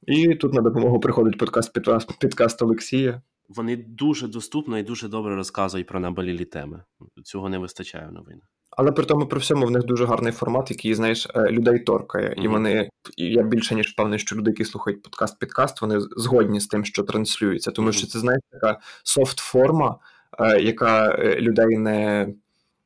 І 0.06 0.34
тут 0.34 0.54
на 0.54 0.60
допомогу 0.60 1.00
приходить 1.00 1.38
подкаст 1.38 1.72
підкаст, 1.72 2.18
підкаст 2.18 2.62
Олексія. 2.62 3.22
Вони 3.48 3.76
дуже 3.76 4.28
доступно 4.28 4.78
і 4.78 4.82
дуже 4.82 5.08
добре 5.08 5.36
розказують 5.36 5.86
про 5.86 6.00
наболілі 6.00 6.44
теми. 6.44 6.84
Цього 7.24 7.48
не 7.48 7.58
вистачає 7.58 8.08
в 8.08 8.12
новинах. 8.12 8.48
Але 8.76 8.92
при 8.92 9.04
тому 9.04 9.26
при 9.26 9.40
всьому 9.40 9.66
в 9.66 9.70
них 9.70 9.84
дуже 9.84 10.06
гарний 10.06 10.32
формат, 10.32 10.70
який, 10.70 10.94
знаєш, 10.94 11.28
е, 11.34 11.50
людей 11.50 11.78
торкає. 11.78 12.28
Mm-hmm. 12.28 12.44
І 12.44 12.48
вони, 12.48 12.88
я 13.16 13.42
більше 13.42 13.74
ніж 13.74 13.92
впевнений, 13.92 14.18
що 14.18 14.36
люди, 14.36 14.50
які 14.50 14.64
слухають 14.64 15.02
подкаст-підкаст, 15.02 15.80
вони 15.80 16.00
згодні 16.16 16.60
з 16.60 16.66
тим, 16.66 16.84
що 16.84 17.02
транслюється. 17.02 17.70
Тому 17.70 17.88
mm-hmm. 17.88 17.92
що 17.92 18.06
це, 18.06 18.18
знаєш, 18.18 18.40
така 18.50 18.78
софт 19.02 19.38
форма, 19.38 19.96
е, 20.38 20.60
яка 20.60 21.16
е, 21.18 21.36
людей 21.40 21.78
не 21.78 22.28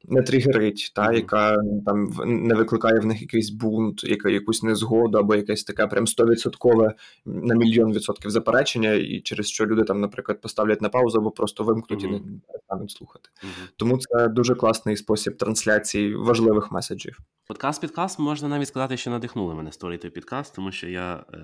не 0.05 0.22
тригерить, 0.22 0.92
та, 0.94 1.12
яка 1.12 1.57
там 1.86 2.12
не 2.26 2.55
викликає 2.55 3.01
в 3.01 3.07
них 3.07 3.20
якийсь 3.20 3.51
бунт, 3.51 4.05
яка 4.05 4.28
якусь 4.28 4.62
незгоду, 4.62 5.18
або 5.18 5.34
якесь 5.34 5.64
таке 5.64 5.86
прям 5.86 6.07
стовідсоткове 6.07 6.94
на 7.26 7.55
мільйон 7.55 7.92
відсотків 7.92 8.30
заперечення, 8.30 8.92
і 8.92 9.20
через 9.20 9.46
що 9.46 9.66
люди 9.66 9.84
там, 9.84 10.01
наприклад, 10.01 10.40
поставлять 10.40 10.82
на 10.82 10.88
паузу 10.88 11.18
або 11.18 11.30
просто 11.30 11.64
вимкнуть 11.64 12.05
mm-hmm. 12.05 12.16
і 12.16 12.30
не 12.30 12.40
перестануть 12.46 12.90
слухати. 12.90 13.30
Mm-hmm. 13.44 13.68
Тому 13.76 13.99
це 13.99 14.28
дуже 14.28 14.55
класний 14.55 14.96
спосіб 14.96 15.36
трансляції 15.36 16.14
важливих 16.14 16.72
меседжів. 16.72 17.18
Подкаст 17.46 17.80
підкаст 17.80 18.18
можна 18.18 18.49
навіть 18.49 18.68
сказати, 18.68 18.96
що 18.96 19.11
надихнули 19.11 19.55
мене 19.55 19.72
створити 19.72 20.11
підкаст, 20.11 20.55
тому 20.55 20.72
що 20.72 20.88
я 20.88 21.24
е, 21.34 21.38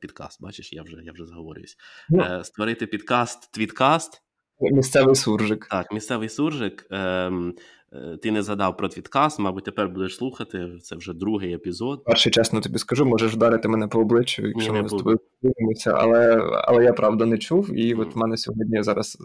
підкаст, 0.00 0.42
бачиш, 0.42 0.72
я 0.72 0.82
вже 0.82 0.96
я 1.04 1.12
вже 1.12 1.26
зговорююсь. 1.26 1.76
Yeah. 2.10 2.40
Е, 2.40 2.44
створити 2.44 2.86
підкаст, 2.86 3.52
твіткаст. 3.52 4.22
Місцевий 4.60 5.14
суржик. 5.14 5.66
Так, 5.70 5.92
місцевий 5.92 6.28
суржик. 6.28 6.86
Е, 6.90 7.32
ти 8.22 8.30
не 8.30 8.42
задав 8.42 8.76
про 8.76 8.88
твіткаст, 8.88 9.38
мабуть, 9.38 9.64
тепер 9.64 9.88
будеш 9.88 10.16
слухати. 10.16 10.68
Це 10.82 10.96
вже 10.96 11.12
другий 11.12 11.54
епізод. 11.54 12.04
Перший 12.04 12.32
чесно 12.32 12.60
тобі 12.60 12.78
скажу, 12.78 13.04
можеш 13.04 13.34
вдарити 13.34 13.68
мене 13.68 13.86
по 13.88 14.00
обличчю, 14.00 14.46
якщо 14.46 14.72
ми 14.72 14.88
з 14.88 14.90
тобою 14.90 15.20
подивимося, 15.42 15.90
але 15.90 16.36
але 16.64 16.84
я 16.84 16.92
правда 16.92 17.26
не 17.26 17.38
чув. 17.38 17.74
І 17.74 17.94
mm. 17.94 18.00
от 18.00 18.14
в 18.14 18.18
мене 18.18 18.36
сьогодні 18.36 18.82
зараз 18.82 19.18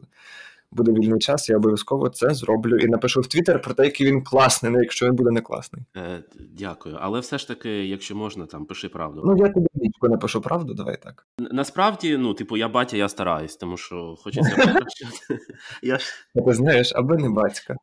буде 0.71 0.91
вільний 0.91 1.19
час, 1.19 1.49
я 1.49 1.57
обов'язково 1.57 2.09
це 2.09 2.33
зроблю 2.33 2.77
і 2.77 2.87
напишу 2.87 3.21
в 3.21 3.27
Твіттер 3.27 3.61
про 3.61 3.73
те, 3.73 3.83
який 3.83 4.07
він 4.07 4.23
класний, 4.23 4.71
не 4.71 4.79
якщо 4.79 5.05
він 5.05 5.15
буде 5.15 5.31
не 5.31 5.41
класний. 5.41 5.83
Е, 5.97 6.23
Дякую. 6.57 6.97
Але 7.01 7.19
все 7.19 7.37
ж 7.37 7.47
таки, 7.47 7.69
якщо 7.69 8.15
можна, 8.15 8.45
там 8.45 8.65
пиши 8.65 8.89
правду. 8.89 9.21
Ну 9.25 9.37
я 9.37 9.49
тобі 9.49 9.67
нічого 9.73 10.09
напишу 10.09 10.41
правду, 10.41 10.73
давай 10.73 10.97
так. 11.03 11.27
Насправді, 11.39 12.17
ну, 12.17 12.33
типу, 12.33 12.57
я 12.57 12.69
батя, 12.69 12.97
я 12.97 13.09
стараюсь, 13.09 13.55
тому 13.55 13.77
що 13.77 14.15
хочеться. 14.19 14.55
Ти 16.45 16.53
знаєш, 16.53 16.93
аби 16.95 17.17
не 17.17 17.29
батька. 17.29 17.75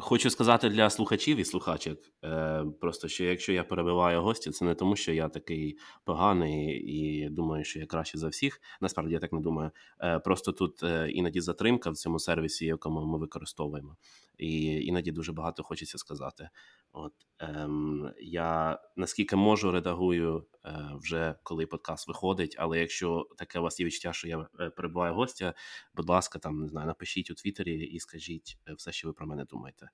Хочу 0.00 0.30
сказати 0.30 0.68
для 0.68 0.90
слухачів 0.90 1.36
і 1.36 1.44
слухачок, 1.44 1.98
е, 2.24 2.64
просто 2.80 3.08
що 3.08 3.24
якщо 3.24 3.52
я 3.52 3.64
перебиваю 3.64 4.22
гостя, 4.22 4.50
це 4.50 4.64
не 4.64 4.74
тому, 4.74 4.96
що 4.96 5.12
я 5.12 5.28
такий 5.28 5.78
поганий 6.04 6.66
і 6.76 7.28
думаю, 7.28 7.64
що 7.64 7.78
я 7.78 7.86
краще 7.86 8.18
за 8.18 8.28
всіх. 8.28 8.60
Насправді 8.80 9.14
я 9.14 9.20
так 9.20 9.32
не 9.32 9.40
думаю. 9.40 9.70
Е, 10.00 10.18
Просто 10.18 10.52
тут 10.52 10.82
е, 10.82 11.10
іноді 11.10 11.40
затримка 11.40 11.90
в 11.90 11.96
цьому 11.96 12.18
сервісі, 12.18 12.66
якому 12.66 13.06
ми 13.06 13.18
використовуємо, 13.18 13.96
і 14.38 14.62
іноді 14.64 15.12
дуже 15.12 15.32
багато 15.32 15.62
хочеться 15.62 15.98
сказати. 15.98 16.48
От 16.92 17.12
ем, 17.38 18.12
я 18.20 18.78
наскільки 18.96 19.36
можу 19.36 19.70
редагую 19.70 20.46
е, 20.64 20.90
вже 20.94 21.34
коли 21.42 21.66
подкаст 21.66 22.08
виходить. 22.08 22.56
Але 22.58 22.78
якщо 22.78 23.26
таке 23.38 23.58
у 23.58 23.62
вас 23.62 23.80
є 23.80 23.86
відчуття, 23.86 24.12
що 24.12 24.28
я 24.28 24.46
е, 24.60 24.70
перебуваю 24.70 25.14
гостя, 25.14 25.54
будь 25.94 26.08
ласка, 26.08 26.38
там 26.38 26.60
не 26.60 26.68
знаю, 26.68 26.86
напишіть 26.86 27.30
у 27.30 27.34
Твіттері 27.34 27.74
і 27.74 28.00
скажіть 28.00 28.58
е, 28.68 28.72
все, 28.72 28.92
що 28.92 29.08
ви 29.08 29.14
про 29.14 29.26
мене 29.26 29.44
думаєте. 29.44 29.88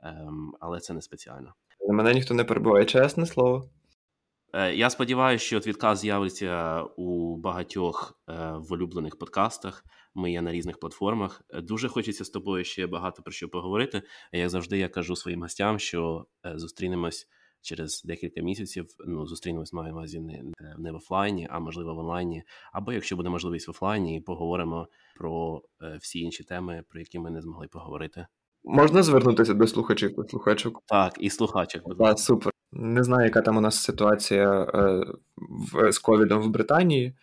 Ем, 0.00 0.54
але 0.60 0.80
це 0.80 0.94
не 0.94 1.02
спеціально. 1.02 1.54
На 1.88 1.94
мене 1.94 2.14
ніхто 2.14 2.34
не 2.34 2.44
перебуває, 2.44 2.84
чесне 2.84 3.26
слово. 3.26 3.70
Е, 4.52 4.74
я 4.74 4.90
сподіваюся, 4.90 5.44
що 5.44 5.58
відказ 5.58 5.98
з'явиться 5.98 6.82
у 6.82 7.36
багатьох 7.36 8.20
е, 8.28 8.52
в 8.56 8.72
улюблених 8.72 9.18
подкастах. 9.18 9.84
Ми 10.18 10.32
є 10.32 10.42
на 10.42 10.52
різних 10.52 10.78
платформах. 10.78 11.42
Е, 11.50 11.60
дуже 11.60 11.88
хочеться 11.88 12.24
з 12.24 12.30
тобою 12.30 12.64
ще 12.64 12.86
багато 12.86 13.22
про 13.22 13.32
що 13.32 13.48
поговорити. 13.48 14.02
Як 14.32 14.50
завжди, 14.50 14.78
я 14.78 14.88
кажу 14.88 15.16
своїм 15.16 15.42
гостям, 15.42 15.78
що 15.78 16.26
зустрінемось 16.54 17.28
через 17.62 18.02
декілька 18.04 18.40
місяців. 18.40 18.86
Ну, 19.06 19.26
зустрінемось 19.26 19.72
маю 19.72 19.92
на 19.92 19.98
увазі 19.98 20.20
не, 20.20 20.42
не 20.78 20.92
в 20.92 20.94
офлайні, 20.94 21.48
а 21.50 21.58
можливо 21.58 21.94
в 21.94 21.98
онлайні. 21.98 22.42
Або 22.72 22.92
якщо 22.92 23.16
буде 23.16 23.28
можливість 23.28 23.68
в 23.68 23.70
офлайні, 23.70 24.16
і 24.16 24.20
поговоримо 24.20 24.88
про 25.16 25.62
всі 26.00 26.20
інші 26.20 26.44
теми, 26.44 26.84
про 26.88 27.00
які 27.00 27.18
ми 27.18 27.30
не 27.30 27.40
змогли 27.40 27.68
поговорити. 27.68 28.26
Можна 28.64 29.02
звернутися 29.02 29.54
до 29.54 29.66
слухачів 29.66 30.24
і 30.24 30.28
слухачок? 30.28 30.82
Так, 30.86 31.14
і 31.20 31.30
слухачок. 31.30 31.98
Так, 31.98 32.18
супер. 32.18 32.52
Не 32.72 33.02
знаю, 33.02 33.24
яка 33.24 33.42
там 33.42 33.56
у 33.56 33.60
нас 33.60 33.82
ситуація 33.82 34.62
е, 34.74 35.04
в, 35.72 35.92
з 35.92 35.98
ковідом 35.98 36.42
в 36.42 36.48
Британії, 36.48 37.16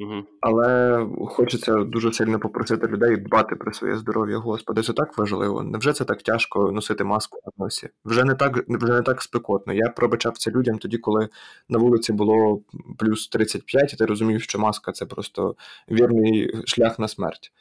угу. 0.00 0.24
але 0.40 1.06
хочеться 1.28 1.84
дуже 1.84 2.12
сильно 2.12 2.38
попросити 2.38 2.86
людей 2.86 3.16
дбати 3.16 3.56
про 3.56 3.72
своє 3.72 3.96
здоров'я. 3.96 4.38
Господи, 4.38 4.82
це 4.82 4.92
так 4.92 5.18
важливо. 5.18 5.62
Невже 5.62 5.92
це 5.92 6.04
так 6.04 6.22
тяжко 6.22 6.72
носити 6.72 7.04
маску 7.04 7.40
на 7.44 7.64
носі? 7.64 7.88
Вже 8.04 8.24
не 8.24 8.34
так 8.34 8.64
вже 8.68 8.92
не 8.92 9.02
так 9.02 9.22
спекотно. 9.22 9.72
Я 9.72 9.88
пробачав 9.88 10.38
це 10.38 10.50
людям 10.50 10.78
тоді, 10.78 10.98
коли 10.98 11.28
на 11.68 11.78
вулиці 11.78 12.12
було 12.12 12.60
плюс 12.98 13.28
35, 13.28 13.92
і 13.92 13.96
ти 13.96 14.06
розумів, 14.06 14.42
що 14.42 14.58
маска 14.58 14.92
це 14.92 15.06
просто 15.06 15.54
вірний 15.90 16.62
шлях 16.66 16.98
на 16.98 17.08
смерть. 17.08 17.52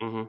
Угу 0.00 0.28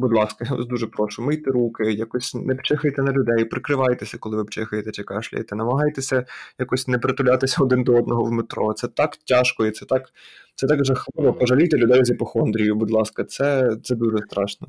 будь 0.00 0.12
ласка, 0.12 0.44
я 0.50 0.56
вас 0.56 0.66
дуже 0.66 0.86
прошу, 0.86 1.22
мийте 1.22 1.50
руки, 1.50 1.92
якось 1.92 2.34
не 2.34 2.54
пчихайте 2.54 3.02
на 3.02 3.12
людей, 3.12 3.44
прикривайтеся, 3.44 4.18
коли 4.18 4.36
ви 4.36 4.44
пчихаєте 4.44 4.90
чи 4.90 5.02
кашляєте, 5.02 5.56
намагайтеся 5.56 6.24
якось 6.58 6.88
не 6.88 6.98
притулятися 6.98 7.62
один 7.62 7.84
до 7.84 7.96
одного 7.96 8.24
в 8.24 8.32
метро. 8.32 8.72
Це 8.72 8.88
так 8.88 9.16
тяжко 9.16 9.66
і 9.66 9.70
це 9.70 9.86
так 9.86 10.12
це 10.54 10.66
так 10.66 10.84
жахливо. 10.84 11.32
Пожалійте 11.32 11.76
людей 11.76 12.04
з 12.04 12.10
іпохондрією, 12.10 12.74
будь 12.74 12.90
ласка, 12.90 13.24
це, 13.24 13.76
це 13.82 13.94
дуже 13.94 14.18
страшно. 14.18 14.68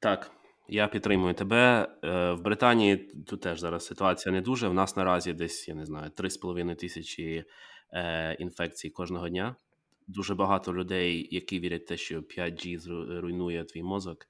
Так. 0.00 0.30
Я 0.70 0.86
підтримую 0.86 1.34
тебе. 1.34 1.88
Е, 2.04 2.32
в 2.32 2.42
Британії 2.42 2.96
тут 3.26 3.40
теж 3.40 3.60
зараз 3.60 3.86
ситуація 3.86 4.32
не 4.32 4.40
дуже. 4.40 4.68
В 4.68 4.74
нас 4.74 4.96
наразі 4.96 5.32
десь, 5.32 5.68
я 5.68 5.74
не 5.74 5.86
знаю, 5.86 6.10
3,5 6.16 6.76
тисячі 6.76 7.44
е, 7.92 8.36
інфекцій 8.38 8.90
кожного 8.90 9.28
дня 9.28 9.56
дуже 10.08 10.34
багато 10.34 10.74
людей, 10.74 11.28
які 11.30 11.60
вірять 11.60 11.82
в 11.82 11.86
те, 11.86 11.96
що 11.96 12.20
5G 12.20 13.20
руйнує 13.20 13.64
твій 13.64 13.82
мозок, 13.82 14.26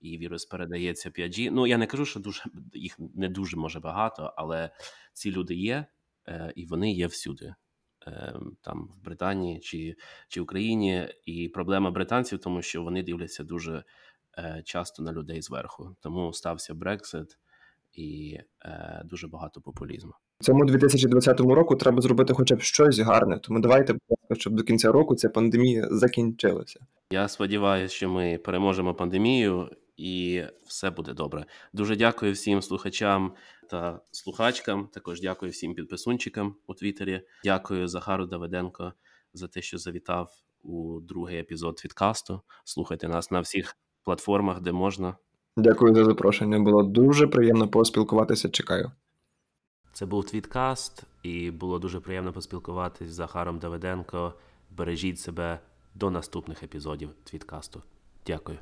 і 0.00 0.18
вірус 0.18 0.44
передається 0.44 1.10
5G. 1.10 1.50
Ну 1.50 1.66
я 1.66 1.78
не 1.78 1.86
кажу, 1.86 2.04
що 2.04 2.20
дуже 2.20 2.42
їх 2.72 2.98
не 3.14 3.28
дуже 3.28 3.56
може 3.56 3.80
багато, 3.80 4.34
але 4.36 4.70
ці 5.12 5.30
люди 5.30 5.54
є, 5.54 5.86
е, 6.28 6.52
і 6.56 6.66
вони 6.66 6.92
є 6.92 7.06
всюди. 7.06 7.54
Е, 8.06 8.34
там 8.60 8.88
в 8.96 9.04
Британії 9.04 9.60
чи 9.60 9.96
чи 10.28 10.40
Україні, 10.40 11.08
і 11.24 11.48
проблема 11.48 11.90
британців, 11.90 12.38
тому 12.38 12.62
що 12.62 12.82
вони 12.82 13.02
дивляться 13.02 13.44
дуже 13.44 13.84
е, 14.38 14.62
часто 14.64 15.02
на 15.02 15.12
людей 15.12 15.42
зверху. 15.42 15.96
Тому 16.00 16.32
стався 16.32 16.74
Брексит 16.74 17.38
і 17.92 18.38
е, 18.64 19.02
дуже 19.04 19.28
багато 19.28 19.60
популізму. 19.60 20.12
Цьому 20.42 20.64
2020 20.64 21.40
року 21.40 21.76
треба 21.76 22.00
зробити 22.02 22.34
хоча 22.34 22.56
б 22.56 22.60
щось 22.60 22.98
гарне. 22.98 23.38
Тому 23.38 23.60
давайте, 23.60 23.94
щоб 24.32 24.52
до 24.52 24.62
кінця 24.62 24.92
року 24.92 25.14
ця 25.14 25.28
пандемія 25.28 25.88
закінчилася. 25.90 26.80
Я 27.10 27.28
сподіваюся, 27.28 27.94
що 27.94 28.08
ми 28.08 28.38
переможемо 28.38 28.94
пандемію 28.94 29.70
і 29.96 30.42
все 30.66 30.90
буде 30.90 31.12
добре. 31.12 31.44
Дуже 31.72 31.96
дякую 31.96 32.32
всім 32.32 32.62
слухачам 32.62 33.32
та 33.70 34.00
слухачкам. 34.10 34.88
Також 34.92 35.20
дякую 35.20 35.52
всім 35.52 35.74
підписунчикам 35.74 36.54
у 36.66 36.74
Твіттері. 36.74 37.20
Дякую 37.44 37.88
Захару 37.88 38.26
Давиденко 38.26 38.92
за 39.34 39.48
те, 39.48 39.62
що 39.62 39.78
завітав 39.78 40.30
у 40.62 41.00
другий 41.00 41.38
епізод 41.38 41.80
відкасту. 41.84 42.40
Слухайте 42.64 43.08
нас 43.08 43.30
на 43.30 43.40
всіх 43.40 43.76
платформах, 44.04 44.60
де 44.60 44.72
можна. 44.72 45.16
Дякую 45.56 45.94
за 45.94 46.04
запрошення. 46.04 46.58
Було 46.58 46.82
дуже 46.82 47.26
приємно 47.26 47.68
поспілкуватися. 47.68 48.48
Чекаю. 48.48 48.90
Це 49.92 50.06
був 50.06 50.24
Твіткаст, 50.24 51.04
і 51.22 51.50
було 51.50 51.78
дуже 51.78 52.00
приємно 52.00 52.32
поспілкуватись 52.32 53.08
з 53.08 53.14
Захаром 53.14 53.58
Давиденко. 53.58 54.34
Бережіть 54.70 55.20
себе 55.20 55.60
до 55.94 56.10
наступних 56.10 56.62
епізодів 56.62 57.10
Твіткасту. 57.24 57.82
Дякую. 58.26 58.58